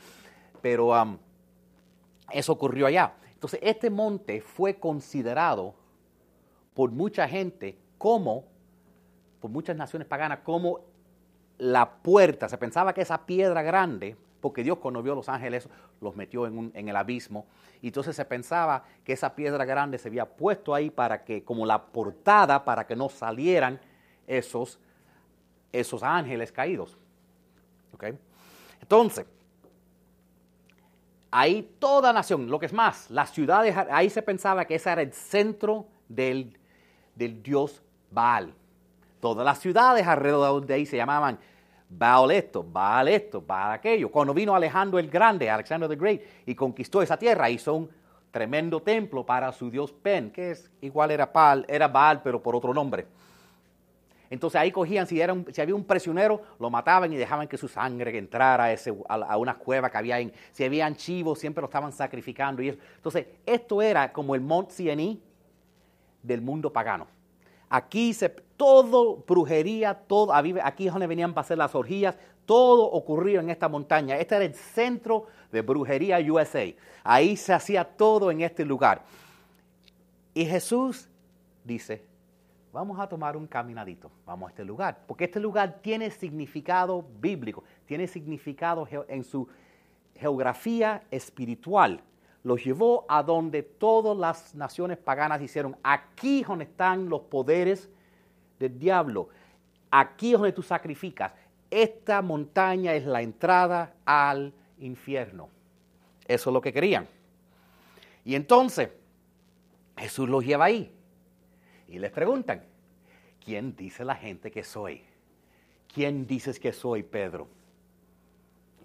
Pero 0.61 0.93
eso 2.31 2.53
ocurrió 2.53 2.85
allá. 2.85 3.13
Entonces, 3.33 3.59
este 3.63 3.89
monte 3.89 4.41
fue 4.41 4.75
considerado 4.75 5.73
por 6.73 6.91
mucha 6.91 7.27
gente 7.27 7.77
como, 7.97 8.45
por 9.41 9.49
muchas 9.49 9.75
naciones 9.75 10.07
paganas, 10.07 10.39
como 10.43 10.81
la 11.57 11.89
puerta. 11.89 12.47
Se 12.47 12.57
pensaba 12.57 12.93
que 12.93 13.01
esa 13.01 13.25
piedra 13.25 13.63
grande, 13.63 14.15
porque 14.39 14.63
Dios 14.63 14.77
cuando 14.77 15.01
vio 15.01 15.13
a 15.13 15.15
los 15.15 15.29
ángeles 15.29 15.67
los 15.99 16.15
metió 16.15 16.45
en, 16.45 16.71
en, 16.75 16.89
el 16.89 16.95
abismo, 16.95 17.47
y 17.81 17.87
entonces 17.87 18.15
se 18.15 18.25
pensaba 18.25 18.83
que 19.03 19.13
esa 19.13 19.33
piedra 19.35 19.65
grande 19.65 19.97
se 19.97 20.09
había 20.09 20.25
puesto 20.25 20.75
ahí 20.75 20.91
para 20.91 21.23
que, 21.23 21.43
como 21.43 21.65
la 21.65 21.87
portada, 21.87 22.63
para 22.63 22.85
que 22.85 22.95
no 22.95 23.09
salieran 23.09 23.79
esos 24.27 24.79
esos 25.71 26.03
ángeles 26.03 26.51
caídos. 26.51 26.97
Entonces, 28.81 29.25
ahí 31.31 31.75
toda 31.79 32.13
nación, 32.13 32.49
lo 32.49 32.59
que 32.59 32.67
es 32.67 32.73
más, 32.73 33.09
las 33.09 33.31
ciudades, 33.31 33.75
ahí 33.91 34.09
se 34.09 34.21
pensaba 34.21 34.65
que 34.65 34.75
ese 34.75 34.91
era 34.91 35.01
el 35.01 35.13
centro 35.13 35.87
del, 36.07 36.57
del 37.15 37.41
dios 37.41 37.81
Baal. 38.11 38.53
Todas 39.19 39.43
las 39.43 39.59
ciudades 39.59 40.05
alrededor 40.05 40.65
de 40.65 40.73
ahí 40.75 40.85
se 40.85 40.97
llamaban 40.97 41.39
Baal 41.89 42.31
esto, 42.31 42.63
Baal 42.63 43.07
esto, 43.07 43.41
Baal 43.41 43.73
aquello. 43.73 44.09
Cuando 44.09 44.33
vino 44.33 44.55
Alejandro 44.55 44.99
el 44.99 45.09
Grande, 45.09 45.49
Alexander 45.49 45.89
the 45.89 45.95
Great, 45.95 46.21
y 46.45 46.53
conquistó 46.53 47.01
esa 47.01 47.17
tierra, 47.17 47.49
hizo 47.49 47.73
un 47.73 47.89
tremendo 48.31 48.81
templo 48.81 49.25
para 49.25 49.51
su 49.51 49.71
dios 49.71 49.91
Pen, 49.91 50.31
que 50.31 50.51
es 50.51 50.69
igual 50.81 51.11
era 51.11 51.25
Baal, 51.27 51.65
era 51.67 51.87
Baal, 51.87 52.21
pero 52.21 52.41
por 52.41 52.55
otro 52.55 52.73
nombre. 52.73 53.07
Entonces 54.29 54.59
ahí 54.59 54.71
cogían, 54.71 55.07
si, 55.07 55.21
era 55.21 55.35
si 55.51 55.61
había 55.61 55.75
un 55.75 55.83
prisionero, 55.83 56.41
lo 56.59 56.69
mataban 56.69 57.11
y 57.13 57.15
dejaban 57.15 57.47
que 57.47 57.57
su 57.57 57.67
sangre 57.67 58.17
entrara 58.17 58.65
a, 58.65 58.73
ese, 58.73 58.93
a, 59.07 59.37
una 59.37 59.55
cueva 59.57 59.89
que 59.89 59.97
había 59.97 60.15
ahí. 60.15 60.33
Si 60.51 60.63
habían 60.63 60.95
chivos, 60.95 61.39
siempre 61.39 61.61
lo 61.61 61.67
estaban 61.67 61.91
sacrificando. 61.91 62.61
Entonces, 62.61 63.27
esto 63.45 63.81
era 63.81 64.11
como 64.11 64.35
el 64.35 64.41
Mont 64.41 64.69
Siení 64.71 65.21
del 66.21 66.41
mundo 66.41 66.71
pagano. 66.71 67.07
Aquí 67.69 68.13
se, 68.13 68.29
todo, 68.29 69.23
brujería, 69.27 69.93
todo, 69.93 70.33
aquí 70.33 70.87
es 70.87 70.93
donde 70.93 71.07
venían 71.07 71.33
para 71.33 71.45
hacer 71.45 71.57
las 71.57 71.75
orgías, 71.75 72.15
todo 72.45 72.85
ocurrió 72.85 73.41
en 73.41 73.49
esta 73.49 73.67
montaña. 73.67 74.17
Este 74.17 74.35
era 74.35 74.45
el 74.45 74.53
centro 74.53 75.27
de 75.51 75.61
brujería 75.61 76.19
USA. 76.19 76.65
Ahí 77.03 77.35
se 77.35 77.53
hacía 77.53 77.83
todo 77.83 78.31
en 78.31 78.41
este 78.41 78.63
lugar. 78.63 79.03
Y 80.33 80.45
Jesús 80.45 81.09
dice, 81.63 82.03
vamos 82.77 82.99
a 82.99 83.07
tomar 83.07 83.35
un 83.35 83.47
caminadito, 83.47 84.11
vamos 84.23 84.45
a 84.45 84.49
este 84.51 84.63
lugar, 84.63 84.99
porque 85.07 85.23
este 85.23 85.39
lugar 85.39 85.79
tiene 85.81 86.11
significado 86.11 87.03
bíblico, 87.19 87.63
tiene 87.87 88.05
significado 88.05 88.87
en 89.07 89.23
su 89.23 89.47
geografía 90.15 91.01
espiritual. 91.09 92.03
los 92.43 92.63
llevó 92.63 93.03
a 93.09 93.23
donde 93.23 93.63
todas 93.63 94.15
las 94.15 94.53
naciones 94.53 94.99
paganas 94.99 95.41
hicieron. 95.41 95.75
Aquí 95.81 96.41
es 96.41 96.47
donde 96.47 96.65
están 96.65 97.09
los 97.09 97.21
poderes 97.21 97.89
del 98.59 98.77
diablo. 98.77 99.29
Aquí 99.89 100.33
es 100.33 100.33
donde 100.33 100.53
tú 100.53 100.61
sacrificas. 100.61 101.33
Esta 101.71 102.21
montaña 102.21 102.93
es 102.93 103.05
la 103.05 103.23
entrada 103.23 103.95
al 104.05 104.53
infierno. 104.77 105.49
Eso 106.27 106.51
es 106.51 106.53
lo 106.53 106.61
que 106.61 106.71
querían. 106.71 107.07
Y 108.23 108.35
entonces 108.35 108.91
Jesús 109.97 110.29
los 110.29 110.45
lleva 110.45 110.65
ahí 110.65 110.93
y 111.87 111.99
les 111.99 112.11
preguntan, 112.11 112.63
¿quién 113.43 113.75
dice 113.75 114.03
la 114.03 114.15
gente 114.15 114.51
que 114.51 114.63
soy? 114.63 115.03
¿Quién 115.93 116.27
dices 116.27 116.59
que 116.59 116.73
soy, 116.73 117.03
Pedro? 117.03 117.47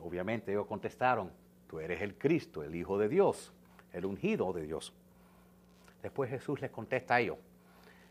Obviamente 0.02 0.52
ellos 0.52 0.66
contestaron, 0.66 1.30
tú 1.68 1.80
eres 1.80 2.00
el 2.02 2.16
Cristo, 2.16 2.62
el 2.62 2.74
Hijo 2.74 2.98
de 2.98 3.08
Dios, 3.08 3.52
el 3.92 4.04
ungido 4.04 4.52
de 4.52 4.62
Dios. 4.62 4.92
Después 6.02 6.30
Jesús 6.30 6.60
les 6.60 6.70
contesta 6.70 7.16
a 7.16 7.20
ellos, 7.20 7.38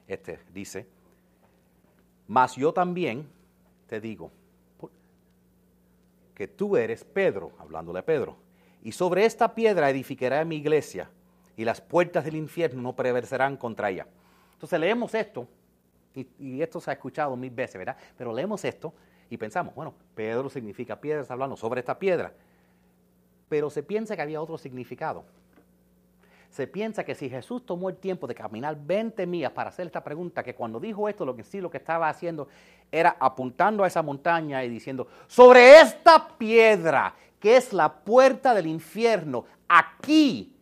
este 0.08 0.40
dice, 0.54 0.88
mas 2.28 2.56
yo 2.56 2.74
también 2.74 3.28
te 3.88 4.00
digo 4.00 4.32
que 6.34 6.48
tú 6.48 6.78
eres 6.78 7.04
Pedro, 7.04 7.52
hablándole 7.60 8.00
a 8.00 8.06
Pedro, 8.06 8.38
y 8.84 8.94
sobre 8.94 9.26
esta 9.26 9.54
piedra 9.54 9.90
edificaré 9.90 10.44
mi 10.46 10.56
iglesia, 10.58 11.10
y 11.58 11.66
las 11.66 11.82
puertas 11.82 12.24
del 12.24 12.36
infierno 12.36 12.82
no 12.82 12.96
prevalecerán 12.96 13.58
contra 13.58 13.90
ella. 13.90 14.08
Entonces 14.62 14.80
leemos 14.80 15.16
esto, 15.16 15.48
y, 16.14 16.62
esto 16.62 16.80
se 16.80 16.92
ha 16.92 16.94
escuchado 16.94 17.36
mil 17.36 17.50
veces, 17.50 17.80
¿verdad? 17.80 17.98
Pero 18.16 18.32
leemos 18.32 18.64
esto 18.64 18.94
y 19.28 19.36
pensamos, 19.36 19.74
bueno, 19.74 19.96
Pedro 20.14 20.52
significa 20.52 21.02
piedra, 21.02 21.26
hablando 21.28 21.58
sobre 21.58 21.80
esta 21.80 21.98
piedra. 21.98 22.32
Pero 23.50 23.72
se 23.72 23.82
piensa 23.82 24.16
que 24.16 24.22
había 24.22 24.40
otro 24.40 24.60
significado. 24.60 25.24
Se 26.52 26.68
piensa 26.68 27.04
que 27.04 27.16
si 27.16 27.28
Jesús 27.28 27.66
tomó 27.66 27.90
el 27.90 27.96
tiempo 27.96 28.28
de 28.28 28.36
caminar 28.36 28.78
20 28.80 29.26
millas 29.26 29.52
para 29.52 29.70
hacer 29.70 29.88
esta 29.88 30.04
pregunta, 30.04 30.44
que 30.44 30.54
cuando 30.54 30.80
dijo 30.80 31.10
esto, 31.10 31.26
lo 31.26 31.36
que 31.36 31.44
sí 31.44 31.60
lo 31.60 31.72
que 31.72 31.78
estaba 31.78 32.08
haciendo 32.08 32.48
era 32.92 33.18
apuntando 33.20 33.84
a 33.84 33.88
esa 33.88 34.04
montaña 34.04 34.64
y 34.64 34.70
diciendo, 34.70 35.08
sobre 35.26 35.80
esta 35.80 36.38
piedra, 36.38 37.16
que 37.40 37.58
es 37.58 37.74
la 37.74 37.92
puerta 37.92 38.54
del 38.54 38.68
infierno, 38.68 39.44
aquí 39.68 40.54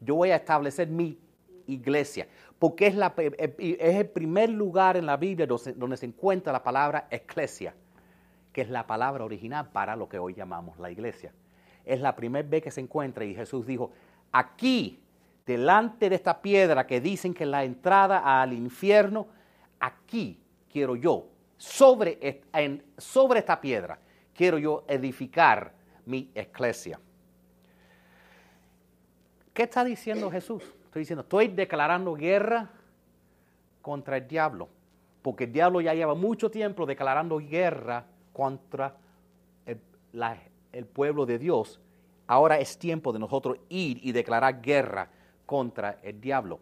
yo 0.00 0.14
voy 0.14 0.30
a 0.30 0.36
establecer 0.36 0.88
mi 0.88 1.18
iglesia, 1.66 2.28
porque 2.58 2.86
es, 2.86 2.94
la, 2.94 3.14
es 3.16 3.96
el 3.96 4.08
primer 4.08 4.50
lugar 4.50 4.96
en 4.96 5.06
la 5.06 5.16
Biblia 5.16 5.46
donde, 5.46 5.96
se 5.96 6.06
encuentra 6.06 6.52
la 6.52 6.62
palabra 6.62 7.06
eclesia, 7.10 7.74
que 8.52 8.62
es 8.62 8.70
la 8.70 8.86
palabra 8.86 9.24
original 9.24 9.68
para 9.70 9.94
lo 9.94 10.08
que 10.08 10.18
hoy 10.18 10.34
llamamos 10.34 10.78
la 10.78 10.90
iglesia. 10.90 11.32
Es 11.84 12.00
la 12.00 12.16
primera 12.16 12.48
vez 12.48 12.62
que 12.62 12.70
se 12.70 12.80
encuentra 12.80 13.24
y 13.24 13.34
Jesús 13.34 13.66
dijo, 13.66 13.92
aquí, 14.32 15.00
delante 15.44 16.08
de 16.08 16.16
esta 16.16 16.40
piedra 16.40 16.86
que 16.86 17.00
dicen 17.00 17.34
que 17.34 17.44
es 17.44 17.50
la 17.50 17.64
entrada 17.64 18.40
al 18.40 18.52
infierno, 18.52 19.26
aquí 19.78 20.40
quiero 20.72 20.96
yo, 20.96 21.28
sobre, 21.58 22.42
sobre 22.96 23.40
esta 23.40 23.60
piedra, 23.60 23.98
quiero 24.34 24.58
yo 24.58 24.84
edificar 24.88 25.72
mi 26.06 26.30
iglesia. 26.34 26.98
¿Qué 29.52 29.62
está 29.62 29.84
diciendo 29.84 30.30
Jesús? 30.30 30.62
Estoy 30.96 31.02
diciendo, 31.02 31.22
estoy 31.24 31.48
declarando 31.48 32.14
guerra 32.14 32.70
contra 33.82 34.16
el 34.16 34.26
diablo, 34.26 34.66
porque 35.20 35.44
el 35.44 35.52
diablo 35.52 35.82
ya 35.82 35.92
lleva 35.92 36.14
mucho 36.14 36.50
tiempo 36.50 36.86
declarando 36.86 37.36
guerra 37.36 38.06
contra 38.32 38.96
el, 39.66 40.86
pueblo 40.86 41.26
de 41.26 41.38
Dios. 41.38 41.78
Ahora 42.26 42.58
es 42.58 42.78
tiempo 42.78 43.12
de 43.12 43.18
nosotros 43.18 43.58
ir 43.68 44.00
y 44.02 44.12
declarar 44.12 44.62
guerra 44.62 45.10
contra 45.44 45.98
el 46.02 46.18
diablo. 46.18 46.60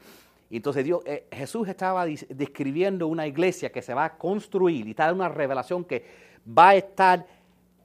Entonces 0.51 0.85
Dios, 0.85 1.03
eh, 1.07 1.29
Jesús 1.31 1.68
estaba 1.68 2.05
describiendo 2.05 3.07
una 3.07 3.29
iglesia 3.29 3.70
que 3.70 3.83
se 3.83 3.94
va 3.94 4.07
a 4.07 4.18
construir 4.18 4.88
y 4.88 4.90
está 4.90 5.07
dando 5.07 5.23
una 5.23 5.33
revelación 5.33 5.85
que 5.85 6.05
va 6.47 6.70
a 6.70 6.75
estar 6.75 7.25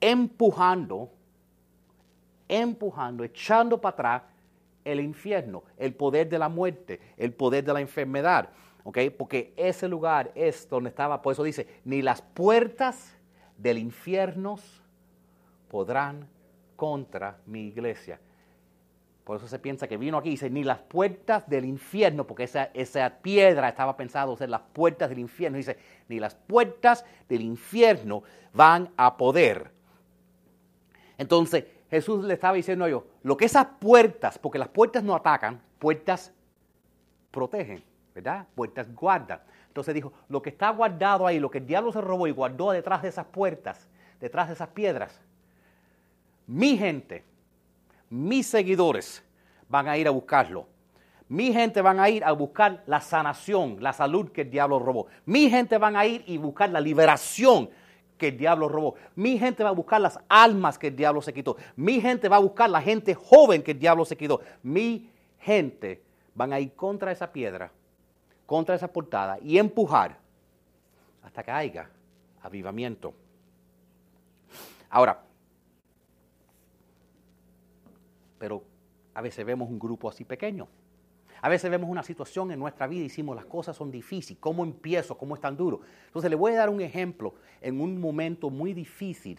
empujando, 0.00 1.10
empujando, 2.48 3.22
echando 3.22 3.80
para 3.80 3.92
atrás 3.92 4.29
el 4.84 5.00
infierno, 5.00 5.64
el 5.76 5.94
poder 5.94 6.28
de 6.28 6.38
la 6.38 6.48
muerte, 6.48 7.00
el 7.16 7.32
poder 7.32 7.64
de 7.64 7.72
la 7.72 7.80
enfermedad. 7.80 8.50
Porque 8.82 9.52
ese 9.56 9.88
lugar 9.88 10.32
es 10.34 10.68
donde 10.68 10.90
estaba, 10.90 11.20
por 11.22 11.32
eso 11.32 11.42
dice, 11.42 11.66
ni 11.84 12.02
las 12.02 12.22
puertas 12.22 13.16
del 13.56 13.78
infierno 13.78 14.58
podrán 15.68 16.26
contra 16.76 17.38
mi 17.46 17.68
iglesia. 17.68 18.18
Por 19.24 19.36
eso 19.36 19.46
se 19.46 19.58
piensa 19.58 19.86
que 19.86 19.96
vino 19.96 20.16
aquí 20.16 20.28
y 20.28 20.32
dice, 20.32 20.50
ni 20.50 20.64
las 20.64 20.78
puertas 20.78 21.48
del 21.48 21.64
infierno, 21.64 22.26
porque 22.26 22.44
esa, 22.44 22.70
esa 22.74 23.18
piedra 23.22 23.68
estaba 23.68 23.96
pensado 23.96 24.36
ser 24.36 24.48
las 24.48 24.62
puertas 24.72 25.10
del 25.10 25.20
infierno. 25.20 25.58
Dice, 25.58 25.76
ni 26.08 26.18
las 26.18 26.34
puertas 26.34 27.04
del 27.28 27.42
infierno 27.42 28.24
van 28.52 28.90
a 28.96 29.16
poder. 29.16 29.70
Entonces, 31.18 31.64
Jesús 31.90 32.24
le 32.24 32.34
estaba 32.34 32.54
diciendo 32.54 32.86
ellos, 32.86 33.02
lo 33.22 33.36
que 33.36 33.44
esas 33.44 33.66
puertas, 33.80 34.38
porque 34.38 34.58
las 34.58 34.68
puertas 34.68 35.02
no 35.02 35.14
atacan, 35.14 35.60
puertas 35.78 36.32
protegen, 37.30 37.82
¿verdad? 38.14 38.46
Puertas 38.54 38.94
guardan. 38.94 39.40
Entonces 39.66 39.94
dijo, 39.94 40.12
lo 40.28 40.40
que 40.40 40.50
está 40.50 40.70
guardado 40.70 41.26
ahí, 41.26 41.40
lo 41.40 41.50
que 41.50 41.58
el 41.58 41.66
diablo 41.66 41.92
se 41.92 42.00
robó 42.00 42.26
y 42.26 42.32
guardó 42.32 42.70
detrás 42.70 43.02
de 43.02 43.08
esas 43.08 43.26
puertas, 43.26 43.88
detrás 44.20 44.48
de 44.48 44.54
esas 44.54 44.68
piedras, 44.68 45.20
mi 46.46 46.76
gente, 46.76 47.24
mis 48.08 48.46
seguidores 48.46 49.22
van 49.68 49.88
a 49.88 49.96
ir 49.96 50.06
a 50.08 50.10
buscarlo. 50.10 50.66
Mi 51.28 51.52
gente 51.52 51.80
van 51.80 52.00
a 52.00 52.08
ir 52.08 52.24
a 52.24 52.32
buscar 52.32 52.82
la 52.86 53.00
sanación, 53.00 53.76
la 53.80 53.92
salud 53.92 54.32
que 54.32 54.40
el 54.42 54.50
diablo 54.50 54.80
robó. 54.80 55.06
Mi 55.26 55.48
gente 55.48 55.78
van 55.78 55.94
a 55.94 56.04
ir 56.04 56.24
y 56.26 56.38
buscar 56.38 56.70
la 56.70 56.80
liberación 56.80 57.70
que 58.20 58.28
el 58.28 58.36
diablo 58.36 58.68
robó. 58.68 58.94
Mi 59.16 59.38
gente 59.38 59.64
va 59.64 59.70
a 59.70 59.72
buscar 59.72 60.00
las 60.00 60.20
almas 60.28 60.78
que 60.78 60.88
el 60.88 60.96
diablo 60.96 61.22
se 61.22 61.32
quitó. 61.32 61.56
Mi 61.74 62.00
gente 62.00 62.28
va 62.28 62.36
a 62.36 62.40
buscar 62.40 62.68
la 62.70 62.82
gente 62.82 63.14
joven 63.14 63.62
que 63.62 63.72
el 63.72 63.80
diablo 63.80 64.04
se 64.04 64.16
quitó. 64.16 64.42
Mi 64.62 65.10
gente 65.38 66.02
van 66.34 66.52
a 66.52 66.60
ir 66.60 66.74
contra 66.74 67.10
esa 67.10 67.32
piedra, 67.32 67.72
contra 68.46 68.74
esa 68.74 68.88
portada 68.88 69.38
y 69.42 69.58
empujar 69.58 70.18
hasta 71.22 71.42
que 71.42 71.50
haya 71.50 71.90
avivamiento. 72.42 73.14
Ahora, 74.90 75.22
pero 78.38 78.62
a 79.14 79.22
veces 79.22 79.46
vemos 79.46 79.68
un 79.68 79.78
grupo 79.78 80.10
así 80.10 80.24
pequeño. 80.24 80.68
A 81.42 81.48
veces 81.48 81.70
vemos 81.70 81.88
una 81.88 82.02
situación 82.02 82.50
en 82.50 82.58
nuestra 82.58 82.86
vida 82.86 83.00
y 83.00 83.04
decimos, 83.04 83.34
las 83.34 83.46
cosas 83.46 83.76
son 83.76 83.90
difíciles, 83.90 84.38
¿cómo 84.40 84.62
empiezo? 84.62 85.16
¿Cómo 85.16 85.34
es 85.34 85.40
tan 85.40 85.56
duro? 85.56 85.80
Entonces 86.06 86.30
le 86.30 86.36
voy 86.36 86.52
a 86.52 86.56
dar 86.56 86.68
un 86.68 86.80
ejemplo 86.80 87.34
en 87.60 87.80
un 87.80 88.00
momento 88.00 88.50
muy 88.50 88.74
difícil 88.74 89.38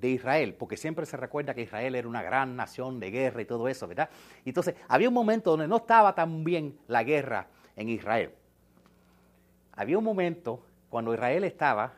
de 0.00 0.10
Israel, 0.10 0.54
porque 0.54 0.76
siempre 0.76 1.04
se 1.06 1.16
recuerda 1.16 1.54
que 1.54 1.62
Israel 1.62 1.96
era 1.96 2.06
una 2.06 2.22
gran 2.22 2.54
nación 2.54 3.00
de 3.00 3.10
guerra 3.10 3.42
y 3.42 3.44
todo 3.44 3.66
eso, 3.66 3.88
¿verdad? 3.88 4.08
Entonces, 4.44 4.76
había 4.86 5.08
un 5.08 5.14
momento 5.14 5.50
donde 5.50 5.66
no 5.66 5.78
estaba 5.78 6.14
tan 6.14 6.44
bien 6.44 6.78
la 6.86 7.02
guerra 7.02 7.48
en 7.74 7.88
Israel. 7.88 8.30
Había 9.72 9.98
un 9.98 10.04
momento 10.04 10.64
cuando 10.88 11.12
Israel 11.12 11.42
estaba 11.42 11.94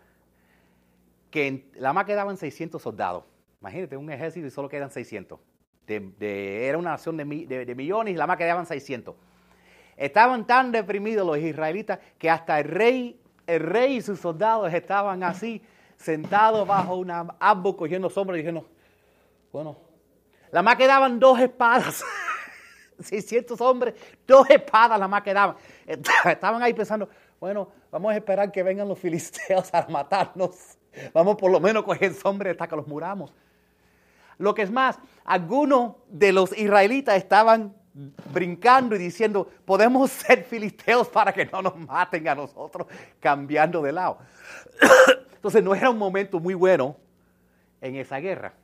que 1.31 1.71
la 1.75 1.93
más 1.93 2.07
quedaban 2.07 2.39
600 2.39 2.81
soldados. 2.81 3.25
Imagínate, 3.61 3.99
un 3.99 4.11
ejército 4.11 4.47
y 4.47 4.51
solo 4.51 4.71
quedan 4.71 4.91
600 4.91 5.39
era 5.87 6.79
una 6.79 6.91
nación 6.91 7.17
de, 7.17 7.25
millones 7.25 8.15
y 8.15 8.17
la 8.17 8.27
más 8.27 8.37
quedaban 8.37 8.67
600. 8.67 9.15
Estaban 9.97 10.47
tan 10.47 10.73
deprimidos 10.73 11.27
los 11.27 11.39
israelitas 11.39 11.99
que 12.19 12.31
hasta 12.31 12.59
el 12.61 12.65
rey, 12.67 13.21
el 13.47 13.61
rey 13.61 13.97
y 13.97 14.03
sus 14.03 14.21
soldados 14.21 14.73
estaban 14.73 15.23
así, 15.23 15.63
sentados 15.97 16.67
bajo 16.67 16.97
un 16.97 17.11
árbol 17.11 17.77
cogiendo 17.77 18.09
sombra 18.09 18.37
y 18.37 18.41
diciendo, 18.41 18.67
bueno, 19.53 19.77
la 20.51 20.63
más 20.63 20.77
quedaban 20.77 21.19
dos 21.19 21.39
espadas. 21.39 22.05
600 23.01 23.61
hombres, 23.61 23.95
dos 24.27 24.49
espadas 24.51 24.99
la 24.99 25.09
más 25.09 25.23
quedaban. 25.23 25.57
Estaban 25.87 26.63
ahí 26.63 26.75
pensando, 26.75 27.09
bueno, 27.39 27.69
vamos 27.91 28.13
a 28.13 28.17
esperar 28.17 28.53
que 28.53 28.63
vengan 28.63 28.89
los 28.89 28.99
filisteos 28.99 29.73
a 29.73 29.87
matarnos. 29.89 30.79
Vamos 31.13 31.37
por 31.37 31.51
lo 31.51 31.61
menos 31.61 31.83
a 31.83 31.87
coger 31.87 32.13
sombra 32.15 32.51
hasta 32.51 32.69
que 32.69 32.77
los 32.77 32.87
muramos. 32.87 33.33
Lo 34.41 34.55
que 34.55 34.63
es 34.63 34.71
más, 34.71 34.99
algunos 35.23 35.97
de 36.09 36.33
los 36.33 36.57
israelitas 36.57 37.15
estaban 37.19 37.75
brincando 38.33 38.97
y 38.97 38.99
diciendo, 38.99 39.51
podemos 39.67 40.11
ser 40.11 40.45
filisteos 40.45 41.09
para 41.09 41.31
que 41.31 41.45
no 41.45 41.61
nos 41.61 41.77
maten 41.77 42.27
a 42.27 42.35
nosotros, 42.35 42.87
cambiando 43.21 43.83
de 43.83 43.93
lado. 43.93 44.17
Entonces 45.35 45.63
no 45.63 45.75
era 45.75 45.91
un 45.91 45.99
momento 45.99 46.41
muy 46.41 46.55
bueno 46.55 46.97
en 47.83 47.97
esa 47.97 48.17
guerra. 48.17 48.55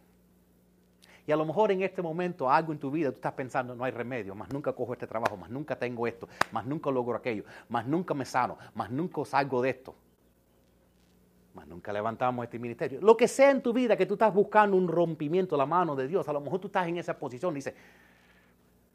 Y 1.26 1.32
a 1.32 1.36
lo 1.36 1.44
mejor 1.44 1.70
en 1.70 1.82
este 1.82 2.00
momento 2.00 2.50
algo 2.50 2.72
en 2.72 2.78
tu 2.78 2.90
vida 2.90 3.10
tú 3.10 3.16
estás 3.16 3.34
pensando, 3.34 3.74
no 3.74 3.84
hay 3.84 3.92
remedio, 3.92 4.34
más 4.34 4.50
nunca 4.50 4.72
cojo 4.72 4.94
este 4.94 5.06
trabajo, 5.06 5.36
más 5.36 5.50
nunca 5.50 5.78
tengo 5.78 6.06
esto, 6.06 6.26
más 6.52 6.64
nunca 6.64 6.90
logro 6.90 7.18
aquello, 7.18 7.44
más 7.68 7.86
nunca 7.86 8.14
me 8.14 8.24
sano, 8.24 8.56
más 8.74 8.90
nunca 8.90 9.22
salgo 9.26 9.60
de 9.60 9.70
esto 9.70 9.94
nunca 11.64 11.92
levantamos 11.92 12.44
este 12.44 12.58
ministerio. 12.58 13.00
Lo 13.00 13.16
que 13.16 13.28
sea 13.28 13.50
en 13.50 13.62
tu 13.62 13.72
vida 13.72 13.96
que 13.96 14.04
tú 14.04 14.14
estás 14.14 14.34
buscando 14.34 14.76
un 14.76 14.88
rompimiento, 14.88 15.56
la 15.56 15.64
mano 15.64 15.94
de 15.94 16.08
Dios, 16.08 16.28
a 16.28 16.32
lo 16.32 16.40
mejor 16.40 16.60
tú 16.60 16.66
estás 16.66 16.88
en 16.88 16.98
esa 16.98 17.16
posición 17.16 17.52
y 17.52 17.56
dices, 17.56 17.74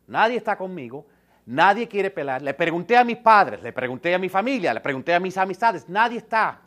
nadie 0.07 0.37
está 0.37 0.57
conmigo, 0.57 1.05
nadie 1.45 1.87
quiere 1.87 2.11
pelear. 2.11 2.41
Le 2.41 2.53
pregunté 2.53 2.97
a 2.97 3.03
mis 3.03 3.17
padres, 3.17 3.63
le 3.63 3.71
pregunté 3.71 4.13
a 4.13 4.19
mi 4.19 4.29
familia, 4.29 4.73
le 4.73 4.81
pregunté 4.81 5.13
a 5.13 5.19
mis 5.19 5.37
amistades, 5.37 5.87
nadie 5.87 6.17
está, 6.17 6.59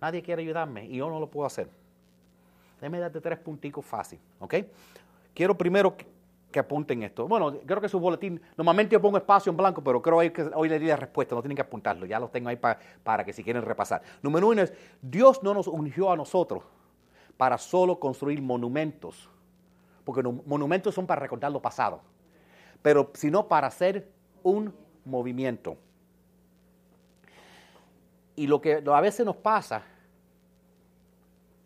nadie 0.00 0.22
quiere 0.22 0.42
ayudarme 0.42 0.84
y 0.86 0.98
yo 0.98 1.08
no 1.08 1.18
lo 1.18 1.28
puedo 1.28 1.46
hacer. 1.46 1.68
Déjame 2.80 2.98
darte 2.98 3.20
tres 3.20 3.38
punticos 3.38 3.84
fácil, 3.84 4.18
¿ok? 4.40 4.56
Quiero 5.32 5.56
primero 5.56 5.96
que, 6.54 6.60
apunten 6.60 7.02
esto. 7.02 7.26
Bueno, 7.26 7.58
creo 7.66 7.80
que 7.80 7.88
su 7.88 7.98
boletín, 7.98 8.40
normalmente 8.56 8.92
yo 8.92 9.00
pongo 9.00 9.18
espacio 9.18 9.50
en 9.50 9.56
blanco, 9.56 9.82
pero 9.82 10.00
creo 10.00 10.20
que 10.32 10.42
hoy 10.54 10.68
le 10.68 10.78
di 10.78 10.86
la 10.86 10.96
respuesta, 10.96 11.34
no 11.34 11.42
tienen 11.42 11.56
que 11.56 11.62
apuntarlo, 11.62 12.06
ya 12.06 12.20
los 12.20 12.30
tengo 12.30 12.48
ahí 12.48 12.56
para 12.56 13.24
que 13.24 13.32
si 13.32 13.42
quieren 13.42 13.62
repasar. 13.62 14.02
Número 14.22 14.48
uno 14.48 14.62
es, 14.62 14.72
Dios 15.02 15.42
no 15.42 15.52
nos 15.52 15.66
ungió 15.66 16.10
a 16.10 16.16
nosotros 16.16 16.62
para 17.36 17.58
solo 17.58 17.98
construir 17.98 18.40
monumentos, 18.40 19.28
porque 20.04 20.22
monumentos 20.22 20.94
son 20.94 21.06
para 21.06 21.20
recordar 21.20 21.50
lo 21.50 21.60
pasado, 21.60 22.00
pero 22.80 23.10
sino 23.14 23.48
para 23.48 23.66
hacer 23.66 24.08
un 24.42 24.72
movimiento. 25.04 25.76
Y 28.36 28.46
lo 28.46 28.60
que 28.60 28.82
a 28.86 29.00
veces 29.00 29.26
nos 29.26 29.36
pasa, 29.36 29.82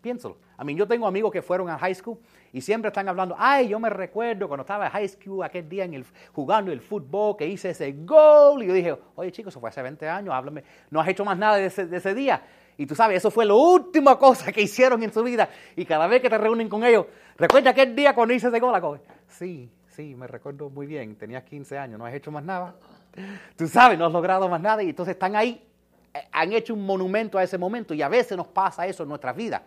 piénsalo, 0.01 0.37
a 0.57 0.65
mí 0.65 0.75
yo 0.75 0.87
tengo 0.87 1.07
amigos 1.07 1.31
que 1.31 1.43
fueron 1.43 1.69
a 1.69 1.79
high 1.79 1.95
school 1.95 2.19
y 2.53 2.61
siempre 2.61 2.89
están 2.89 3.09
hablando, 3.09 3.35
ay, 3.39 3.69
yo 3.69 3.79
me 3.79 3.91
recuerdo 3.91 4.49
cuando 4.49 4.63
estaba 4.63 4.87
en 4.87 4.93
high 4.93 5.09
school 5.09 5.45
aquel 5.45 5.69
día 5.69 5.85
en 5.85 5.95
el, 5.95 6.07
jugando 6.33 6.73
el 6.73 6.81
fútbol 6.81 7.37
que 7.37 7.47
hice 7.47 7.71
ese 7.71 7.93
gol. 7.93 8.63
Y 8.63 8.67
yo 8.67 8.73
dije, 8.73 8.97
oye 9.17 9.31
chicos, 9.33 9.53
eso 9.53 9.61
fue 9.61 9.69
hace 9.69 9.83
20 9.83 10.09
años, 10.09 10.35
háblame, 10.35 10.65
no 10.91 11.01
has 11.01 11.09
hecho 11.09 11.25
más 11.25 11.37
nada 11.37 11.57
de 11.57 11.67
ese, 11.67 12.15
día. 12.15 12.43
Y 12.79 12.87
tú 12.87 12.95
sabes, 12.95 13.19
eso 13.19 13.31
fue 13.31 13.45
la 13.45 13.55
última 13.55 14.19
cosa 14.19 14.51
que 14.51 14.63
hicieron 14.63 15.03
en 15.03 15.13
su 15.13 15.23
vida. 15.23 15.49
Y 15.77 15.85
cada 15.85 16.07
vez 16.07 16.23
que 16.23 16.31
te 16.31 16.39
reúnen 16.39 16.69
con 16.69 16.85
ellos, 16.85 17.07
recuerda 17.37 17.71
aquel 17.71 17.95
día 17.95 18.15
cuando 18.15 18.33
hice 18.33 18.49
ese 18.49 18.61
gol. 18.61 19.01
Sí, 19.27 19.71
sí, 19.89 20.15
me 20.15 20.27
recuerdo 20.27 20.71
muy 20.71 20.87
bien. 20.87 21.17
Tenías 21.17 21.43
15 21.43 21.77
años, 21.77 21.99
no 21.99 22.07
has 22.07 22.15
hecho 22.15 22.31
más 22.31 22.45
nada. 22.45 22.77
Tú 23.57 23.67
sabes, 23.67 23.99
no 23.99 24.07
has 24.07 24.13
logrado 24.13 24.49
más 24.49 24.61
nada. 24.61 24.83
Y 24.83 24.91
entonces 24.91 25.15
están 25.15 25.37
ahí, 25.37 25.63
eh, 26.15 26.29
han 26.33 26.53
hecho 26.53 26.73
un 26.73 26.87
monumento 26.87 27.37
a 27.37 27.43
ese 27.43 27.59
momento. 27.59 27.93
Y 27.93 28.01
a 28.01 28.09
veces 28.09 28.39
nos 28.39 28.47
pasa 28.47 28.87
eso 28.87 29.03
en 29.03 29.09
nuestras 29.11 29.37
vidas. 29.37 29.61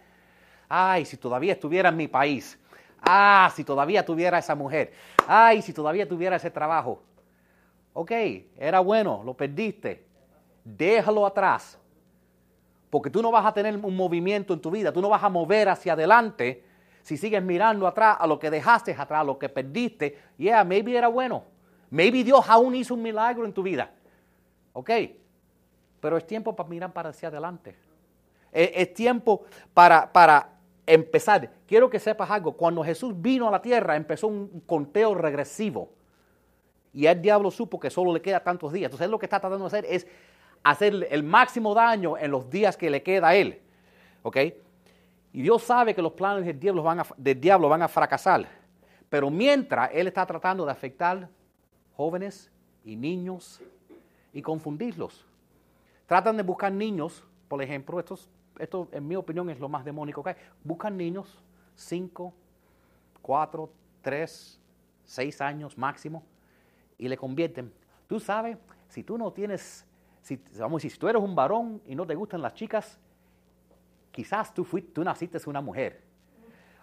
Ay, 0.68 1.04
si 1.04 1.18
todavía 1.18 1.52
estuviera 1.52 1.90
en 1.90 1.98
mi 1.98 2.08
país. 2.08 2.58
Ah, 3.02 3.52
si 3.56 3.64
todavía 3.64 4.06
tuviera 4.06 4.38
esa 4.38 4.56
mujer. 4.56 4.94
Ay, 5.28 5.62
si 5.62 5.74
todavía 5.74 6.08
tuviera 6.08 6.36
ese 6.36 6.52
trabajo. 6.52 7.02
Ok, 7.94 8.12
era 8.58 8.80
bueno, 8.80 9.22
lo 9.26 9.34
perdiste. 9.34 10.06
Déjalo 10.64 11.26
atrás. 11.26 11.78
Porque 12.90 13.10
tú 13.10 13.22
no 13.22 13.32
vas 13.32 13.46
a 13.46 13.54
tener 13.54 13.76
un 13.76 13.96
movimiento 13.96 14.54
en 14.54 14.62
tu 14.62 14.70
vida, 14.70 14.92
tú 14.92 15.02
no 15.02 15.10
vas 15.10 15.24
a 15.24 15.30
mover 15.30 15.70
hacia 15.70 15.94
adelante 15.94 16.66
si 17.02 17.18
sigues 17.18 17.42
mirando 17.42 17.88
atrás 17.88 18.18
a 18.20 18.28
lo 18.28 18.38
que 18.38 18.52
dejaste 18.52 18.92
atrás, 18.92 19.22
a 19.22 19.24
lo 19.24 19.40
que 19.40 19.50
perdiste. 19.50 20.18
Yeah, 20.38 20.64
maybe 20.64 20.96
era 20.96 21.08
bueno. 21.08 21.44
Maybe 21.90 22.24
Dios 22.24 22.46
aún 22.48 22.76
hizo 22.76 22.94
un 22.94 23.02
milagro 23.02 23.46
en 23.46 23.54
tu 23.54 23.64
vida. 23.64 23.92
Ok, 24.74 24.90
pero 26.00 26.18
es 26.18 26.26
tiempo 26.26 26.56
para 26.56 26.70
mirar 26.70 26.94
para 26.94 27.10
hacia 27.10 27.30
adelante. 27.30 27.76
Es, 28.52 28.72
es 28.74 28.94
tiempo 28.94 29.44
para, 29.74 30.12
para 30.12 30.50
empezar. 30.94 31.50
Quiero 31.68 31.90
que 31.90 32.00
sepas 32.00 32.30
algo. 32.30 32.54
Cuando 32.54 32.84
Jesús 32.84 33.14
vino 33.16 33.48
a 33.48 33.52
la 33.52 33.62
tierra, 33.62 33.96
empezó 33.96 34.28
un 34.28 34.62
conteo 34.66 35.16
regresivo. 35.16 35.90
Y 36.94 37.06
el 37.06 37.22
diablo 37.22 37.50
supo 37.52 37.80
que 37.80 37.90
solo 37.90 38.14
le 38.14 38.22
queda 38.22 38.42
tantos 38.42 38.74
días. 38.74 38.88
Entonces, 38.88 39.06
él 39.06 39.12
lo 39.12 39.20
que 39.20 39.26
está 39.26 39.40
tratando 39.40 39.64
de 39.64 39.68
hacer 39.68 39.86
es 39.88 40.08
hacer 40.64 41.08
el 41.10 41.24
máximo 41.24 41.74
daño 41.74 42.18
en 42.18 42.32
los 42.32 42.50
días 42.50 42.76
que 42.76 42.90
le 42.90 43.02
queda 43.02 43.30
a 43.30 43.36
él. 43.36 43.62
¿Ok? 44.24 44.38
Y 45.34 45.42
Dios 45.42 45.64
sabe 45.64 45.96
que 45.96 46.02
los 46.02 46.12
planes 46.12 46.46
del 46.46 46.60
diablo 46.60 46.84
van 46.84 47.00
a, 47.00 47.06
del 47.16 47.40
diablo 47.40 47.70
van 47.70 47.82
a 47.82 47.88
fracasar. 47.88 48.48
Pero 49.10 49.30
mientras 49.30 49.90
él 49.94 50.08
está 50.08 50.26
tratando 50.26 50.66
de 50.66 50.72
afectar 50.72 51.30
jóvenes 51.96 52.52
y 52.84 52.96
niños 52.96 53.62
y 54.34 54.42
confundirlos. 54.42 55.26
Tratan 56.06 56.36
de 56.36 56.44
buscar 56.44 56.72
niños, 56.72 57.24
por 57.48 57.62
ejemplo, 57.62 58.00
estos 58.00 58.30
esto 58.60 58.90
en 58.92 59.08
mi 59.08 59.16
opinión 59.16 59.50
es 59.50 59.60
lo 59.60 59.70
más 59.70 59.86
demónico 59.86 60.24
que 60.24 60.32
hay. 60.32 60.36
Buscan 60.64 60.98
niños, 60.98 61.42
5, 61.76 62.34
4, 63.22 63.70
3, 64.02 64.60
6 65.06 65.42
años 65.42 65.78
máximo, 65.78 66.24
y 66.98 67.08
le 67.08 67.18
convierten. 67.18 67.74
Tú 68.08 68.20
sabes, 68.20 68.58
si 68.88 69.04
tú 69.04 69.18
no 69.18 69.32
tienes, 69.32 69.86
si, 70.22 70.40
vamos 70.60 70.82
si 70.82 70.90
tú 70.90 71.08
eres 71.08 71.22
un 71.22 71.34
varón 71.34 71.82
y 71.88 71.96
no 71.96 72.06
te 72.06 72.14
gustan 72.14 72.42
las 72.42 72.54
chicas, 72.54 73.00
quizás 74.12 74.54
tú, 74.54 74.66
tú 74.94 75.04
naciste 75.04 75.38
una 75.48 75.62
mujer. 75.62 76.04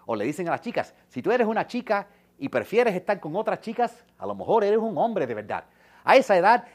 O 0.05 0.15
le 0.15 0.25
dicen 0.25 0.47
a 0.47 0.51
las 0.51 0.61
chicas, 0.61 0.93
si 1.07 1.21
tú 1.21 1.31
eres 1.31 1.47
una 1.47 1.67
chica 1.67 2.07
y 2.37 2.49
prefieres 2.49 2.95
estar 2.95 3.19
con 3.19 3.35
otras 3.35 3.61
chicas, 3.61 4.03
a 4.17 4.25
lo 4.25 4.35
mejor 4.35 4.63
eres 4.63 4.79
un 4.79 4.97
hombre 4.97 5.27
de 5.27 5.35
verdad. 5.35 5.65
A 6.03 6.15
esa 6.15 6.35
edad, 6.35 6.65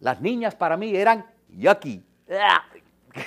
las 0.00 0.20
niñas 0.20 0.54
para 0.54 0.76
mí 0.76 0.94
eran 0.94 1.26
yucky. 1.48 2.06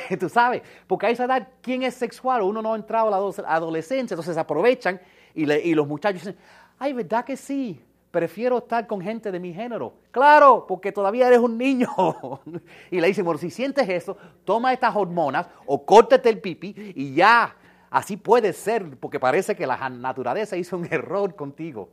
tú 0.20 0.30
sabes, 0.30 0.62
porque 0.86 1.08
a 1.08 1.10
esa 1.10 1.26
edad, 1.26 1.48
¿quién 1.62 1.84
es 1.84 1.96
sexual? 1.96 2.41
Uno 2.41 2.62
no 2.62 2.74
ha 2.74 2.76
entrado 2.76 3.08
a 3.08 3.12
la 3.12 3.54
adolescencia, 3.54 4.13
entonces 4.13 4.38
aprovechan 4.38 5.02
y, 5.34 5.52
y 5.52 5.76
los 5.76 5.88
muchachos 5.88 6.22
dicen, 6.22 6.38
ay, 6.80 6.93
¿verdad 6.93 7.26
que 7.26 7.36
sí? 7.36 7.82
Prefiero 8.12 8.60
estar 8.60 8.88
con 8.88 9.02
gente 9.02 9.32
de 9.32 9.39
mi 9.39 9.54
género. 9.54 9.93
Claro, 10.12 10.65
porque 10.67 10.91
todavía 10.91 11.28
eres 11.28 11.39
un 11.39 11.58
niño. 11.58 11.89
y 12.91 13.02
le 13.02 13.08
dicen, 13.08 13.26
bueno, 13.26 13.39
si 13.39 13.50
sientes 13.50 13.88
eso, 13.89 14.17
toma 14.46 14.74
estas 14.74 14.96
hormonas 14.96 15.48
o 15.65 15.86
córtate 15.86 16.30
el 16.30 16.39
pipi 16.39 16.93
y 16.96 17.13
ya. 17.13 17.56
Así 17.89 18.17
puede 18.17 18.54
ser, 18.54 18.98
porque 18.98 19.20
parece 19.20 19.56
que 19.56 19.67
la 19.67 19.89
naturaleza 19.89 20.58
hizo 20.58 20.78
un 20.78 20.86
error 20.86 21.36
contigo. 21.36 21.89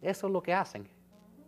Eso 0.00 0.26
es 0.28 0.32
lo 0.32 0.42
que 0.42 0.54
hacen 0.54 0.95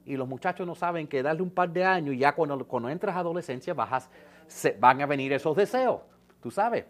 y 0.09 0.16
los 0.16 0.27
muchachos 0.27 0.66
no 0.66 0.75
saben 0.75 1.07
que 1.07 1.23
darle 1.23 1.42
un 1.42 1.51
par 1.51 1.71
de 1.71 1.85
años 1.85 2.14
y 2.14 2.18
ya 2.18 2.35
cuando, 2.35 2.88
entras 2.88 3.14
a 3.14 3.18
adolescencia 3.18 3.75
bajas, 3.75 4.09
se, 4.47 4.73
van 4.73 5.03
a 5.03 5.07
venir 5.07 5.35
esos 5.35 5.55
deseos, 5.55 6.01
tú 6.42 6.51
sabes. 6.51 6.87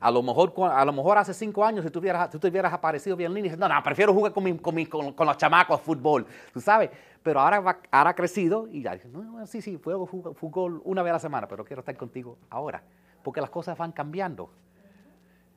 A 0.00 0.10
lo 0.10 0.22
mejor, 0.22 0.52
a 0.70 0.84
lo 0.84 0.92
mejor 0.92 1.18
hace 1.18 1.34
cinco 1.34 1.64
años, 1.64 1.84
si 1.84 1.90
tú 1.90 1.98
hubieras, 1.98 2.30
tú 2.30 2.38
hubieras 2.46 2.72
aparecido 2.72 3.16
bien 3.16 3.34
lindo, 3.34 3.56
no, 3.56 3.68
no, 3.68 3.82
prefiero 3.82 4.12
jugar 4.12 4.32
con, 4.32 4.58
con, 4.58 5.12
con, 5.12 5.26
los 5.26 5.36
chamacos 5.36 5.80
fútbol, 5.80 6.24
tú 6.52 6.60
sabes. 6.60 6.90
Pero 7.22 7.40
ahora, 7.40 7.58
va, 7.58 7.78
ahora 7.90 8.10
ha 8.10 8.14
crecido 8.14 8.68
y 8.68 8.82
ya 8.82 8.92
dice, 8.92 9.08
no, 9.08 9.44
sí, 9.46 9.60
sí, 9.60 9.80
juego 9.82 10.06
fútbol 10.06 10.82
una 10.84 11.02
vez 11.02 11.10
a 11.10 11.14
la 11.14 11.20
semana, 11.20 11.48
pero 11.48 11.64
quiero 11.64 11.80
estar 11.80 11.96
contigo 11.96 12.38
ahora. 12.50 12.82
Porque 13.22 13.40
las 13.40 13.50
cosas 13.50 13.76
van 13.76 13.90
cambiando 13.90 14.50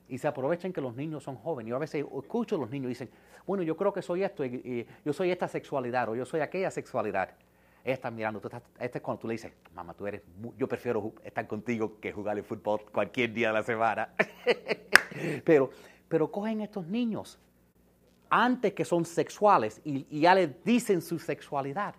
y 0.08 0.18
se 0.18 0.26
aprovechan 0.26 0.72
que 0.72 0.80
los 0.80 0.96
niños 0.96 1.22
son 1.22 1.36
jóvenes. 1.36 1.70
Yo 1.70 1.76
a 1.76 1.78
veces 1.78 2.04
escucho 2.18 2.56
a 2.56 2.58
los 2.58 2.70
niños 2.70 2.86
y 2.86 2.88
dicen, 2.90 3.10
bueno, 3.46 3.62
yo 3.62 3.76
creo 3.76 3.92
que 3.92 4.02
soy 4.02 4.22
esto, 4.22 4.44
yo 4.44 5.12
soy 5.12 5.30
esta 5.30 5.48
sexualidad 5.48 6.08
o 6.08 6.16
yo 6.16 6.24
soy 6.24 6.40
aquella 6.40 6.70
sexualidad. 6.70 7.30
Ella 7.84 8.10
mirando, 8.10 8.42
este 8.78 8.98
es 8.98 9.02
cuando 9.02 9.20
tú 9.20 9.28
le 9.28 9.34
dices, 9.34 9.52
mamá, 9.74 9.94
tú 9.94 10.06
eres, 10.06 10.22
yo 10.56 10.68
prefiero 10.68 11.12
estar 11.24 11.46
contigo 11.46 11.98
que 12.00 12.12
jugar 12.12 12.36
el 12.36 12.44
fútbol 12.44 12.80
cualquier 12.92 13.32
día 13.32 13.48
de 13.48 13.54
la 13.54 13.62
semana. 13.62 14.14
pero, 15.44 15.70
pero 16.08 16.30
cogen 16.30 16.60
estos 16.60 16.86
niños 16.86 17.38
antes 18.28 18.74
que 18.74 18.84
son 18.84 19.04
sexuales 19.04 19.80
y, 19.84 20.06
y 20.10 20.20
ya 20.20 20.34
les 20.34 20.62
dicen 20.64 21.00
su 21.00 21.18
sexualidad. 21.18 21.94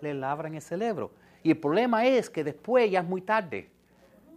Le 0.00 0.12
labran 0.12 0.54
el 0.54 0.62
cerebro. 0.62 1.12
Y 1.42 1.52
el 1.52 1.58
problema 1.58 2.04
es 2.04 2.28
que 2.28 2.44
después 2.44 2.90
ya 2.90 3.00
es 3.00 3.06
muy 3.06 3.22
tarde 3.22 3.70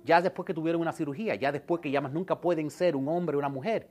ya 0.10 0.24
después 0.24 0.44
que 0.48 0.56
tuvieron 0.56 0.82
una 0.82 0.92
cirugía, 0.92 1.36
ya 1.36 1.52
después 1.52 1.82
que 1.82 1.92
ya 1.92 2.02
más 2.02 2.12
nunca 2.12 2.42
pueden 2.42 2.72
ser 2.72 2.96
un 2.96 3.08
hombre 3.08 3.36
o 3.36 3.40
una 3.40 3.48
mujer. 3.48 3.88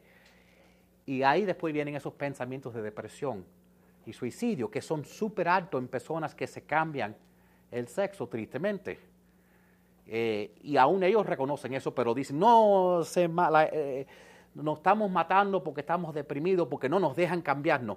Y 1.06 1.22
ahí 1.22 1.44
después 1.44 1.72
vienen 1.72 1.94
esos 1.94 2.12
pensamientos 2.12 2.74
de 2.74 2.82
depresión 2.82 3.44
y 4.04 4.12
suicidio, 4.12 4.68
que 4.68 4.82
son 4.82 5.04
súper 5.04 5.46
altos 5.46 5.80
en 5.80 5.86
personas 5.86 6.34
que 6.34 6.48
se 6.48 6.62
cambian 6.62 7.14
el 7.70 7.86
sexo, 7.86 8.26
tristemente. 8.26 8.98
Eh, 10.08 10.56
y 10.60 10.76
aún 10.76 11.04
ellos 11.04 11.24
reconocen 11.24 11.74
eso, 11.74 11.94
pero 11.94 12.12
dicen, 12.14 12.36
no, 12.36 13.02
se 13.04 13.30
eh, 13.72 14.06
nos 14.56 14.78
estamos 14.78 15.08
matando 15.12 15.62
porque 15.62 15.82
estamos 15.82 16.12
deprimidos, 16.12 16.66
porque 16.66 16.88
no 16.88 16.98
nos 16.98 17.14
dejan 17.14 17.42
cambiarnos. 17.42 17.96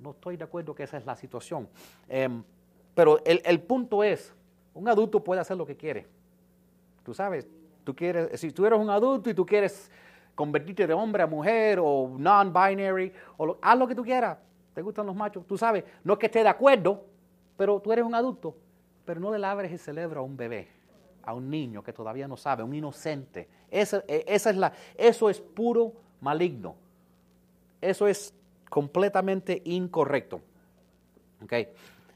No, 0.00 0.10
estoy 0.10 0.36
de 0.36 0.42
acuerdo 0.42 0.74
que 0.74 0.82
esa 0.82 0.96
es 0.96 1.06
la 1.06 1.14
situación. 1.14 1.68
Em, 2.08 2.42
pero 2.92 3.24
el, 3.24 3.40
el 3.44 3.60
punto 3.60 4.02
es, 4.02 4.34
un 4.74 4.88
adulto 4.88 5.22
puede 5.22 5.40
hacer 5.40 5.56
lo 5.56 5.64
que 5.64 5.76
quiere. 5.76 6.13
Tú 7.04 7.14
sabes, 7.14 7.46
tú 7.84 7.94
quieres, 7.94 8.40
si 8.40 8.50
tú 8.50 8.66
eres 8.66 8.78
un 8.78 8.90
adulto 8.90 9.30
y 9.30 9.34
tú 9.34 9.44
quieres 9.44 9.90
convertirte 10.34 10.86
de 10.86 10.94
hombre 10.94 11.22
a 11.22 11.26
mujer 11.26 11.78
o 11.80 12.16
non-binary, 12.18 13.12
o 13.36 13.56
haz 13.60 13.78
lo 13.78 13.86
que 13.86 13.94
tú 13.94 14.02
quieras. 14.02 14.38
¿Te 14.74 14.82
gustan 14.82 15.06
los 15.06 15.14
machos? 15.14 15.46
Tú 15.46 15.56
sabes, 15.56 15.84
no 16.02 16.14
es 16.14 16.18
que 16.18 16.26
esté 16.26 16.42
de 16.42 16.48
acuerdo, 16.48 17.04
pero 17.56 17.78
tú 17.80 17.92
eres 17.92 18.04
un 18.04 18.14
adulto. 18.14 18.56
Pero 19.04 19.20
no 19.20 19.30
le 19.30 19.38
labres 19.38 19.70
el 19.70 19.78
cerebro 19.78 20.20
a 20.20 20.22
un 20.24 20.36
bebé, 20.36 20.68
a 21.22 21.34
un 21.34 21.48
niño 21.48 21.82
que 21.82 21.92
todavía 21.92 22.26
no 22.26 22.36
sabe, 22.36 22.62
a 22.62 22.64
un 22.64 22.74
inocente. 22.74 23.48
E, 23.70 23.82
esa 23.82 24.50
es 24.50 24.56
la, 24.56 24.72
eso 24.96 25.30
es 25.30 25.40
puro 25.40 25.92
maligno. 26.20 26.74
Eso 27.80 28.08
es 28.08 28.34
completamente 28.68 29.60
incorrecto. 29.66 30.40
¿Okay? 31.44 31.68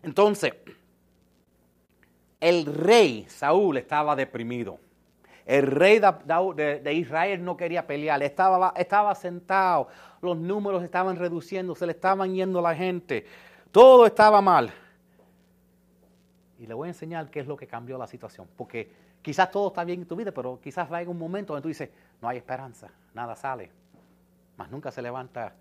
Entonces, 0.02 0.54
el 2.40 2.66
rey 2.66 3.26
Saúl 3.28 3.76
estaba 3.76 4.14
deprimido. 4.16 4.78
El 5.48 5.66
rey 5.66 5.98
de, 5.98 6.92
Israel 6.92 7.42
no 7.42 7.56
quería 7.56 7.86
pelear, 7.86 8.22
estaba, 8.22 9.14
sentado. 9.14 9.88
los 10.20 10.36
números 10.36 10.84
estaban 10.84 11.16
reduciendo, 11.16 11.74
se 11.74 11.86
le 11.86 11.92
estaban 11.92 12.34
yendo 12.34 12.60
la 12.60 12.74
gente, 12.74 13.24
todo 13.72 14.04
estaba 14.04 14.42
mal. 14.42 14.70
Y 16.58 16.66
le 16.66 16.74
voy 16.74 16.88
a 16.88 16.90
enseñar 16.90 17.30
qué 17.30 17.40
es 17.40 17.46
lo 17.46 17.56
que 17.56 17.66
cambió 17.66 17.96
la 17.96 18.06
situación, 18.06 18.46
porque 18.56 18.92
quizás 19.22 19.50
todo 19.50 19.68
está 19.68 19.84
bien 19.84 20.02
en 20.02 20.06
tu 20.06 20.16
vida, 20.16 20.32
pero 20.32 20.60
quizás 20.60 20.92
va 20.92 21.00
en 21.00 21.08
un 21.08 21.18
momento 21.18 21.54
donde 21.54 21.62
tú 21.62 21.68
dices, 21.68 21.88
no 22.20 22.28
hay 22.28 22.36
esperanza, 22.36 22.90
nada 23.14 23.34
sale, 23.34 23.70
más 24.58 24.70
nunca 24.70 24.90
se 24.90 25.00
levanta 25.00 25.54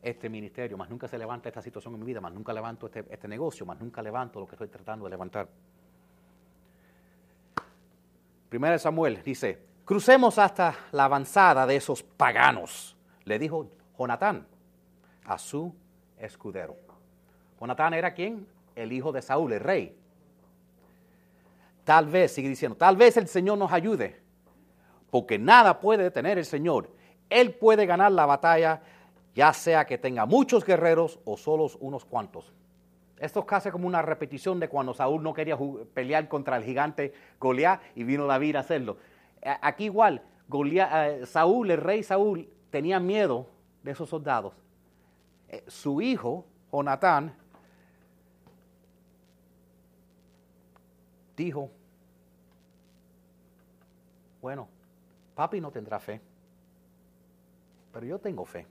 este 0.00 0.30
ministerio, 0.30 0.78
más 0.78 0.88
nunca 0.88 1.08
se 1.08 1.18
levanta 1.18 1.50
esta 1.50 1.60
situación 1.60 1.92
en 1.92 2.00
mi 2.00 2.06
vida, 2.06 2.22
más 2.22 2.32
nunca 2.32 2.54
levanto 2.54 2.86
este, 2.86 3.04
este 3.10 3.28
negocio, 3.28 3.66
más 3.66 3.78
nunca 3.78 4.00
levanto 4.00 4.40
lo 4.40 4.46
que 4.46 4.54
estoy 4.54 4.68
tratando 4.68 5.04
de 5.04 5.10
levantar. 5.10 5.46
Primera 8.50 8.72
de 8.72 8.80
Samuel 8.80 9.22
dice, 9.22 9.60
crucemos 9.84 10.36
hasta 10.36 10.74
la 10.90 11.04
avanzada 11.04 11.68
de 11.68 11.76
esos 11.76 12.02
paganos, 12.02 12.96
le 13.24 13.38
dijo 13.38 13.70
Jonatán 13.96 14.44
a 15.24 15.38
su 15.38 15.72
escudero. 16.18 16.76
Jonatán 17.60 17.94
era 17.94 18.12
quién? 18.12 18.48
El 18.74 18.92
hijo 18.92 19.12
de 19.12 19.22
Saúl, 19.22 19.52
el 19.52 19.60
rey. 19.60 19.96
Tal 21.84 22.06
vez, 22.06 22.32
sigue 22.32 22.48
diciendo, 22.48 22.76
tal 22.76 22.96
vez 22.96 23.16
el 23.16 23.28
Señor 23.28 23.56
nos 23.56 23.70
ayude, 23.70 24.20
porque 25.12 25.38
nada 25.38 25.78
puede 25.78 26.02
detener 26.02 26.36
el 26.36 26.44
Señor. 26.44 26.90
Él 27.28 27.54
puede 27.54 27.86
ganar 27.86 28.10
la 28.10 28.26
batalla, 28.26 28.82
ya 29.32 29.52
sea 29.52 29.86
que 29.86 29.96
tenga 29.96 30.26
muchos 30.26 30.64
guerreros 30.64 31.20
o 31.24 31.36
solos 31.36 31.78
unos 31.80 32.04
cuantos. 32.04 32.52
Esto 33.20 33.40
es 33.40 33.46
casi 33.46 33.70
como 33.70 33.86
una 33.86 34.00
repetición 34.00 34.58
de 34.58 34.68
cuando 34.68 34.94
Saúl 34.94 35.22
no 35.22 35.34
quería 35.34 35.58
pelear 35.92 36.26
contra 36.26 36.56
el 36.56 36.64
gigante 36.64 37.12
Goliat 37.38 37.82
y 37.94 38.02
vino 38.02 38.26
David 38.26 38.56
a 38.56 38.60
hacerlo. 38.60 38.96
Aquí 39.60 39.84
igual, 39.84 40.22
eh, 40.50 41.22
Saúl, 41.26 41.70
el 41.70 41.78
rey 41.78 42.02
Saúl, 42.02 42.48
tenía 42.70 42.98
miedo 42.98 43.46
de 43.82 43.90
esos 43.90 44.08
soldados. 44.08 44.54
Eh, 45.48 45.62
su 45.66 46.00
hijo, 46.00 46.46
Jonatán, 46.72 47.34
dijo, 51.36 51.70
bueno, 54.40 54.66
papi 55.34 55.60
no 55.60 55.70
tendrá 55.70 56.00
fe, 56.00 56.22
pero 57.92 58.06
yo 58.06 58.18
tengo 58.18 58.46
fe. 58.46 58.66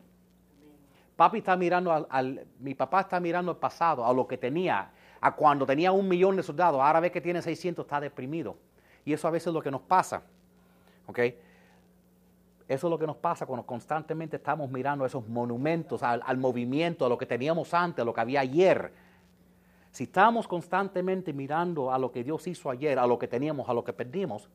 Papi 1.20 1.40
está 1.40 1.58
mirando 1.58 2.08
al, 2.10 2.48
mi 2.62 2.74
papá 2.76 3.02
está 3.02 3.20
mirando 3.20 3.52
al 3.52 3.58
pasado, 3.58 4.06
a 4.06 4.14
lo 4.14 4.26
que 4.26 4.38
tenía, 4.38 4.90
a 5.20 5.36
cuando 5.36 5.66
tenía 5.66 5.92
un 5.92 6.08
millón 6.08 6.38
de 6.38 6.44
soldados, 6.44 6.80
ahora 6.80 7.02
ve 7.02 7.12
que 7.12 7.20
tiene 7.20 7.42
600, 7.42 7.84
está 7.84 8.00
deprimido. 8.00 8.56
Y 9.04 9.12
eso 9.12 9.28
a 9.28 9.32
veces 9.32 9.48
es 9.48 9.54
lo 9.54 9.62
que 9.62 9.70
nos 9.70 9.82
pasa. 9.82 10.22
¿Ok? 11.08 11.20
Eso 11.20 11.36
es 12.70 12.84
lo 12.84 12.98
que 12.98 13.06
nos 13.06 13.18
pasa 13.18 13.46
cuando 13.46 13.66
constantemente 13.66 14.38
estamos 14.38 14.72
mirando 14.72 15.06
esos 15.06 15.28
monumentos, 15.28 16.04
al, 16.04 16.22
al, 16.26 16.38
movimiento, 16.38 17.06
a 17.06 17.10
lo 17.10 17.18
que 17.18 17.26
teníamos 17.26 17.74
antes, 17.74 18.02
a 18.02 18.06
lo 18.06 18.14
que 18.14 18.22
había 18.22 18.40
ayer. 18.40 18.94
Si 19.92 20.06
estamos 20.06 20.48
constantemente 20.48 21.34
mirando 21.34 21.92
a 21.92 22.00
lo 22.00 22.14
que 22.14 22.24
Dios 22.24 22.48
hizo 22.48 22.70
ayer, 22.70 22.98
a 22.98 23.06
lo 23.06 23.20
que 23.20 23.28
teníamos, 23.28 23.68
a 23.68 23.74
lo 23.74 23.84
que 23.84 23.92
perdimos, 23.92 24.50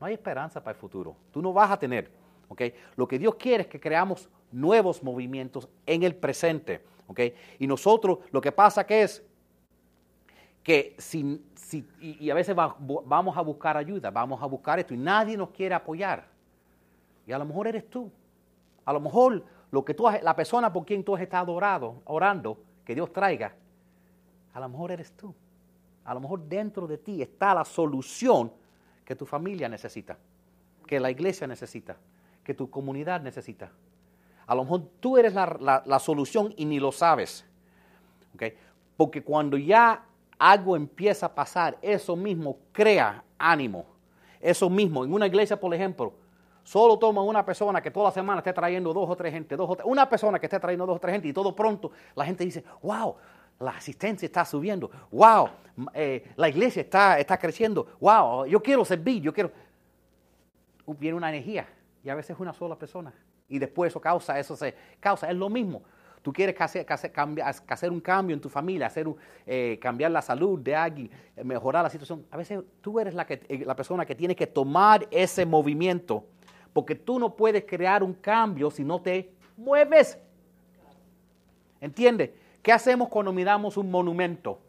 no 0.00 0.06
hay 0.06 0.14
esperanza 0.14 0.62
para 0.62 0.76
el 0.76 0.80
futuro. 0.80 1.16
Tú 1.32 1.42
no 1.42 1.52
vas 1.52 1.72
a 1.72 1.76
tener. 1.80 2.27
¿Ok? 2.48 2.62
Lo 2.96 3.06
que 3.06 3.18
Dios 3.18 3.34
quiere 3.36 3.64
es 3.64 3.68
que 3.68 3.80
creamos 3.80 4.28
nuevos 4.50 5.02
movimientos 5.02 5.68
en 5.86 6.02
el 6.02 6.14
presente. 6.14 6.82
¿ok? 7.06 7.20
Y 7.58 7.66
nosotros 7.66 8.18
lo 8.30 8.40
que 8.40 8.52
pasa 8.52 8.86
que 8.86 9.02
es 9.02 9.24
que 10.62 10.94
si, 10.98 11.40
y, 12.00 12.30
a 12.30 12.34
veces 12.34 12.54
vamos 12.54 13.36
a 13.36 13.40
buscar 13.40 13.76
ayuda, 13.76 14.10
vamos 14.10 14.42
a 14.42 14.46
buscar 14.46 14.78
esto 14.78 14.94
y 14.94 14.98
nadie 14.98 15.36
nos 15.36 15.50
quiere 15.50 15.74
apoyar. 15.74 16.26
Y 17.26 17.32
a 17.32 17.38
lo 17.38 17.44
mejor 17.44 17.68
eres 17.68 17.88
tú. 17.88 18.10
A 18.84 18.92
lo 18.92 19.00
mejor 19.00 19.44
lo 19.70 19.84
que 19.84 19.94
tú 19.94 20.06
la 20.22 20.36
persona 20.36 20.72
por 20.72 20.84
quien 20.84 21.04
tú 21.04 21.14
has 21.14 21.22
estado 21.22 21.52
orando, 21.52 22.02
orando, 22.04 22.58
que 22.84 22.94
Dios 22.94 23.12
traiga, 23.12 23.54
a 24.54 24.60
lo 24.60 24.68
mejor 24.68 24.92
eres 24.92 25.12
tú. 25.12 25.34
A 26.04 26.14
lo 26.14 26.20
mejor 26.20 26.40
dentro 26.48 26.86
de 26.86 26.96
ti 26.96 27.20
está 27.20 27.54
la 27.54 27.64
solución 27.64 28.50
que 29.04 29.14
tu 29.14 29.26
familia 29.26 29.68
necesita, 29.68 30.16
que 30.86 30.98
la 30.98 31.10
iglesia 31.10 31.46
necesita, 31.46 31.96
que 32.48 32.54
tu 32.54 32.70
comunidad 32.70 33.20
necesita. 33.20 33.70
A 34.46 34.54
lo 34.54 34.62
mejor 34.62 34.80
tú 35.00 35.18
eres 35.18 35.34
la, 35.34 35.98
solución 35.98 36.54
y 36.56 36.64
ni 36.64 36.80
lo 36.80 36.92
sabes. 36.92 37.44
Porque 38.96 39.22
cuando 39.22 39.58
ya 39.58 40.02
algo 40.38 40.74
empieza 40.74 41.26
a 41.26 41.34
pasar, 41.34 41.76
eso 41.82 42.16
mismo 42.16 42.56
crea 42.72 43.22
ánimo. 43.36 43.84
Eso 44.40 44.70
mismo, 44.70 45.04
en 45.04 45.12
una 45.12 45.26
iglesia, 45.26 45.60
por 45.60 45.74
ejemplo, 45.74 46.14
solo 46.64 46.98
toma 46.98 47.20
una 47.20 47.44
persona 47.44 47.82
que 47.82 47.90
toda 47.90 48.06
la 48.06 48.12
semana 48.12 48.38
esté 48.38 48.54
trayendo 48.54 48.94
dos 48.94 49.10
o 49.10 49.14
tres 49.14 49.30
gente, 49.30 49.54
dos 49.54 49.68
o 49.68 49.76
tres, 49.76 49.86
una 49.86 50.08
persona 50.08 50.38
que 50.38 50.46
esté 50.46 50.58
trayendo 50.58 50.86
dos 50.86 50.96
o 50.96 51.00
tres 51.00 51.12
gente 51.12 51.28
y 51.28 51.34
todo 51.34 51.54
pronto 51.54 51.90
la 52.14 52.24
gente 52.24 52.46
dice, 52.46 52.64
wow, 52.80 53.14
la 53.60 53.72
asistencia 53.72 54.24
está 54.24 54.46
subiendo, 54.46 54.90
wow, 55.10 55.50
eh, 55.92 56.32
la 56.36 56.48
iglesia 56.48 56.80
está, 56.80 57.18
está 57.18 57.36
creciendo, 57.36 57.88
wow, 58.00 58.46
yo 58.46 58.62
quiero 58.62 58.86
servir, 58.86 59.20
yo 59.20 59.34
quiero... 59.34 59.52
Viene 60.86 61.14
una 61.14 61.28
energía 61.28 61.68
y 62.02 62.08
a 62.08 62.14
veces 62.14 62.30
es 62.30 62.40
una 62.40 62.52
sola 62.52 62.78
persona 62.78 63.12
y 63.48 63.58
después 63.58 63.90
eso 63.90 64.00
causa, 64.00 64.38
eso 64.38 64.56
se 64.56 64.74
causa, 65.00 65.30
es 65.30 65.36
lo 65.36 65.48
mismo. 65.48 65.82
Tú 66.22 66.32
quieres 66.32 66.60
hacer, 66.60 66.84
hacer 67.68 67.90
un 67.90 68.00
cambio 68.00 68.34
en 68.34 68.40
tu 68.40 68.48
familia, 68.48 68.86
hacer 68.86 69.06
eh, 69.46 69.78
cambiar 69.80 70.10
la 70.10 70.20
salud 70.20 70.58
de 70.58 70.74
alguien, 70.74 71.10
eh, 71.36 71.44
mejorar 71.44 71.82
la 71.84 71.90
situación. 71.90 72.26
A 72.30 72.36
veces 72.36 72.60
tú 72.80 72.98
eres 72.98 73.14
la, 73.14 73.24
que, 73.24 73.40
eh, 73.48 73.62
la 73.64 73.74
persona 73.76 74.04
que 74.04 74.14
tiene 74.14 74.34
que 74.34 74.46
tomar 74.46 75.06
ese 75.10 75.46
movimiento, 75.46 76.24
porque 76.72 76.94
tú 76.94 77.18
no 77.18 77.34
puedes 77.34 77.64
crear 77.64 78.02
un 78.02 78.14
cambio 78.14 78.70
si 78.70 78.84
no 78.84 79.00
te 79.00 79.32
mueves. 79.56 80.18
¿Entiendes? 81.80 82.30
¿Qué 82.62 82.72
hacemos 82.72 83.08
cuando 83.08 83.32
miramos 83.32 83.76
un 83.76 83.90
monumento? 83.90 84.60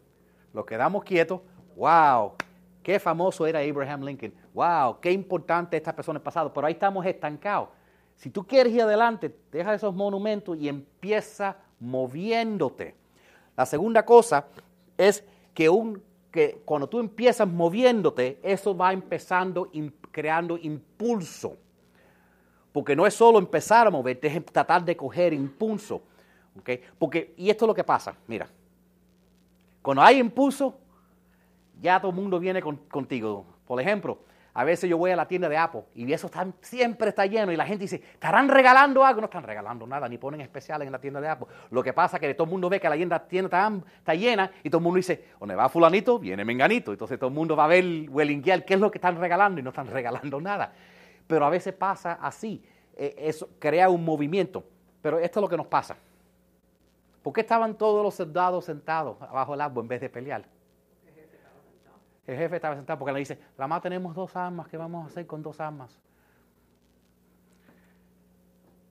Lo 0.54 0.64
quedamos 0.64 1.04
quietos. 1.04 1.40
¡Wow! 1.76 2.34
Qué 2.82 2.98
famoso 2.98 3.46
era 3.46 3.58
Abraham 3.58 4.04
Lincoln. 4.04 4.32
¡Wow! 4.54 5.00
Qué 5.00 5.12
importante 5.12 5.76
esta 5.76 5.94
persona 5.94 6.20
en. 6.22 6.52
Pero 6.52 6.66
ahí 6.66 6.72
estamos 6.72 7.04
estancados. 7.06 7.68
Si 8.16 8.30
tú 8.30 8.46
quieres 8.46 8.72
ir 8.72 8.82
adelante, 8.82 9.34
deja 9.50 9.74
esos 9.74 9.94
monumentos 9.94 10.58
y 10.58 10.68
empieza 10.68 11.56
moviéndote. 11.78 12.94
La 13.56 13.64
segunda 13.64 14.04
cosa 14.04 14.46
es 14.98 15.24
que, 15.54 15.68
cuando 16.64 16.88
tú 16.88 16.98
empiezas 16.98 17.48
moviéndote, 17.48 18.38
eso 18.42 18.76
va 18.76 18.92
empezando, 18.92 19.70
creando 20.10 20.58
impulso. 20.58 21.56
Porque 22.72 22.94
no 22.94 23.06
es 23.06 23.14
solo 23.14 23.38
empezar 23.38 23.86
a 23.86 23.90
moverte, 23.90 24.26
es 24.26 24.44
tratar 24.46 24.84
de 24.84 24.96
coger 24.96 25.32
impulso. 25.32 26.02
Porque, 26.98 27.34
y 27.36 27.48
esto 27.50 27.64
es 27.64 27.68
lo 27.68 27.74
que 27.74 27.84
pasa, 27.84 28.14
mira, 28.26 28.48
cuando 29.82 30.02
hay 30.02 30.18
impulso, 30.18 30.76
ya 31.80 31.98
todo 31.98 32.10
el 32.10 32.16
mundo 32.16 32.38
viene 32.38 32.60
contigo. 32.60 33.46
Por 33.66 33.80
ejemplo, 33.80 34.18
a 34.60 34.64
veces 34.64 34.90
yo 34.90 34.98
voy 34.98 35.10
a 35.10 35.16
la 35.16 35.26
tienda 35.26 35.48
de 35.48 35.56
Apple 35.56 35.84
y 35.94 36.12
eso 36.12 36.30
siempre 36.60 37.08
está 37.08 37.24
lleno 37.24 37.50
y 37.50 37.56
la 37.56 37.64
gente 37.64 37.84
dice, 37.84 37.96
¿estarán 37.96 38.46
regalando 38.46 39.02
algo? 39.02 39.22
No 39.22 39.24
están 39.24 39.42
regalando 39.42 39.86
nada, 39.86 40.06
ni 40.06 40.18
ponen 40.18 40.42
especiales 40.42 40.84
en 40.84 40.92
la 40.92 41.00
tienda 41.00 41.18
de 41.18 41.28
Apple. 41.28 41.46
Lo 41.70 41.82
que 41.82 41.94
pasa 41.94 42.18
es 42.18 42.20
que 42.20 42.34
todo 42.34 42.44
el 42.44 42.50
mundo 42.50 42.68
ve 42.68 42.78
que 42.78 42.86
la 42.86 42.94
tienda, 42.94 43.56
está, 43.56 44.14
llena 44.14 44.50
y 44.62 44.68
todo 44.68 44.80
el 44.80 44.84
mundo 44.84 44.98
dice, 44.98 45.28
¿dónde 45.40 45.54
va 45.54 45.70
fulanito? 45.70 46.18
Viene 46.18 46.44
menganito. 46.44 46.92
Entonces 46.92 47.18
todo 47.18 47.28
el 47.28 47.34
mundo 47.34 47.56
va 47.56 47.64
a 47.64 47.68
ver, 47.68 47.82
Wellinguial, 48.10 48.66
qué 48.66 48.74
es 48.74 48.80
lo 48.80 48.90
que 48.90 48.98
están 48.98 49.18
regalando 49.18 49.60
y 49.60 49.62
no 49.62 49.70
están 49.70 49.86
regalando 49.90 50.38
nada. 50.42 50.74
Pero 51.26 51.46
a 51.46 51.48
veces 51.48 51.72
pasa 51.72 52.18
así, 52.20 52.62
e, 52.94 53.14
eso 53.16 53.48
crea 53.58 53.88
un 53.88 54.04
movimiento. 54.04 54.62
Pero 55.00 55.18
esto 55.20 55.40
es 55.40 55.42
lo 55.42 55.48
que 55.48 55.56
nos 55.56 55.68
pasa. 55.68 55.96
¿Por 57.22 57.32
qué 57.32 57.40
estaban 57.40 57.78
todos 57.78 58.02
los 58.02 58.14
soldados 58.14 58.66
sentados 58.66 59.22
abajo 59.22 59.52
del 59.52 59.62
árbol 59.62 59.84
en 59.84 59.88
vez 59.88 60.02
de 60.02 60.10
pelear? 60.10 60.44
El 62.30 62.36
jefe 62.36 62.54
estaba 62.54 62.76
sentado 62.76 62.96
porque 62.96 63.12
le 63.12 63.18
dice, 63.18 63.36
la 63.58 63.66
más 63.66 63.82
tenemos 63.82 64.14
dos 64.14 64.36
armas, 64.36 64.68
¿qué 64.68 64.76
vamos 64.76 65.02
a 65.02 65.06
hacer 65.08 65.26
con 65.26 65.42
dos 65.42 65.58
armas? 65.58 65.98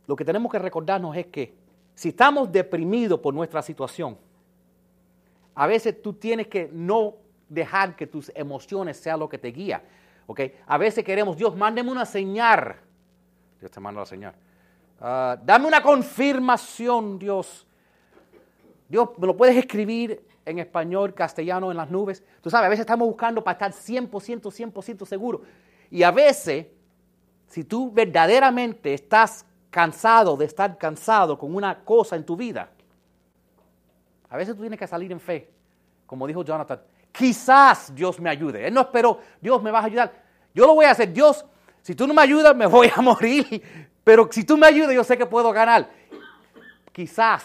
Lo 0.05 0.13
que 0.13 0.25
tenemos 0.25 0.51
que 0.51 0.59
recordarnos 0.59 1.15
es 1.15 1.27
que 1.27 1.55
si 1.95 2.09
estamos 2.09 2.51
deprimidos 2.51 3.17
por 3.21 3.33
nuestra 3.33 3.61
situación, 3.61 4.17
a 5.55 5.67
veces 5.67 6.01
tú 6.01 6.11
tienes 6.11 6.47
que 6.47 6.69
no 6.73 7.15
dejar 7.47 7.95
que 7.95 8.07
tus 8.07 8.29
emociones 8.35 8.97
sean 8.97 9.21
lo 9.21 9.29
que 9.29 9.37
te 9.37 9.53
guía. 9.53 9.83
¿okay? 10.27 10.57
A 10.67 10.77
veces 10.77 11.05
queremos, 11.05 11.37
Dios, 11.37 11.55
mándeme 11.55 11.89
una 11.91 12.05
señal. 12.05 12.75
Dios 13.57 13.71
te 13.71 13.79
manda 13.79 14.01
la 14.01 14.05
señal. 14.05 14.35
Ah, 14.99 15.39
dame 15.41 15.65
una 15.65 15.81
confirmación, 15.81 17.17
Dios. 17.17 17.65
Dios, 18.89 19.11
¿me 19.17 19.27
lo 19.27 19.37
puedes 19.37 19.55
escribir 19.55 20.27
en 20.49 20.59
español, 20.59 21.13
castellano, 21.13 21.71
en 21.71 21.77
las 21.77 21.89
nubes. 21.89 22.23
Tú 22.41 22.49
sabes, 22.49 22.65
a 22.65 22.69
veces 22.69 22.81
estamos 22.81 23.07
buscando 23.07 23.43
para 23.43 23.53
estar 23.53 23.71
100%, 23.71 24.09
100% 24.41 25.05
seguro. 25.05 25.41
Y 25.91 26.03
a 26.03 26.11
veces, 26.11 26.67
si 27.47 27.63
tú 27.63 27.91
verdaderamente 27.91 28.93
estás 28.93 29.45
cansado 29.69 30.35
de 30.35 30.45
estar 30.45 30.77
cansado 30.77 31.37
con 31.37 31.53
una 31.53 31.83
cosa 31.83 32.15
en 32.15 32.25
tu 32.25 32.35
vida, 32.35 32.69
a 34.29 34.37
veces 34.37 34.55
tú 34.55 34.61
tienes 34.61 34.79
que 34.79 34.87
salir 34.87 35.11
en 35.11 35.19
fe, 35.19 35.49
como 36.05 36.27
dijo 36.27 36.43
Jonathan. 36.43 36.81
Quizás 37.11 37.93
Dios 37.93 38.19
me 38.19 38.29
ayude. 38.29 38.67
Él 38.67 38.73
no 38.73 38.81
esperó, 38.81 39.19
Dios 39.41 39.61
me 39.61 39.71
va 39.71 39.79
a 39.79 39.85
ayudar. 39.85 40.11
Yo 40.53 40.65
lo 40.65 40.75
voy 40.75 40.85
a 40.85 40.91
hacer. 40.91 41.11
Dios, 41.11 41.45
si 41.81 41.95
tú 41.95 42.07
no 42.07 42.13
me 42.13 42.21
ayudas, 42.21 42.55
me 42.55 42.65
voy 42.65 42.91
a 42.95 43.01
morir. 43.01 43.61
Pero 44.03 44.27
si 44.31 44.43
tú 44.43 44.57
me 44.57 44.67
ayudas, 44.67 44.93
yo 44.93 45.03
sé 45.03 45.17
que 45.17 45.25
puedo 45.25 45.51
ganar. 45.51 45.89
Quizás. 46.91 47.43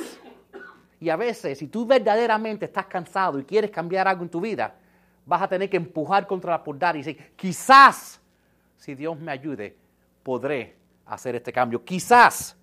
Y 1.04 1.10
a 1.10 1.16
veces, 1.16 1.58
si 1.58 1.68
tú 1.68 1.84
verdaderamente 1.84 2.64
estás 2.64 2.86
cansado 2.86 3.38
y 3.38 3.44
quieres 3.44 3.70
cambiar 3.70 4.08
algo 4.08 4.22
en 4.22 4.30
tu 4.30 4.40
vida, 4.40 4.74
vas 5.26 5.42
a 5.42 5.48
tener 5.48 5.68
que 5.68 5.76
empujar 5.76 6.26
contra 6.26 6.52
la 6.52 6.64
puerta 6.64 6.94
y 6.94 7.02
decir, 7.02 7.32
quizás, 7.36 8.18
si 8.78 8.94
Dios 8.94 9.18
me 9.20 9.30
ayude, 9.30 9.76
podré 10.22 10.74
hacer 11.04 11.34
este 11.34 11.52
cambio. 11.52 11.84
Quizás. 11.84 12.56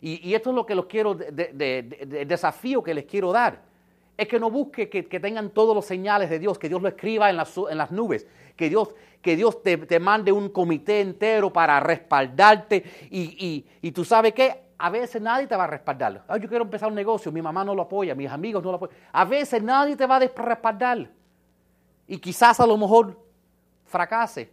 Y, 0.00 0.32
esto 0.32 0.50
es 0.50 0.54
lo 0.54 0.64
que 0.64 0.76
los 0.76 0.86
quiero, 0.86 1.16
de, 1.16 2.24
desafío 2.28 2.80
que 2.80 2.94
les 2.94 3.06
quiero 3.06 3.32
dar. 3.32 3.60
Es 4.16 4.28
que 4.28 4.38
no 4.38 4.52
busque 4.52 4.88
que, 4.88 5.02
tengan 5.18 5.50
todos 5.50 5.74
los 5.74 5.84
señales 5.84 6.30
de 6.30 6.38
Dios, 6.38 6.60
que 6.60 6.68
Dios 6.68 6.80
lo 6.80 6.86
escriba 6.86 7.28
en 7.28 7.36
las, 7.36 7.56
en 7.56 7.76
las 7.76 7.90
nubes, 7.90 8.24
que 8.54 8.68
Dios, 8.68 8.94
que 9.20 9.34
Dios 9.34 9.64
te, 9.64 9.98
mande 9.98 10.30
un 10.30 10.50
comité 10.50 11.00
entero 11.00 11.52
para 11.52 11.80
respaldarte. 11.80 12.84
Y, 13.10 13.66
y, 13.82 13.90
tú 13.90 14.04
sabes 14.04 14.32
que 14.32 14.63
a 14.78 14.90
veces 14.90 15.20
nadie 15.20 15.46
te 15.46 15.56
va 15.56 15.64
a 15.64 15.68
respaldar. 15.68 16.24
yo 16.40 16.48
quiero 16.48 16.64
empezar 16.64 16.88
un 16.88 16.94
negocio, 16.94 17.30
mi 17.30 17.42
mamá 17.42 17.64
no 17.64 17.74
lo 17.74 17.82
apoya, 17.82 18.14
mis 18.14 18.30
amigos 18.30 18.62
no 18.62 18.70
lo 18.70 18.76
apoyan. 18.76 18.96
A 19.12 19.24
veces 19.24 19.62
nadie 19.62 19.96
te 19.96 20.06
va 20.06 20.16
a 20.16 20.20
respaldar. 20.20 21.10
Y 22.06 22.18
quizás 22.18 22.60
a 22.60 22.66
lo 22.66 22.76
mejor 22.76 23.18
fracase, 23.86 24.52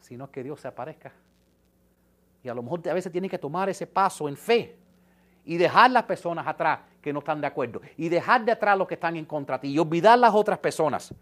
sino 0.00 0.30
que 0.30 0.42
Dios 0.42 0.60
se 0.60 0.68
aparezca. 0.68 1.12
Y 2.42 2.48
a 2.48 2.54
lo 2.54 2.62
mejor 2.62 2.86
a 2.88 2.94
veces 2.94 3.12
tienes 3.12 3.30
que 3.30 3.38
tomar 3.38 3.68
ese 3.68 3.86
paso 3.86 4.28
en 4.28 4.36
fe 4.36 4.76
y 5.44 5.56
dejar 5.56 5.90
las 5.90 6.04
personas 6.04 6.46
atrás 6.46 6.80
que 7.00 7.12
no 7.12 7.20
están 7.20 7.40
de 7.40 7.46
acuerdo 7.46 7.80
y 7.96 8.08
dejar 8.08 8.44
de 8.44 8.52
atrás 8.52 8.76
los 8.76 8.86
que 8.86 8.94
están 8.94 9.16
en 9.16 9.24
contra 9.24 9.56
de 9.56 9.62
ti 9.62 9.68
y 9.68 9.78
olvidar 9.78 10.18
las 10.18 10.34
otras 10.34 10.58
personas. 10.58 11.14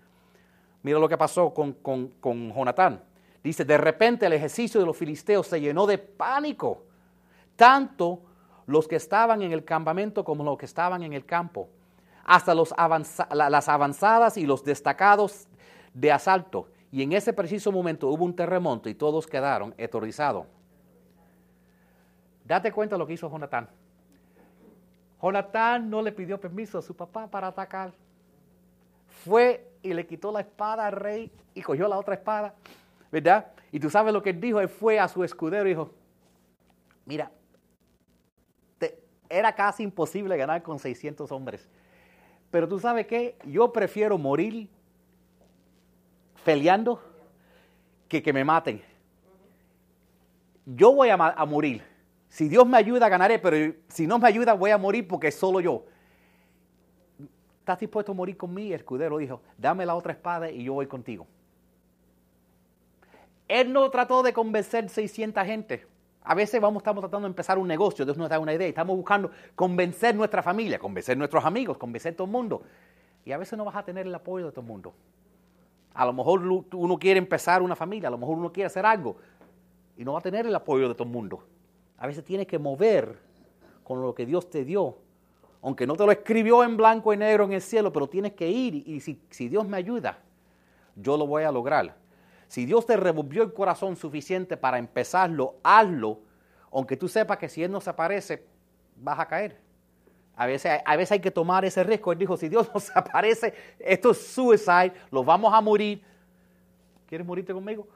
Mira 0.83 0.99
lo 0.99 1.09
que 1.09 1.19
pasó 1.19 1.53
con, 1.53 1.75
con, 1.75 2.09
con 2.21 2.53
Jonatán. 2.53 3.03
Dice, 3.43 3.65
de 3.65 3.79
repente 3.79 4.27
el 4.27 4.33
ejercicio 4.33 4.81
de 4.81 4.87
los 4.87 4.97
filisteos 4.97 5.47
se 5.47 5.61
llenó 5.61 5.87
de 5.87 5.99
pánico, 5.99 6.85
tanto 7.59 8.23
los 8.67 8.87
que 8.87 8.95
estaban 8.95 9.43
en 9.43 9.51
el 9.51 9.65
campamento 9.65 10.25
como 10.25 10.45
los 10.45 10.57
que 10.57 10.67
estaban 10.67 11.03
en 11.03 11.13
el 11.13 11.27
campo, 11.27 11.69
hasta 12.25 12.55
las 12.55 13.69
avanzadas 13.69 14.37
y 14.37 14.47
los 14.47 14.63
destacados 14.63 15.49
de 15.93 16.13
asalto. 16.13 16.69
Y 16.93 17.03
en 17.03 17.13
ese 17.13 17.33
preciso 17.33 17.73
momento 17.73 18.09
hubo 18.09 18.25
un 18.25 18.37
terremoto 18.37 18.89
y 18.89 18.95
todos 18.95 19.27
quedaron 19.27 19.73
aterrorizados. 19.73 20.47
Date 22.45 22.71
cuenta 22.71 22.97
lo 22.97 23.07
que 23.07 23.15
hizo 23.15 23.29
Jonatán. 23.29 23.69
Jonatán 25.21 25.91
no 25.91 26.01
le 26.01 26.13
pidió 26.13 26.39
permiso 26.39 26.79
a 26.79 26.83
su 26.83 26.95
papá 26.95 27.27
para 27.27 27.49
atacar. 27.49 27.93
Fue 29.25 29.69
y 29.83 29.93
le 29.93 30.07
quitó 30.07 30.31
la 30.31 30.41
espada 30.41 30.87
al 30.87 30.93
rey 30.93 31.33
y 31.55 31.63
cogió 31.63 31.89
la 31.89 31.99
otra 31.99 32.15
espada, 32.15 32.55
¿verdad? 33.11 33.49
Y 33.73 33.81
tú 33.81 33.91
sabes 33.91 34.13
lo 34.13 34.23
que 34.23 34.31
él 34.31 34.41
dijo, 34.41 34.61
él 34.61 34.69
fue 34.69 35.01
a 35.01 35.09
su 35.09 35.25
escudero 35.25 35.67
y 35.67 35.71
dijo, 35.71 35.91
mira, 37.05 37.33
era 39.29 39.55
casi 39.55 39.83
imposible 39.83 40.37
ganar 40.37 40.63
con 40.63 40.79
600 40.79 41.31
hombres. 41.33 41.69
Pero 42.51 42.69
tú 42.69 42.79
sabes 42.79 43.07
qué, 43.07 43.37
yo 43.45 43.73
prefiero 43.73 44.17
morir 44.19 44.69
peleando 46.45 47.03
que 48.09 48.23
que 48.23 48.33
me 48.33 48.45
maten. 48.45 48.83
Yo 50.65 50.95
voy 50.95 51.11
a 51.11 51.17
morir 51.47 51.83
si 52.29 52.49
Dios 52.49 52.67
me 52.67 52.77
ayuda, 52.77 53.09
ganaré, 53.09 53.39
pero 53.39 53.75
si 53.89 54.07
no 54.07 54.19
me 54.19 54.29
ayuda, 54.29 54.53
voy 54.53 54.71
a 54.71 54.79
morir 54.79 55.09
porque 55.09 55.33
solo 55.33 55.61
yo. 55.61 55.85
¿Estás 57.61 57.81
dispuesto 57.81 58.13
a 58.13 58.15
morir 58.15 58.37
conmigo? 58.37 58.75
El 58.75 58.81
escudero 58.81 59.19
dijo, 59.19 59.41
dame 59.57 59.85
la 59.87 59.95
otra 59.95 60.13
espada 60.13 60.51
y 60.51 60.65
yo 60.65 60.75
voy 60.75 60.87
contigo. 60.87 61.27
Él 63.47 63.73
no 63.73 63.91
trató 63.91 64.23
de 64.23 64.33
convencer 64.33 64.89
600 64.89 65.45
gente. 65.45 65.87
A 66.29 66.35
veces 66.35 66.61
vamos, 66.61 66.83
estamos 66.83 67.01
tratando 67.01 67.27
de 67.27 67.31
empezar 67.31 67.57
un 67.57 67.67
negocio, 67.67 68.05
Dios 68.05 68.19
nos 68.19 68.29
da 68.29 68.39
una 68.39 68.53
idea, 68.53 68.69
estamos 68.69 68.95
buscando 68.95 69.31
convencer 69.55 70.15
nuestra 70.15 70.43
familia, 70.43 70.79
convencer 70.79 71.17
nuestros 71.17 71.43
amigos, 71.43 71.79
convencer 71.79 72.15
todo 72.15 72.27
el 72.27 72.31
mundo. 72.31 72.61
Y 73.25 73.33
a 73.33 73.39
veces 73.39 73.57
no 73.57 73.65
vas 73.65 73.77
a 73.77 73.83
tener 73.83 74.07
el 74.07 74.15
apoyo 74.15 74.45
de 74.45 74.53
todo 74.53 74.61
el 74.61 74.67
mundo. 74.67 74.93
A 75.95 76.05
lo 76.05 76.13
mejor 76.13 76.43
uno 76.43 76.99
quiere 76.99 77.17
empezar 77.17 77.63
una 77.63 77.75
familia, 77.75 78.09
a 78.09 78.11
lo 78.11 78.19
mejor 78.19 78.37
uno 78.37 78.53
quiere 78.53 78.67
hacer 78.67 78.85
algo, 78.85 79.17
y 79.97 80.05
no 80.05 80.13
va 80.13 80.19
a 80.19 80.23
tener 80.23 80.47
el 80.47 80.55
apoyo 80.55 80.87
de 80.87 80.95
todo 80.95 81.05
el 81.05 81.15
mundo. 81.15 81.43
A 81.97 82.07
veces 82.07 82.23
tienes 82.23 82.47
que 82.47 82.59
mover 82.59 83.19
con 83.83 84.03
lo 84.03 84.15
que 84.15 84.27
Dios 84.27 84.51
te 84.51 84.67
dio. 84.67 84.99
Aunque 85.63 85.87
no 85.87 85.97
te 85.97 86.05
lo 86.05 86.13
escribió 86.13 86.63
en 86.63 86.77
blanco 86.77 87.15
y 87.15 87.17
negro 87.17 87.45
en 87.45 87.55
el 87.55 87.63
cielo, 87.63 87.91
pero 87.91 88.07
tienes 88.07 88.35
que 88.35 88.51
ir 88.51 88.75
y 88.87 89.01
si, 89.01 89.19
si 89.31 89.49
Dios 89.49 89.67
me 89.67 89.79
ayuda, 89.79 90.19
yo 90.95 91.17
lo 91.17 91.27
voy 91.27 91.45
a 91.45 91.51
lograr. 91.51 91.97
Si 92.49 92.65
Dios 92.65 92.87
te 92.87 92.97
revolvió 92.97 93.43
el 93.43 93.53
corazón 93.53 93.95
suficiente 93.95 94.57
para 94.57 94.79
empezarlo, 94.79 95.57
hazlo, 95.63 96.21
aunque 96.73 96.97
tú 96.97 97.07
sepas 97.07 97.39
que 97.39 97.49
si 97.49 97.63
Él 97.63 97.71
no 97.71 97.81
se 97.81 97.91
aparece, 97.91 98.45
vas 98.97 99.19
a 99.19 99.27
caer. 99.27 99.61
A 100.35 100.47
veces, 100.47 100.81
a 100.85 100.97
veces 100.97 101.13
hay 101.13 101.21
que 101.21 101.31
tomar 101.31 101.65
ese 101.65 101.85
riesgo. 101.85 102.13
Él 102.13 102.19
dijo, 102.19 102.37
si 102.37 102.49
Dios 102.49 102.71
no 102.75 102.81
se 102.81 102.93
aparece, 102.95 103.53
esto 103.79 104.13
es 104.13 104.27
suicide, 104.27 104.93
los 105.11 105.25
vamos 105.25 105.53
a 105.53 105.61
morir. 105.61 106.03
¿Quieres 107.07 107.27
morirte 107.27 107.53
conmigo? 107.53 107.87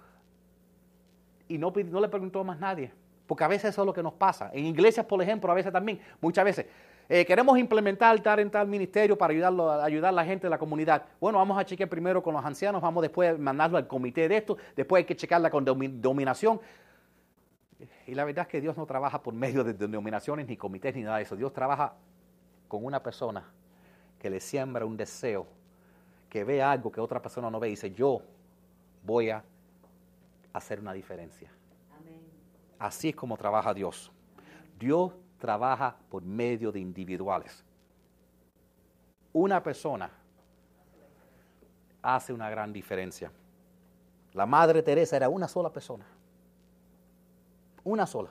Y 1.48 1.58
no, 1.58 1.70
le 1.70 2.08
preguntó 2.08 2.40
a 2.40 2.44
más 2.44 2.58
nadie. 2.58 2.92
Porque 3.26 3.44
a 3.44 3.48
veces 3.48 3.70
eso 3.70 3.82
es 3.82 3.86
lo 3.86 3.92
que 3.92 4.02
nos 4.02 4.14
pasa. 4.14 4.50
En 4.52 4.66
iglesias, 4.66 5.06
por 5.06 5.22
ejemplo, 5.22 5.50
a 5.50 5.54
veces 5.54 5.72
también, 5.72 6.00
muchas 6.20 6.44
veces, 6.44 6.66
eh, 7.08 7.24
queremos 7.24 7.58
implementar 7.58 8.18
tal 8.20 8.38
en 8.40 8.50
tal 8.50 8.66
ministerio 8.66 9.16
para 9.18 9.32
ayudarlo, 9.32 9.70
ayudar 9.70 10.10
a 10.10 10.12
la 10.12 10.24
gente 10.24 10.46
de 10.46 10.50
la 10.50 10.58
comunidad. 10.58 11.04
Bueno, 11.20 11.38
vamos 11.38 11.58
a 11.58 11.64
chequear 11.64 11.88
primero 11.88 12.22
con 12.22 12.34
los 12.34 12.44
ancianos, 12.44 12.80
vamos 12.80 13.02
después 13.02 13.34
a 13.34 13.38
mandarlo 13.38 13.76
al 13.76 13.86
comité 13.86 14.28
de 14.28 14.36
esto, 14.38 14.56
después 14.76 15.00
hay 15.00 15.04
que 15.04 15.16
checarla 15.16 15.50
con 15.50 15.64
dominación. 15.64 16.60
Y 18.06 18.14
la 18.14 18.24
verdad 18.24 18.42
es 18.42 18.48
que 18.48 18.60
Dios 18.60 18.76
no 18.76 18.86
trabaja 18.86 19.22
por 19.22 19.34
medio 19.34 19.64
de 19.64 19.74
denominaciones, 19.74 20.46
ni 20.46 20.56
comités, 20.56 20.94
ni 20.94 21.02
nada 21.02 21.16
de 21.16 21.24
eso. 21.24 21.36
Dios 21.36 21.52
trabaja 21.52 21.94
con 22.68 22.84
una 22.84 23.02
persona 23.02 23.44
que 24.18 24.30
le 24.30 24.40
siembra 24.40 24.84
un 24.84 24.96
deseo, 24.96 25.46
que 26.28 26.44
ve 26.44 26.62
algo 26.62 26.90
que 26.90 27.00
otra 27.00 27.20
persona 27.20 27.50
no 27.50 27.60
ve 27.60 27.68
y 27.68 27.70
dice, 27.72 27.90
yo 27.90 28.22
voy 29.04 29.30
a 29.30 29.44
hacer 30.52 30.80
una 30.80 30.92
diferencia. 30.92 31.50
Así 32.78 33.10
es 33.10 33.16
como 33.16 33.36
trabaja 33.36 33.74
Dios. 33.74 34.10
Dios 34.78 35.12
trabaja 35.42 35.96
por 36.08 36.22
medio 36.22 36.70
de 36.70 36.78
individuales. 36.78 37.64
Una 39.32 39.60
persona 39.60 40.08
hace 42.00 42.32
una 42.32 42.48
gran 42.48 42.72
diferencia. 42.72 43.32
La 44.34 44.46
Madre 44.46 44.84
Teresa 44.84 45.16
era 45.16 45.28
una 45.28 45.48
sola 45.48 45.68
persona. 45.72 46.06
Una 47.82 48.06
sola. 48.06 48.30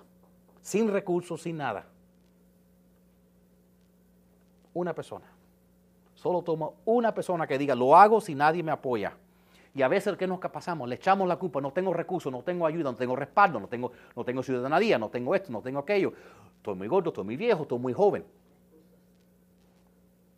Sin 0.61 0.89
recursos, 0.89 1.41
sin 1.41 1.57
nada. 1.57 1.85
Una 4.73 4.95
persona. 4.95 5.25
Solo 6.13 6.41
toma 6.41 6.69
una 6.85 7.13
persona 7.13 7.45
que 7.45 7.57
diga, 7.57 7.75
lo 7.75 7.93
hago 7.93 8.21
si 8.21 8.35
nadie 8.35 8.63
me 8.63 8.71
apoya. 8.71 9.17
Y 9.73 9.81
a 9.81 9.87
veces, 9.87 10.17
¿qué 10.17 10.27
nos 10.27 10.39
pasamos? 10.39 10.87
Le 10.89 10.95
echamos 10.95 11.27
la 11.27 11.37
culpa, 11.37 11.61
no 11.61 11.71
tengo 11.71 11.93
recursos, 11.93 12.31
no 12.31 12.43
tengo 12.43 12.65
ayuda, 12.65 12.91
no 12.91 12.95
tengo 12.95 13.15
respaldo, 13.15 13.59
no 13.59 13.67
tengo, 13.67 13.91
no 14.15 14.25
tengo 14.25 14.43
ciudadanía, 14.43 14.97
no 14.97 15.09
tengo 15.09 15.33
esto, 15.33 15.51
no 15.51 15.61
tengo 15.61 15.79
aquello. 15.79 16.11
Estoy 16.57 16.75
muy 16.75 16.87
gordo, 16.87 17.09
estoy 17.09 17.23
muy 17.23 17.37
viejo, 17.37 17.63
estoy 17.63 17.79
muy 17.79 17.93
joven. 17.93 18.25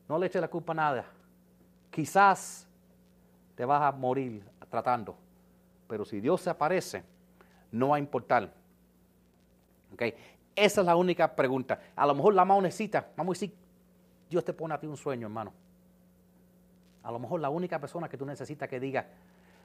No 0.07 0.19
le 0.19 0.27
eches 0.27 0.39
la 0.39 0.47
culpa 0.47 0.73
a 0.73 0.75
nada. 0.75 1.05
Quizás 1.89 2.67
te 3.55 3.65
vas 3.65 3.81
a 3.81 3.91
morir 3.91 4.43
tratando, 4.69 5.15
pero 5.87 6.05
si 6.05 6.19
Dios 6.19 6.41
se 6.41 6.49
aparece, 6.51 7.03
no 7.71 7.89
va 7.89 7.95
a 7.95 7.99
importar. 7.99 8.53
¿Okay? 9.93 10.13
Esa 10.55 10.81
es 10.81 10.85
la 10.85 10.95
única 10.95 11.35
pregunta. 11.35 11.79
A 11.95 12.05
lo 12.05 12.13
mejor 12.13 12.35
la 12.35 12.45
más 12.45 12.61
necesita, 12.61 13.07
vamos 13.17 13.37
a 13.37 13.39
decir, 13.39 13.57
Dios 14.29 14.43
te 14.45 14.53
pone 14.53 14.75
a 14.75 14.79
ti 14.79 14.85
un 14.85 14.97
sueño, 14.97 15.25
hermano. 15.25 15.62
A 17.03 17.11
lo 17.11 17.19
mejor 17.19 17.41
la 17.41 17.49
única 17.49 17.79
persona 17.79 18.09
que 18.09 18.17
tú 18.17 18.25
necesitas 18.25 18.67
que 18.69 18.79
diga, 18.79 19.05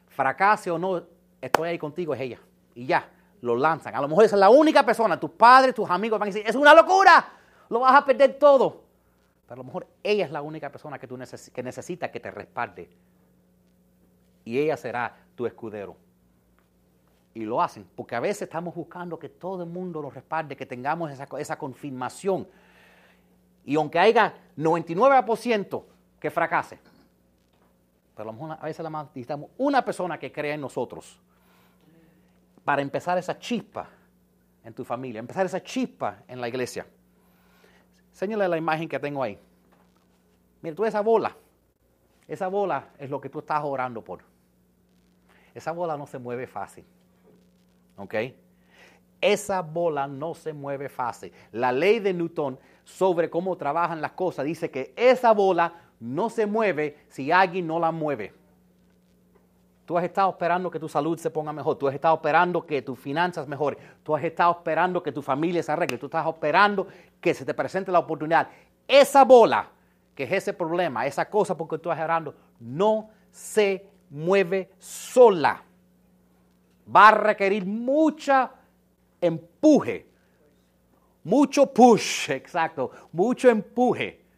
fracase 0.08 0.70
o 0.70 0.78
no, 0.78 1.02
estoy 1.40 1.68
ahí 1.68 1.78
contigo 1.78 2.14
es 2.14 2.20
ella. 2.20 2.38
Y 2.74 2.86
ya, 2.86 3.08
lo 3.40 3.56
lanzan. 3.56 3.94
A 3.94 4.00
lo 4.00 4.08
mejor 4.08 4.24
esa 4.24 4.36
es 4.36 4.40
la 4.40 4.50
única 4.50 4.84
persona, 4.84 5.18
tus 5.18 5.30
padres, 5.30 5.74
tus 5.74 5.88
amigos 5.88 6.18
van 6.18 6.28
a 6.28 6.32
decir, 6.32 6.46
es 6.46 6.56
una 6.56 6.74
locura, 6.74 7.28
lo 7.68 7.80
vas 7.80 7.94
a 7.94 8.04
perder 8.04 8.38
todo. 8.38 8.82
Pero 9.46 9.54
a 9.54 9.64
lo 9.64 9.64
mejor 9.64 9.86
ella 10.02 10.24
es 10.24 10.30
la 10.30 10.42
única 10.42 10.70
persona 10.70 10.98
que 10.98 11.06
tú 11.06 11.18
que 11.52 11.62
necesita 11.62 12.10
que 12.10 12.20
te 12.20 12.30
respalde. 12.30 12.90
Y 14.44 14.58
ella 14.58 14.76
será 14.76 15.16
tu 15.34 15.46
escudero. 15.46 15.96
Y 17.34 17.44
lo 17.44 17.62
hacen, 17.62 17.86
porque 17.94 18.16
a 18.16 18.20
veces 18.20 18.42
estamos 18.42 18.74
buscando 18.74 19.18
que 19.18 19.28
todo 19.28 19.62
el 19.62 19.68
mundo 19.68 20.02
lo 20.02 20.10
respalde, 20.10 20.56
que 20.56 20.66
tengamos 20.66 21.10
esa, 21.12 21.28
esa 21.38 21.56
confirmación. 21.56 22.48
Y 23.64 23.76
aunque 23.76 23.98
haya 23.98 24.34
99% 24.56 25.84
que 26.18 26.30
fracase, 26.30 26.80
pero 28.18 28.30
a, 28.52 28.56
veces 28.66 28.82
la 28.82 28.90
necesitamos 28.90 29.48
una 29.58 29.84
persona 29.84 30.18
que 30.18 30.32
crea 30.32 30.54
en 30.54 30.60
nosotros 30.60 31.20
para 32.64 32.82
empezar 32.82 33.16
esa 33.16 33.38
chispa 33.38 33.88
en 34.64 34.74
tu 34.74 34.84
familia, 34.84 35.20
empezar 35.20 35.46
esa 35.46 35.62
chispa 35.62 36.24
en 36.26 36.40
la 36.40 36.48
iglesia. 36.48 36.84
Señale 38.10 38.48
la 38.48 38.56
imagen 38.56 38.88
que 38.88 38.98
tengo 38.98 39.22
ahí. 39.22 39.38
Mira, 40.60 40.74
tú 40.74 40.84
esa 40.84 41.00
bola, 41.00 41.36
esa 42.26 42.48
bola 42.48 42.88
es 42.98 43.08
lo 43.08 43.20
que 43.20 43.28
tú 43.28 43.38
estás 43.38 43.62
orando 43.62 44.02
por. 44.02 44.24
Esa 45.54 45.70
bola 45.70 45.96
no 45.96 46.04
se 46.04 46.18
mueve 46.18 46.48
fácil. 46.48 46.84
¿Ok? 47.98 48.14
esa 49.20 49.62
bola 49.62 50.06
no 50.06 50.32
se 50.34 50.52
mueve 50.52 50.88
fácil. 50.88 51.32
La 51.50 51.72
ley 51.72 51.98
de 51.98 52.14
Newton 52.14 52.56
sobre 52.84 53.28
cómo 53.28 53.56
trabajan 53.56 54.00
las 54.00 54.12
cosas 54.12 54.44
dice 54.44 54.70
que 54.70 54.92
esa 54.96 55.32
bola 55.32 55.87
no 56.00 56.30
se 56.30 56.46
mueve 56.46 56.98
si 57.08 57.32
alguien 57.32 57.66
no 57.66 57.78
la 57.78 57.90
mueve. 57.90 58.32
Tú 59.84 59.96
has 59.96 60.04
estado 60.04 60.30
esperando 60.30 60.70
que 60.70 60.78
tu 60.78 60.88
salud 60.88 61.18
se 61.18 61.30
ponga 61.30 61.52
mejor. 61.52 61.76
Tú 61.76 61.88
has 61.88 61.94
estado 61.94 62.14
esperando 62.16 62.66
que 62.66 62.82
tus 62.82 62.98
finanzas 62.98 63.48
mejoren. 63.48 63.78
Tú 64.02 64.14
has 64.14 64.22
estado 64.22 64.52
esperando 64.52 65.02
que 65.02 65.12
tu 65.12 65.22
familia 65.22 65.62
se 65.62 65.72
arregle. 65.72 65.96
Tú 65.96 66.06
estás 66.06 66.26
esperando 66.26 66.86
que 67.20 67.32
se 67.32 67.44
te 67.44 67.54
presente 67.54 67.90
la 67.90 68.00
oportunidad. 68.00 68.48
Esa 68.86 69.24
bola, 69.24 69.70
que 70.14 70.24
es 70.24 70.32
ese 70.32 70.52
problema, 70.52 71.06
esa 71.06 71.28
cosa 71.30 71.56
porque 71.56 71.78
tú 71.78 71.90
estás 71.90 71.98
esperando, 71.98 72.34
no 72.60 73.08
se 73.30 73.86
mueve 74.10 74.72
sola. 74.78 75.62
Va 76.94 77.08
a 77.08 77.12
requerir 77.12 77.64
mucha 77.64 78.50
empuje, 79.20 80.06
mucho 81.24 81.66
push, 81.66 82.30
exacto, 82.30 82.90
mucho 83.12 83.48
empuje 83.48 84.28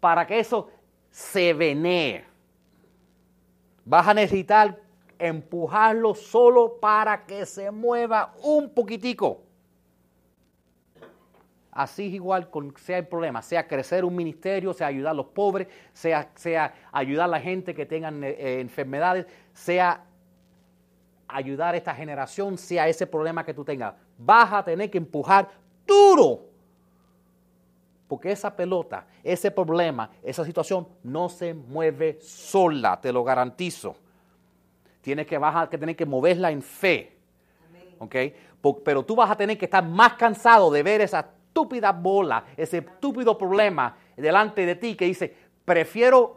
para 0.00 0.26
que 0.26 0.38
eso 0.38 0.68
se 1.16 1.54
venee. 1.54 2.26
Vas 3.86 4.06
a 4.06 4.12
necesitar 4.12 4.78
empujarlo 5.18 6.14
solo 6.14 6.78
para 6.78 7.24
que 7.24 7.46
se 7.46 7.70
mueva 7.70 8.34
un 8.42 8.68
poquitico. 8.68 9.42
Así 11.72 12.08
es 12.08 12.12
igual 12.12 12.50
con 12.50 12.76
sea 12.76 12.98
el 12.98 13.06
problema, 13.06 13.40
sea 13.40 13.66
crecer 13.66 14.04
un 14.04 14.14
ministerio, 14.14 14.74
sea 14.74 14.88
ayudar 14.88 15.12
a 15.12 15.14
los 15.14 15.26
pobres, 15.28 15.68
sea, 15.94 16.30
sea 16.34 16.74
ayudar 16.92 17.24
a 17.24 17.28
la 17.28 17.40
gente 17.40 17.74
que 17.74 17.86
tengan 17.86 18.22
eh, 18.22 18.60
enfermedades, 18.60 19.26
sea 19.54 20.04
ayudar 21.28 21.72
a 21.72 21.78
esta 21.78 21.94
generación, 21.94 22.58
sea 22.58 22.88
ese 22.88 23.06
problema 23.06 23.42
que 23.42 23.54
tú 23.54 23.64
tengas. 23.64 23.94
Vas 24.18 24.52
a 24.52 24.62
tener 24.62 24.90
que 24.90 24.98
empujar 24.98 25.48
duro. 25.86 26.55
Porque 28.08 28.30
esa 28.30 28.54
pelota, 28.54 29.06
ese 29.24 29.50
problema, 29.50 30.10
esa 30.22 30.44
situación 30.44 30.86
no 31.02 31.28
se 31.28 31.54
mueve 31.54 32.18
sola, 32.20 33.00
te 33.00 33.12
lo 33.12 33.24
garantizo. 33.24 33.96
Tienes 35.00 35.26
que, 35.26 35.38
vas 35.38 35.68
que 35.68 35.78
tener 35.78 35.96
que 35.96 36.06
moverla 36.06 36.50
en 36.50 36.62
fe. 36.62 37.16
¿Ok? 37.98 38.14
Pero 38.84 39.04
tú 39.04 39.16
vas 39.16 39.30
a 39.30 39.36
tener 39.36 39.56
que 39.56 39.64
estar 39.64 39.84
más 39.84 40.14
cansado 40.14 40.70
de 40.70 40.82
ver 40.82 41.00
esa 41.00 41.20
estúpida 41.20 41.90
bola, 41.92 42.44
ese 42.56 42.78
estúpido 42.78 43.38
problema 43.38 43.96
delante 44.16 44.66
de 44.66 44.74
ti 44.74 44.94
que 44.94 45.06
dice, 45.06 45.34
prefiero 45.64 46.36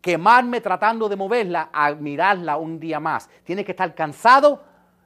quemarme 0.00 0.60
tratando 0.60 1.08
de 1.08 1.16
moverla 1.16 1.70
a 1.72 1.92
mirarla 1.92 2.56
un 2.56 2.80
día 2.80 3.00
más. 3.00 3.30
Tienes 3.44 3.64
que 3.64 3.72
estar 3.72 3.94
cansado 3.94 4.62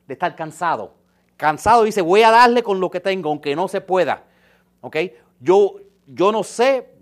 de 0.06 0.14
estar 0.14 0.34
cansado. 0.34 0.94
Cansado 1.36 1.84
dice, 1.84 2.00
voy 2.00 2.22
a 2.22 2.30
darle 2.30 2.62
con 2.62 2.80
lo 2.80 2.90
que 2.90 3.00
tengo, 3.00 3.28
aunque 3.28 3.54
no 3.54 3.68
se 3.68 3.80
pueda. 3.80 4.24
¿Ok? 4.80 4.96
Yo, 5.40 5.76
yo 6.06 6.32
no 6.32 6.42
sé 6.42 6.94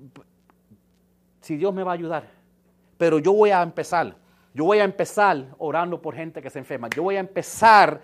si 1.41 1.57
Dios 1.57 1.72
me 1.72 1.82
va 1.82 1.93
a 1.93 1.95
ayudar, 1.95 2.28
pero 2.99 3.18
yo 3.18 3.32
voy 3.32 3.51
a 3.51 3.62
empezar. 3.62 4.16
Yo 4.53 4.64
voy 4.64 4.78
a 4.78 4.84
empezar 4.84 5.55
orando 5.59 6.01
por 6.01 6.14
gente 6.14 6.41
que 6.41 6.49
se 6.49 6.59
enferma. 6.59 6.89
Yo 6.89 7.03
voy 7.03 7.16
a 7.16 7.20
empezar 7.20 8.01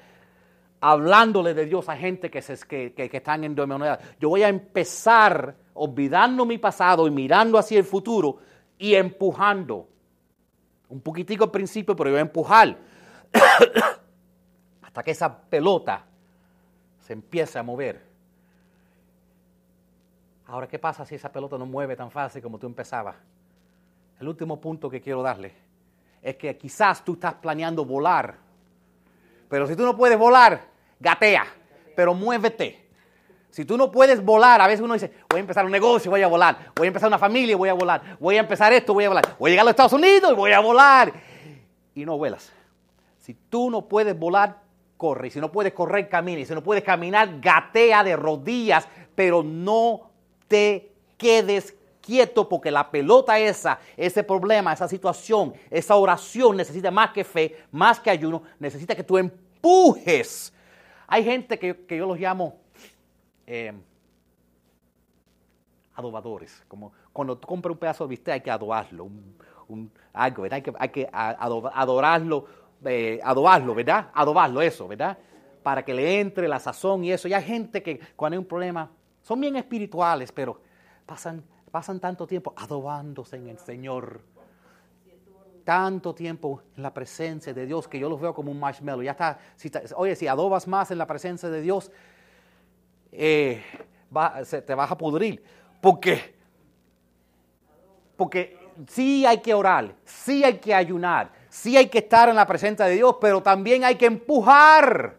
hablándole 0.81 1.55
de 1.55 1.65
Dios 1.65 1.89
a 1.89 1.97
gente 1.97 2.31
que, 2.31 2.43
se, 2.43 2.59
que, 2.67 2.93
que, 2.93 3.17
están 3.17 3.45
en 3.45 3.55
demonio. 3.55 3.97
Yo 4.21 4.29
voy 4.29 4.43
a 4.43 4.49
empezar 4.49 5.55
olvidando 5.75 6.45
mi 6.45 6.59
pasado 6.59 7.07
y 7.07 7.11
mirando 7.11 7.57
hacia 7.57 7.79
el 7.79 7.85
futuro 7.85 8.39
y 8.79 8.95
empujando. 8.95 9.89
Un 10.89 11.01
poquitico 11.01 11.45
al 11.45 11.51
principio, 11.51 11.97
pero 11.97 12.11
yo 12.11 12.15
voy 12.15 12.19
a 12.19 12.23
empujar 12.23 12.77
hasta 14.83 15.03
que 15.03 15.13
esa 15.13 15.41
pelota 15.43 16.05
se 17.01 17.15
empiece 17.15 17.59
a 17.59 17.63
mover. 17.63 18.12
Ahora, 20.53 20.69
¿qué 20.69 20.79
pasa 20.79 21.07
si 21.07 21.15
esa 21.15 21.33
pelota 21.33 21.57
no 21.57 21.65
mueve 21.65 21.97
tan 21.97 22.11
fácil 22.11 22.43
como 22.43 22.59
tú 22.59 22.67
empezabas? 22.67 23.17
El 24.21 24.29
último 24.29 24.61
punto 24.61 24.91
que 24.91 25.01
quiero 25.01 25.23
darle 25.23 25.55
es 26.21 26.37
que 26.37 26.59
quizás 26.59 27.03
tú 27.03 27.15
estás 27.15 27.33
planeando 27.33 27.87
volar. 27.87 28.35
Pero 29.49 29.67
si 29.67 29.75
tú 29.75 29.83
no 29.83 29.97
puedes 29.97 30.19
volar, 30.19 30.61
gatea, 31.01 31.47
pero 31.97 32.13
muévete. 32.13 32.87
Si 33.49 33.65
tú 33.65 33.79
no 33.79 33.91
puedes 33.91 34.23
volar, 34.23 34.61
a 34.61 34.67
veces 34.67 34.83
uno 34.83 34.93
dice, 34.93 35.15
voy 35.31 35.39
a 35.39 35.41
empezar 35.41 35.65
un 35.65 35.73
negocio, 35.73 36.11
voy 36.11 36.21
a 36.21 36.29
volar. 36.29 36.71
Voy 36.77 36.85
a 36.85 36.89
empezar 36.89 37.09
una 37.09 37.19
familia, 37.19 37.57
voy 37.57 37.71
a 37.71 37.75
volar. 37.75 38.19
Voy 38.21 38.37
a 38.37 38.41
empezar 38.41 38.75
esto, 38.75 38.93
voy 38.93 39.05
a 39.05 39.09
volar. 39.09 39.37
Voy 39.39 39.49
a 39.49 39.53
llegar 39.53 39.63
a 39.63 39.65
los 39.65 39.73
Estados 39.73 39.95
Unidos 39.95 40.33
y 40.33 40.35
voy 40.35 40.53
a 40.53 40.61
volar. 40.61 41.15
Y 41.95 42.05
no 42.05 42.19
vuelas. 42.19 42.53
Si 43.21 43.33
tú 43.33 43.71
no 43.71 43.89
puedes 43.89 44.19
volar, 44.19 44.59
corre. 44.99 45.29
Y 45.29 45.31
si 45.31 45.41
no 45.41 45.51
puedes 45.51 45.73
correr, 45.73 46.11
camina. 46.11 46.41
Y 46.43 46.45
si 46.45 46.53
no 46.53 46.63
puedes 46.63 46.85
caminar, 46.85 47.41
gatea 47.41 48.05
de 48.05 48.17
rodillas, 48.17 48.87
pero 49.15 49.43
no 49.43 50.12
te 50.53 50.93
quedes 51.17 51.75
quieto 52.03 52.47
porque 52.47 52.71
la 52.71 52.91
pelota 52.91 53.39
esa, 53.39 53.79
ese 53.97 54.23
problema, 54.23 54.75
esa 54.75 54.87
situación, 54.87 55.55
esa 55.71 55.97
oración 55.97 56.59
necesita 56.59 56.91
más 56.91 57.11
que 57.13 57.25
fe, 57.25 57.57
más 57.71 57.99
que 57.99 58.11
ayuno, 58.11 58.43
necesita 58.59 58.95
que 58.95 59.03
tú 59.03 59.17
empujes. 59.17 60.53
Hay 61.07 61.25
gente 61.25 61.59
que, 61.59 61.97
yo 61.97 62.07
los 62.07 62.19
llamo 62.19 62.59
eh, 63.47 63.73
adobadores, 65.95 66.63
como 66.69 66.93
cuando 67.15 67.39
tú 67.39 67.49
compras 67.49 67.73
un 67.73 67.79
pedazo 67.79 68.05
de 68.05 68.11
bistec 68.11 68.35
hay 68.35 68.41
que 68.43 68.51
adobarlo, 68.51 69.09
algo, 70.13 70.43
¿verdad? 70.43 70.57
Hay 70.57 70.63
que, 70.63 70.73
hay 70.79 70.89
que 70.91 71.09
adorarlo, 71.11 72.45
eh, 72.85 73.21
adobarlo, 73.25 73.75
¿verdad? 73.75 74.11
Adobarlo, 74.13 74.61
eso, 74.61 74.87
¿verdad? 74.87 75.17
Para 75.63 75.83
que 75.83 75.95
le 75.95 76.21
entre 76.21 76.47
la 76.47 76.61
sazón 76.61 77.05
y 77.05 77.13
eso. 77.13 77.27
Y 77.27 77.33
hay 77.33 77.43
gente 77.43 77.83
que 77.83 78.01
cuando 78.17 78.35
hay 78.35 78.39
un 78.39 78.45
problema, 78.45 78.91
son 79.23 79.41
bien 79.41 79.57
espirituales, 79.57 80.31
pero 80.33 80.61
pasan 81.07 81.43
pasan 81.73 81.99
tanto 81.99 82.27
tiempo 82.27 82.53
adobándose 82.55 83.37
en 83.37 83.49
el 83.49 83.59
Señor. 83.59 84.21
Tanto 85.65 86.15
tiempo 86.15 86.63
en 86.77 86.83
la 86.83 86.93
presencia 86.93 87.55
de 87.55 87.67
Dios 87.67 87.89
que 87.89 87.99
yo 87.99 88.09
los 88.09 88.21
veo 88.21 88.35
como 88.35 88.51
un 88.51 88.61
marshmallow. 88.61 89.03
Ya 89.03 89.13
está, 89.13 89.39
oye, 89.97 90.15
si 90.15 90.29
adobas 90.29 90.69
más 90.69 90.91
en 90.91 90.99
la 90.99 91.07
presencia 91.07 91.49
de 91.49 91.63
Dios, 91.63 91.91
eh, 93.11 93.63
te 94.67 94.75
vas 94.75 94.91
a 94.91 94.99
pudrir. 94.99 95.43
Porque, 95.81 96.35
porque 98.17 98.59
sí 98.89 99.25
hay 99.25 99.39
que 99.39 99.55
orar, 99.55 99.95
sí 100.05 100.45
hay 100.45 100.59
que 100.59 100.75
ayunar, 100.75 101.33
sí 101.49 101.77
hay 101.77 101.89
que 101.89 101.99
estar 101.99 102.29
en 102.29 102.37
la 102.37 102.47
presencia 102.47 102.85
de 102.85 102.97
Dios, 102.97 103.17
pero 103.21 103.43
también 103.43 103.85
hay 103.85 103.95
que 103.97 104.07
empujar. 104.07 105.17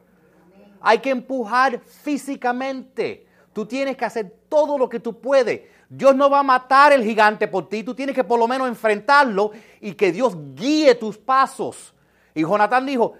Hay 0.81 0.99
que 0.99 1.09
empujar 1.09 1.79
físicamente. 1.79 3.25
Tú 3.53 3.65
tienes 3.65 3.95
que 3.95 4.05
hacer 4.05 4.33
todo 4.49 4.77
lo 4.77 4.89
que 4.89 4.99
tú 4.99 5.19
puedes. 5.19 5.61
Dios 5.87 6.15
no 6.15 6.29
va 6.29 6.39
a 6.39 6.43
matar 6.43 6.91
el 6.91 7.03
gigante 7.03 7.47
por 7.47 7.69
ti, 7.69 7.83
tú 7.83 7.93
tienes 7.93 8.15
que 8.15 8.23
por 8.23 8.39
lo 8.39 8.47
menos 8.47 8.67
enfrentarlo 8.67 9.51
y 9.79 9.93
que 9.93 10.11
Dios 10.11 10.35
guíe 10.55 10.95
tus 10.95 11.17
pasos. 11.17 11.93
Y 12.33 12.41
Jonatán 12.41 12.85
dijo, 12.85 13.13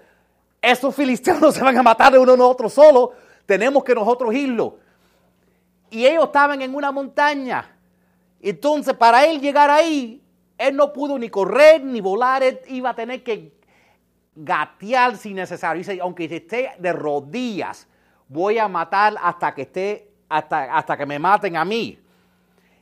esos 0.60 0.94
filisteos 0.94 1.54
se 1.54 1.62
van 1.62 1.78
a 1.78 1.82
matar 1.82 2.12
de 2.12 2.18
uno 2.18 2.32
a 2.32 2.48
otro 2.48 2.68
solo, 2.68 3.12
tenemos 3.46 3.84
que 3.84 3.94
nosotros 3.94 4.34
irlo. 4.34 4.78
Y 5.90 6.06
ellos 6.06 6.24
estaban 6.24 6.60
en 6.62 6.74
una 6.74 6.90
montaña. 6.90 7.70
Entonces, 8.40 8.94
para 8.94 9.24
él 9.26 9.40
llegar 9.40 9.70
ahí, 9.70 10.20
él 10.58 10.74
no 10.76 10.92
pudo 10.92 11.18
ni 11.18 11.28
correr 11.28 11.84
ni 11.84 12.00
volar, 12.00 12.42
él 12.42 12.60
iba 12.66 12.90
a 12.90 12.94
tener 12.94 13.22
que 13.22 13.52
gatear 14.34 15.16
si 15.16 15.32
necesario. 15.32 15.78
Dice, 15.78 15.98
aunque 16.00 16.24
esté 16.24 16.72
de 16.78 16.92
rodillas, 16.92 17.86
voy 18.28 18.58
a 18.58 18.68
matar 18.68 19.14
hasta 19.22 19.54
que 19.54 19.62
esté, 19.62 20.10
hasta, 20.28 20.76
hasta 20.76 20.96
que 20.96 21.06
me 21.06 21.18
maten 21.18 21.56
a 21.56 21.64
mí. 21.64 21.98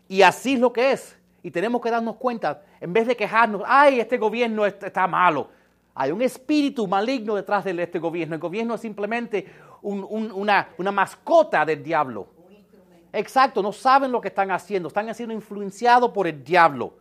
Y 0.09 0.23
así 0.23 0.55
es 0.55 0.61
lo 0.61 0.73
que 0.73 0.93
es. 0.93 1.19
Y 1.43 1.51
tenemos 1.51 1.81
que 1.81 1.91
darnos 1.91 2.17
cuenta, 2.17 2.63
en 2.81 2.93
vez 2.93 3.07
de 3.07 3.17
quejarnos, 3.17 3.63
ay, 3.67 3.99
este 3.99 4.17
gobierno 4.17 4.65
está 4.65 5.07
malo. 5.07 5.49
Hay 5.95 6.11
un 6.11 6.23
espíritu 6.23 6.87
maligno 6.87 7.35
detrás 7.35 7.65
de 7.65 7.83
este 7.83 7.99
gobierno. 7.99 8.35
El 8.35 8.41
gobierno 8.41 8.75
es 8.75 8.81
simplemente 8.81 9.47
una, 9.83 10.69
mascota 10.93 11.65
del 11.65 11.83
diablo. 11.83 12.29
Exacto, 13.13 13.63
no 13.63 13.73
saben 13.73 14.11
lo 14.11 14.21
que 14.21 14.29
están 14.29 14.51
haciendo, 14.51 14.89
están 14.89 15.15
siendo 15.15 15.35
influenciados 15.35 16.11
por 16.13 16.27
el 16.27 16.43
diablo. 16.43 16.95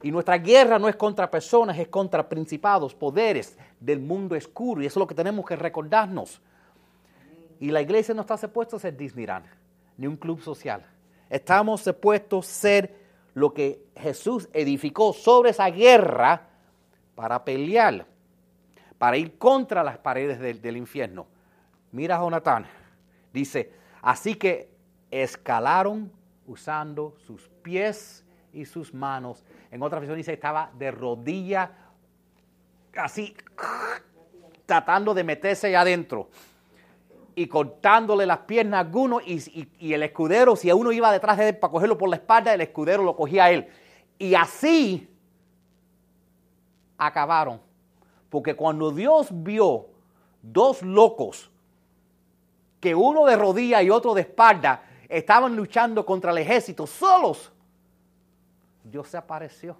Y 0.00 0.12
nuestra 0.12 0.38
guerra 0.38 0.78
no 0.78 0.88
es 0.88 0.94
contra 0.94 1.28
personas, 1.28 1.76
es 1.76 1.88
contra 1.88 2.28
principados, 2.28 2.94
poderes 2.94 3.58
del 3.80 3.98
mundo 3.98 4.36
oscuro. 4.36 4.80
Y 4.80 4.86
eso 4.86 5.00
es 5.00 5.00
lo 5.00 5.06
que 5.08 5.14
tenemos 5.14 5.44
que 5.44 5.56
recordarnos. 5.56 6.40
Y 7.60 7.70
la 7.70 7.80
iglesia 7.80 8.14
no 8.14 8.22
está 8.22 8.36
supuesta 8.36 8.76
a 8.76 8.78
ser 8.78 8.96
Disneyland, 8.96 9.46
ni 9.96 10.06
un 10.06 10.16
club 10.16 10.40
social. 10.40 10.84
Estamos 11.28 11.82
supuestos 11.82 12.48
a 12.48 12.52
ser 12.52 12.94
lo 13.34 13.52
que 13.52 13.84
Jesús 13.96 14.48
edificó 14.52 15.12
sobre 15.12 15.50
esa 15.50 15.68
guerra 15.70 16.48
para 17.14 17.44
pelear, 17.44 18.06
para 18.96 19.16
ir 19.16 19.38
contra 19.38 19.82
las 19.82 19.98
paredes 19.98 20.62
del, 20.62 20.76
infierno. 20.76 21.26
Mira 21.92 22.16
a 22.16 22.64
dice, 23.32 23.72
así 24.02 24.34
que 24.34 24.70
escalaron 25.10 26.10
usando 26.46 27.16
sus 27.26 27.48
pies 27.62 28.24
y 28.52 28.64
sus 28.64 28.94
manos. 28.94 29.44
En 29.70 29.82
otra 29.82 29.98
versión 29.98 30.16
dice, 30.16 30.32
estaba 30.32 30.70
de 30.78 30.90
rodilla, 30.90 31.70
así, 32.96 33.34
tratando 34.66 35.14
de 35.14 35.24
meterse 35.24 35.68
ahí 35.68 35.74
adentro. 35.74 36.28
Y 37.38 37.46
cortándole 37.46 38.26
las 38.26 38.38
piernas 38.38 38.78
a 38.78 38.80
algunos 38.80 39.22
y, 39.24 39.68
y, 39.78 39.92
el 39.92 40.02
escudero, 40.02 40.56
si 40.56 40.72
uno 40.72 40.90
iba 40.90 41.12
detrás 41.12 41.38
de 41.38 41.50
él 41.50 41.56
para 41.56 41.70
cogerlo 41.70 41.96
por 41.96 42.08
la 42.08 42.16
espalda, 42.16 42.52
el 42.52 42.60
escudero 42.60 43.04
lo 43.04 43.14
cogía 43.14 43.44
a 43.44 43.50
él. 43.52 43.68
Y 44.18 44.34
así 44.34 45.08
acabaron. 46.96 47.60
Porque 48.28 48.56
cuando 48.56 48.90
Dios 48.90 49.28
vio 49.30 49.86
dos 50.42 50.82
locos, 50.82 51.48
que 52.80 52.92
uno 52.96 53.24
de 53.24 53.36
rodilla 53.36 53.84
y 53.84 53.90
otro 53.90 54.14
de 54.14 54.22
espalda, 54.22 54.82
estaban 55.08 55.54
luchando 55.54 56.04
contra 56.04 56.32
el 56.32 56.38
ejército 56.38 56.88
solos, 56.88 57.52
Dios 58.82 59.06
se 59.06 59.16
apareció. 59.16 59.76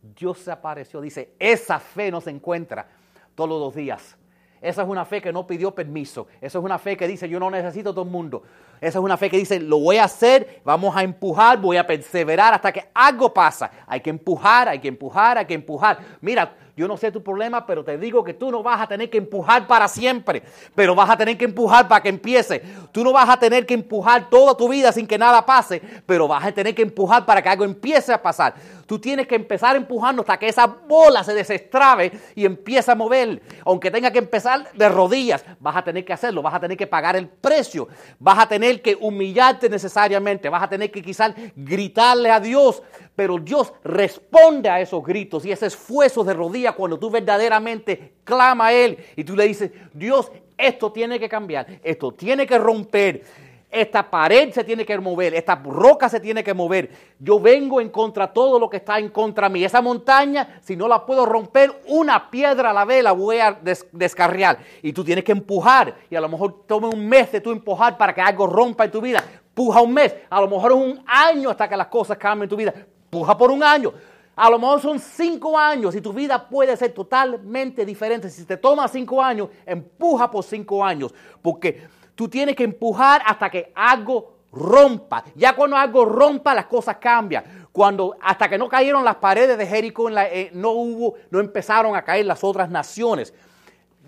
Dios 0.00 0.38
se 0.38 0.50
apareció. 0.50 1.02
Dice, 1.02 1.34
esa 1.38 1.78
fe 1.78 2.10
no 2.10 2.22
se 2.22 2.30
encuentra 2.30 2.88
todos 3.34 3.60
los 3.60 3.74
días. 3.74 4.16
Esa 4.62 4.82
es 4.82 4.88
una 4.88 5.04
fe 5.04 5.20
que 5.20 5.32
no 5.32 5.46
pidió 5.46 5.74
permiso. 5.74 6.28
Esa 6.40 6.58
es 6.58 6.64
una 6.64 6.78
fe 6.78 6.96
que 6.96 7.08
dice, 7.08 7.28
yo 7.28 7.40
no 7.40 7.50
necesito 7.50 7.90
a 7.90 7.92
todo 7.92 8.04
el 8.04 8.10
mundo. 8.10 8.44
Esa 8.80 8.98
es 8.98 9.04
una 9.04 9.16
fe 9.16 9.28
que 9.28 9.36
dice, 9.36 9.58
lo 9.58 9.80
voy 9.80 9.96
a 9.96 10.04
hacer, 10.04 10.60
vamos 10.64 10.96
a 10.96 11.02
empujar, 11.02 11.60
voy 11.60 11.76
a 11.76 11.86
perseverar 11.86 12.54
hasta 12.54 12.72
que 12.72 12.84
algo 12.94 13.34
pasa. 13.34 13.70
Hay 13.86 14.00
que 14.00 14.10
empujar, 14.10 14.68
hay 14.68 14.78
que 14.78 14.88
empujar, 14.88 15.36
hay 15.36 15.46
que 15.46 15.54
empujar. 15.54 15.98
Mira, 16.20 16.54
yo 16.76 16.88
no 16.88 16.96
sé 16.96 17.12
tu 17.12 17.22
problema, 17.22 17.66
pero 17.66 17.84
te 17.84 17.98
digo 17.98 18.24
que 18.24 18.34
tú 18.34 18.50
no 18.50 18.62
vas 18.62 18.80
a 18.80 18.86
tener 18.86 19.10
que 19.10 19.18
empujar 19.18 19.66
para 19.66 19.88
siempre, 19.88 20.42
pero 20.74 20.94
vas 20.94 21.10
a 21.10 21.16
tener 21.16 21.36
que 21.36 21.44
empujar 21.44 21.86
para 21.86 22.02
que 22.02 22.08
empiece. 22.08 22.62
Tú 22.92 23.04
no 23.04 23.12
vas 23.12 23.28
a 23.28 23.38
tener 23.38 23.66
que 23.66 23.74
empujar 23.74 24.30
toda 24.30 24.56
tu 24.56 24.68
vida 24.68 24.90
sin 24.90 25.06
que 25.06 25.18
nada 25.18 25.44
pase, 25.44 25.82
pero 26.06 26.26
vas 26.26 26.44
a 26.44 26.52
tener 26.52 26.74
que 26.74 26.82
empujar 26.82 27.26
para 27.26 27.42
que 27.42 27.48
algo 27.50 27.64
empiece 27.64 28.12
a 28.12 28.22
pasar. 28.22 28.54
Tú 28.86 28.98
tienes 28.98 29.26
que 29.26 29.34
empezar 29.34 29.76
empujando 29.76 30.22
hasta 30.22 30.38
que 30.38 30.48
esa 30.48 30.66
bola 30.66 31.22
se 31.24 31.34
desestrabe 31.34 32.12
y 32.34 32.44
empiece 32.44 32.90
a 32.90 32.94
mover. 32.94 33.42
Aunque 33.64 33.90
tenga 33.90 34.10
que 34.10 34.18
empezar 34.18 34.72
de 34.72 34.88
rodillas, 34.88 35.44
vas 35.60 35.76
a 35.76 35.82
tener 35.82 36.04
que 36.04 36.12
hacerlo, 36.12 36.42
vas 36.42 36.54
a 36.54 36.60
tener 36.60 36.76
que 36.76 36.86
pagar 36.86 37.16
el 37.16 37.28
precio, 37.28 37.88
vas 38.18 38.38
a 38.38 38.46
tener 38.46 38.80
que 38.82 38.96
humillarte 38.98 39.68
necesariamente, 39.68 40.48
vas 40.48 40.62
a 40.62 40.68
tener 40.68 40.90
que 40.90 41.02
quizás 41.02 41.34
gritarle 41.54 42.30
a 42.30 42.40
Dios, 42.40 42.82
pero 43.14 43.38
Dios 43.38 43.72
responde 43.84 44.68
a 44.68 44.80
esos 44.80 45.02
gritos 45.02 45.44
y 45.44 45.52
ese 45.52 45.66
esfuerzo 45.66 46.24
de 46.24 46.34
rodillas 46.34 46.61
cuando 46.70 46.96
tú 46.96 47.10
verdaderamente 47.10 48.12
clama 48.22 48.66
a 48.66 48.72
Él 48.72 48.96
y 49.16 49.24
tú 49.24 49.34
le 49.34 49.48
dices, 49.48 49.72
Dios, 49.92 50.30
esto 50.56 50.92
tiene 50.92 51.18
que 51.18 51.28
cambiar, 51.28 51.66
esto 51.82 52.12
tiene 52.12 52.46
que 52.46 52.56
romper, 52.58 53.24
esta 53.72 54.08
pared 54.10 54.52
se 54.52 54.64
tiene 54.64 54.84
que 54.84 54.98
mover, 54.98 55.34
esta 55.34 55.54
roca 55.54 56.06
se 56.06 56.20
tiene 56.20 56.44
que 56.44 56.52
mover. 56.52 56.90
Yo 57.18 57.40
vengo 57.40 57.80
en 57.80 57.88
contra 57.88 58.26
de 58.26 58.34
todo 58.34 58.58
lo 58.58 58.68
que 58.68 58.76
está 58.76 58.98
en 58.98 59.08
contra 59.08 59.48
mí. 59.48 59.64
Esa 59.64 59.80
montaña, 59.80 60.60
si 60.60 60.76
no 60.76 60.86
la 60.86 61.06
puedo 61.06 61.24
romper, 61.24 61.80
una 61.86 62.30
piedra 62.30 62.68
a 62.68 62.72
la 62.74 62.84
vez 62.84 63.02
la 63.02 63.12
voy 63.12 63.38
a 63.38 63.58
descarriar. 63.92 64.58
Y 64.82 64.92
tú 64.92 65.02
tienes 65.02 65.24
que 65.24 65.32
empujar. 65.32 65.94
Y 66.10 66.16
a 66.16 66.20
lo 66.20 66.28
mejor 66.28 66.66
tome 66.66 66.86
un 66.86 67.08
mes 67.08 67.32
de 67.32 67.40
tú 67.40 67.50
empujar 67.50 67.96
para 67.96 68.14
que 68.14 68.20
algo 68.20 68.46
rompa 68.46 68.84
en 68.84 68.90
tu 68.90 69.00
vida. 69.00 69.24
Puja 69.54 69.80
un 69.80 69.94
mes. 69.94 70.14
A 70.28 70.38
lo 70.42 70.48
mejor 70.48 70.72
un 70.72 71.02
año 71.06 71.48
hasta 71.48 71.66
que 71.66 71.76
las 71.76 71.86
cosas 71.86 72.18
cambien 72.18 72.42
en 72.44 72.50
tu 72.50 72.56
vida. 72.56 72.74
Puja 73.08 73.38
por 73.38 73.50
un 73.50 73.62
año. 73.62 73.94
A 74.34 74.48
lo 74.48 74.58
mejor 74.58 74.80
son 74.80 74.98
cinco 74.98 75.58
años 75.58 75.94
y 75.94 76.00
tu 76.00 76.12
vida 76.12 76.48
puede 76.48 76.76
ser 76.76 76.92
totalmente 76.92 77.84
diferente. 77.84 78.30
Si 78.30 78.44
te 78.44 78.56
toma 78.56 78.88
cinco 78.88 79.22
años, 79.22 79.48
empuja 79.66 80.30
por 80.30 80.42
cinco 80.42 80.84
años. 80.84 81.14
Porque 81.42 81.86
tú 82.14 82.28
tienes 82.28 82.56
que 82.56 82.64
empujar 82.64 83.22
hasta 83.26 83.50
que 83.50 83.72
algo 83.74 84.38
rompa. 84.52 85.24
Ya 85.34 85.54
cuando 85.54 85.76
algo 85.76 86.04
rompa, 86.06 86.54
las 86.54 86.66
cosas 86.66 86.96
cambian. 86.96 87.68
Cuando 87.72 88.16
hasta 88.22 88.48
que 88.48 88.56
no 88.56 88.68
cayeron 88.68 89.04
las 89.04 89.16
paredes 89.16 89.58
de 89.58 89.66
Jericó, 89.66 90.08
eh, 90.10 90.50
no 90.54 90.70
hubo, 90.70 91.14
no 91.30 91.38
empezaron 91.38 91.94
a 91.94 92.02
caer 92.02 92.24
las 92.24 92.42
otras 92.42 92.70
naciones. 92.70 93.34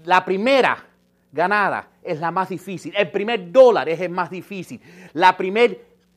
La 0.05 0.25
primera 0.25 0.87
ganada 1.33 1.89
es 2.03 2.19
la 2.21 2.31
más 2.31 2.49
difícil. 2.49 2.95
El 2.97 3.11
primer 3.11 3.53
dólar 3.53 3.89
es 3.91 4.01
el 4.01 4.11
más 4.11 4.31
difícil. 4.31 4.81
La 5.13 5.37
primera 5.37 5.75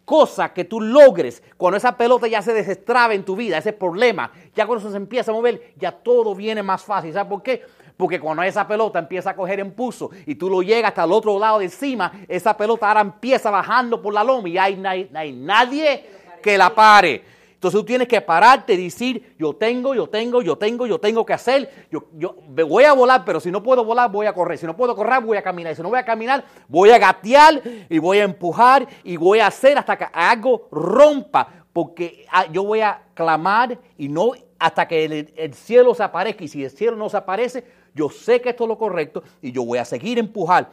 cosa 0.08 0.54
que 0.54 0.64
tú 0.64 0.80
logres, 0.80 1.44
cuando 1.58 1.76
esa 1.76 1.98
pelota 1.98 2.30
ya 2.30 2.42
se 2.42 2.54
desestraba 2.54 3.14
en 3.14 3.26
tu 3.26 3.36
vida, 3.36 3.58
ese 3.58 3.74
problema, 3.74 4.32
ya 4.56 4.66
cuando 4.66 4.80
eso 4.80 4.90
se 4.90 4.96
empieza 4.96 5.32
a 5.32 5.34
mover, 5.34 5.74
ya 5.76 5.92
todo 5.92 6.34
viene 6.34 6.64
más 6.64 6.82
fácil. 6.82 7.12
¿Sabes 7.12 7.28
por 7.28 7.44
qué? 7.44 7.62
Porque 7.98 8.18
cuando 8.18 8.42
esa 8.44 8.66
pelota 8.66 9.00
empieza 9.00 9.32
a 9.32 9.36
coger 9.36 9.60
impulso 9.60 10.10
y 10.26 10.36
tú 10.36 10.50
lo 10.50 10.62
llegas 10.62 10.92
hasta 10.92 11.04
el 11.04 11.12
otro 11.12 11.38
lado 11.38 11.60
de 11.60 11.66
encima, 11.66 12.10
esa 12.30 12.56
pelota 12.56 12.88
ahora 12.88 13.02
empieza 13.02 13.52
bajando 13.52 14.02
por 14.02 14.14
la 14.14 14.24
loma 14.24 14.48
y 14.48 14.58
hay, 14.58 14.82
hay 15.14 15.34
nadie 15.34 16.06
que 16.42 16.58
la 16.58 16.74
pare. 16.74 17.37
Entonces 17.58 17.80
tú 17.80 17.86
tienes 17.86 18.08
que 18.08 18.22
pararte 18.22 18.76
y 18.76 18.84
decir, 18.84 19.36
yo 19.40 19.52
tengo, 19.56 19.96
yo 19.96 20.08
tengo, 20.08 20.44
yo 20.44 20.60
tengo, 20.60 20.86
yo 20.86 21.00
tengo 21.00 21.26
que 21.26 21.34
hacer, 21.34 21.88
yo, 21.90 22.06
yo 22.14 22.36
voy 22.46 22.84
a 22.84 22.94
volar, 22.94 23.26
pero 23.26 23.40
si 23.40 23.50
no 23.50 23.64
puedo 23.64 23.84
volar, 23.84 24.12
voy 24.12 24.28
a 24.28 24.34
correr. 24.34 24.60
Si 24.60 24.68
no 24.68 24.78
puedo 24.78 24.96
correr, 24.96 25.24
voy 25.24 25.38
a 25.38 25.42
caminar. 25.42 25.74
Y 25.74 25.76
si 25.76 25.82
no 25.82 25.90
voy 25.90 25.98
a 25.98 26.06
caminar, 26.06 26.46
voy 26.68 26.92
a 26.92 27.00
gatear 27.00 27.60
y 27.90 27.98
voy 27.98 28.20
a 28.20 28.26
empujar 28.26 28.88
y 29.04 29.18
voy 29.18 29.40
a 29.40 29.48
hacer 29.48 29.76
hasta 29.76 29.98
que 29.98 30.06
algo 30.14 30.68
rompa. 30.72 31.48
Porque 31.74 32.28
ah, 32.30 32.46
yo 32.46 32.64
voy 32.64 32.82
a 32.82 33.02
clamar 33.16 33.80
y 33.98 34.08
no 34.08 34.34
hasta 34.60 34.88
que 34.88 35.06
el, 35.36 35.54
cielo 35.56 35.96
se 35.96 36.04
aparezca. 36.04 36.44
Y 36.44 36.50
si 36.50 36.64
el 36.64 36.70
cielo 36.70 36.96
no 36.96 37.10
se 37.10 37.18
aparece, 37.18 37.66
yo 37.96 38.12
sé 38.12 38.40
que 38.40 38.50
esto 38.50 38.66
es 38.66 38.68
lo 38.68 38.78
correcto 38.78 39.24
y 39.42 39.52
yo 39.52 39.66
voy 39.66 39.80
a 39.80 39.86
seguir 39.86 40.20
empujar. 40.20 40.70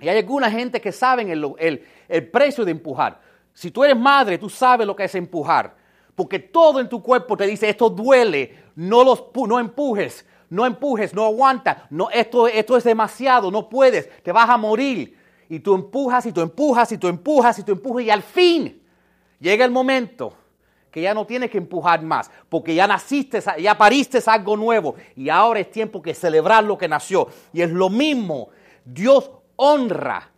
Y 0.00 0.08
hay 0.08 0.18
alguna 0.18 0.50
gente 0.50 0.80
que 0.80 0.90
saben 0.90 1.30
el, 1.30 1.54
el, 1.60 1.86
el 2.08 2.28
precio 2.28 2.64
de 2.64 2.72
empujar. 2.72 3.20
Si 3.54 3.70
tú 3.70 3.84
eres 3.84 3.96
madre, 3.96 4.38
tú 4.38 4.48
sabes 4.48 4.88
lo 4.88 4.96
que 4.96 5.04
es 5.04 5.14
empujar 5.14 5.78
porque 6.20 6.38
todo 6.38 6.80
en 6.80 6.88
tu 6.90 7.02
cuerpo 7.02 7.34
te 7.34 7.46
dice, 7.46 7.66
esto 7.66 7.88
duele, 7.88 8.54
no, 8.76 9.02
los, 9.04 9.24
no 9.48 9.58
empujes, 9.58 10.26
no 10.50 10.66
empujes, 10.66 11.14
no 11.14 11.24
aguanta, 11.24 11.86
no, 11.88 12.10
esto, 12.10 12.46
esto 12.46 12.76
es 12.76 12.84
demasiado, 12.84 13.50
no 13.50 13.70
puedes, 13.70 14.22
te 14.22 14.30
vas 14.30 14.50
a 14.50 14.58
morir. 14.58 15.16
Y 15.48 15.60
tú 15.60 15.74
empujas 15.74 16.26
y 16.26 16.32
tú 16.32 16.42
empujas 16.42 16.92
y 16.92 16.98
tú 16.98 17.08
empujas 17.08 17.58
y 17.58 17.62
tú 17.62 17.72
empujas 17.72 18.04
y 18.04 18.10
al 18.10 18.22
fin 18.22 18.82
llega 19.38 19.64
el 19.64 19.70
momento 19.70 20.34
que 20.90 21.00
ya 21.00 21.14
no 21.14 21.24
tienes 21.24 21.50
que 21.50 21.56
empujar 21.56 22.02
más, 22.02 22.30
porque 22.50 22.74
ya 22.74 22.86
naciste, 22.86 23.42
ya 23.58 23.78
pariste 23.78 24.18
algo 24.26 24.58
nuevo 24.58 24.96
y 25.16 25.30
ahora 25.30 25.60
es 25.60 25.70
tiempo 25.70 26.02
que 26.02 26.12
celebrar 26.12 26.64
lo 26.64 26.76
que 26.76 26.86
nació. 26.86 27.28
Y 27.54 27.62
es 27.62 27.70
lo 27.70 27.88
mismo, 27.88 28.50
Dios 28.84 29.30
honra 29.56 30.30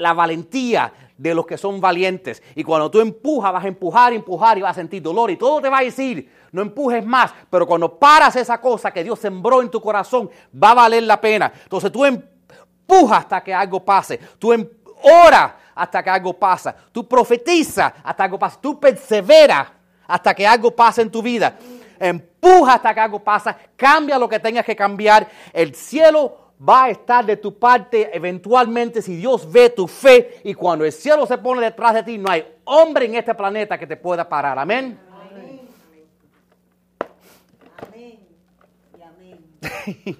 la 0.00 0.14
valentía 0.14 0.92
de 1.16 1.34
los 1.34 1.46
que 1.46 1.58
son 1.58 1.80
valientes. 1.80 2.42
Y 2.54 2.64
cuando 2.64 2.90
tú 2.90 3.00
empujas, 3.00 3.52
vas 3.52 3.64
a 3.64 3.68
empujar, 3.68 4.14
empujar 4.14 4.56
y 4.56 4.62
vas 4.62 4.70
a 4.72 4.80
sentir 4.80 5.02
dolor 5.02 5.30
y 5.30 5.36
todo 5.36 5.60
te 5.60 5.68
va 5.68 5.78
a 5.78 5.82
decir, 5.82 6.32
no 6.52 6.62
empujes 6.62 7.04
más, 7.04 7.32
pero 7.50 7.66
cuando 7.66 7.98
paras 7.98 8.34
esa 8.36 8.58
cosa 8.58 8.90
que 8.90 9.04
Dios 9.04 9.18
sembró 9.18 9.60
en 9.60 9.70
tu 9.70 9.80
corazón, 9.80 10.30
va 10.52 10.70
a 10.70 10.74
valer 10.74 11.02
la 11.02 11.20
pena. 11.20 11.52
Entonces 11.62 11.92
tú 11.92 12.06
empujas 12.06 13.18
hasta 13.18 13.44
que 13.44 13.52
algo 13.52 13.84
pase, 13.84 14.18
tú 14.38 14.54
em, 14.54 14.66
ora 15.02 15.58
hasta 15.74 16.02
que 16.02 16.08
algo 16.08 16.32
pasa, 16.32 16.74
tú 16.90 17.06
profetiza 17.06 17.94
hasta 18.02 18.16
que 18.16 18.22
algo 18.22 18.38
pasa, 18.38 18.58
tú 18.58 18.80
persevera 18.80 19.74
hasta 20.06 20.34
que 20.34 20.46
algo 20.46 20.74
pase 20.74 21.02
en 21.02 21.10
tu 21.10 21.20
vida. 21.20 21.58
Empuja 21.98 22.74
hasta 22.74 22.94
que 22.94 23.00
algo 23.00 23.22
pasa, 23.22 23.54
cambia 23.76 24.18
lo 24.18 24.26
que 24.26 24.38
tengas 24.38 24.64
que 24.64 24.74
cambiar. 24.74 25.28
El 25.52 25.74
cielo 25.74 26.39
va 26.68 26.84
a 26.84 26.90
estar 26.90 27.24
de 27.24 27.36
tu 27.36 27.58
parte 27.58 28.14
eventualmente 28.14 29.00
si 29.00 29.16
Dios 29.16 29.50
ve 29.50 29.70
tu 29.70 29.86
fe 29.86 30.40
y 30.44 30.54
cuando 30.54 30.84
el 30.84 30.92
cielo 30.92 31.26
se 31.26 31.38
pone 31.38 31.62
detrás 31.62 31.94
de 31.94 32.02
ti, 32.02 32.18
no 32.18 32.30
hay 32.30 32.44
hombre 32.64 33.06
en 33.06 33.14
este 33.14 33.34
planeta 33.34 33.78
que 33.78 33.86
te 33.86 33.96
pueda 33.96 34.28
parar. 34.28 34.58
Amén. 34.58 34.98
Amén. 35.10 35.60
Amén. 37.78 38.18
Amén. 39.02 40.18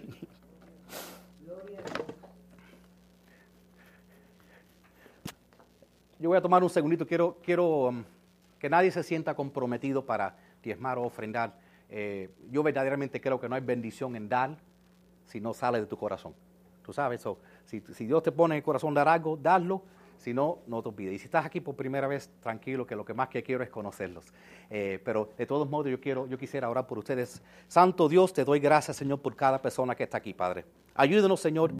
Yo 6.18 6.28
voy 6.28 6.36
a 6.36 6.43
tomar 6.43 6.62
un 6.62 6.68
segundito, 6.68 7.07
quiero, 7.07 7.38
quiero 7.43 7.88
um, 7.88 8.05
que 8.59 8.68
nadie 8.68 8.91
se 8.91 9.03
sienta 9.03 9.34
comprometido 9.34 10.05
para 10.05 10.36
diezmar 10.62 10.99
o 10.99 11.05
ofrendar. 11.05 11.55
Eh, 11.88 12.28
yo 12.51 12.62
verdaderamente 12.62 13.22
creo 13.22 13.41
que 13.41 13.49
no 13.49 13.55
hay 13.55 13.62
bendición 13.62 14.14
en 14.16 14.28
dar 14.28 14.70
si 15.31 15.41
no 15.41 15.55
sale 15.55 15.81
de 15.81 15.87
tu 15.87 15.97
corazón. 15.97 16.35
Tú 16.83 16.93
sabes, 16.93 17.20
eso. 17.20 17.39
si, 17.64 17.81
Dios 18.07 18.22
te 18.22 18.33
pone 18.33 18.55
en 18.55 18.57
el 18.59 18.62
corazón 18.64 18.93
dar 18.95 19.09
algo, 19.09 19.37
darlo. 19.37 19.83
Si 20.16 20.35
no, 20.35 20.59
no 20.66 20.83
te 20.83 20.89
olvides. 20.91 21.14
Y 21.14 21.18
si 21.18 21.24
estás 21.24 21.47
aquí 21.47 21.61
por 21.61 21.74
primera 21.76 22.07
vez, 22.07 22.31
tranquilo, 22.43 22.87
que 22.87 22.95
lo 22.95 23.07
que 23.07 23.14
más 23.14 23.28
que 23.28 23.43
quiero 23.43 23.62
es 23.64 23.70
conocerlos. 23.70 24.26
Eh, 24.68 25.01
pero 25.03 25.31
de 25.39 25.47
todos 25.47 25.68
modos, 25.70 25.91
yo, 25.91 25.99
quiero, 25.99 26.26
yo 26.26 26.37
quisiera 26.37 26.68
orar 26.68 26.87
por 26.87 26.99
ustedes. 26.99 27.41
Santo 27.68 28.07
Dios, 28.07 28.35
te 28.35 28.45
doy 28.45 28.61
gracias, 28.61 28.99
Señor, 28.99 29.20
por 29.20 29.35
cada 29.35 29.62
persona 29.62 29.95
que 29.95 30.03
está 30.03 30.18
aquí, 30.18 30.35
Padre. 30.35 30.66
Ayúdenos, 30.95 31.41
Señor. 31.41 31.68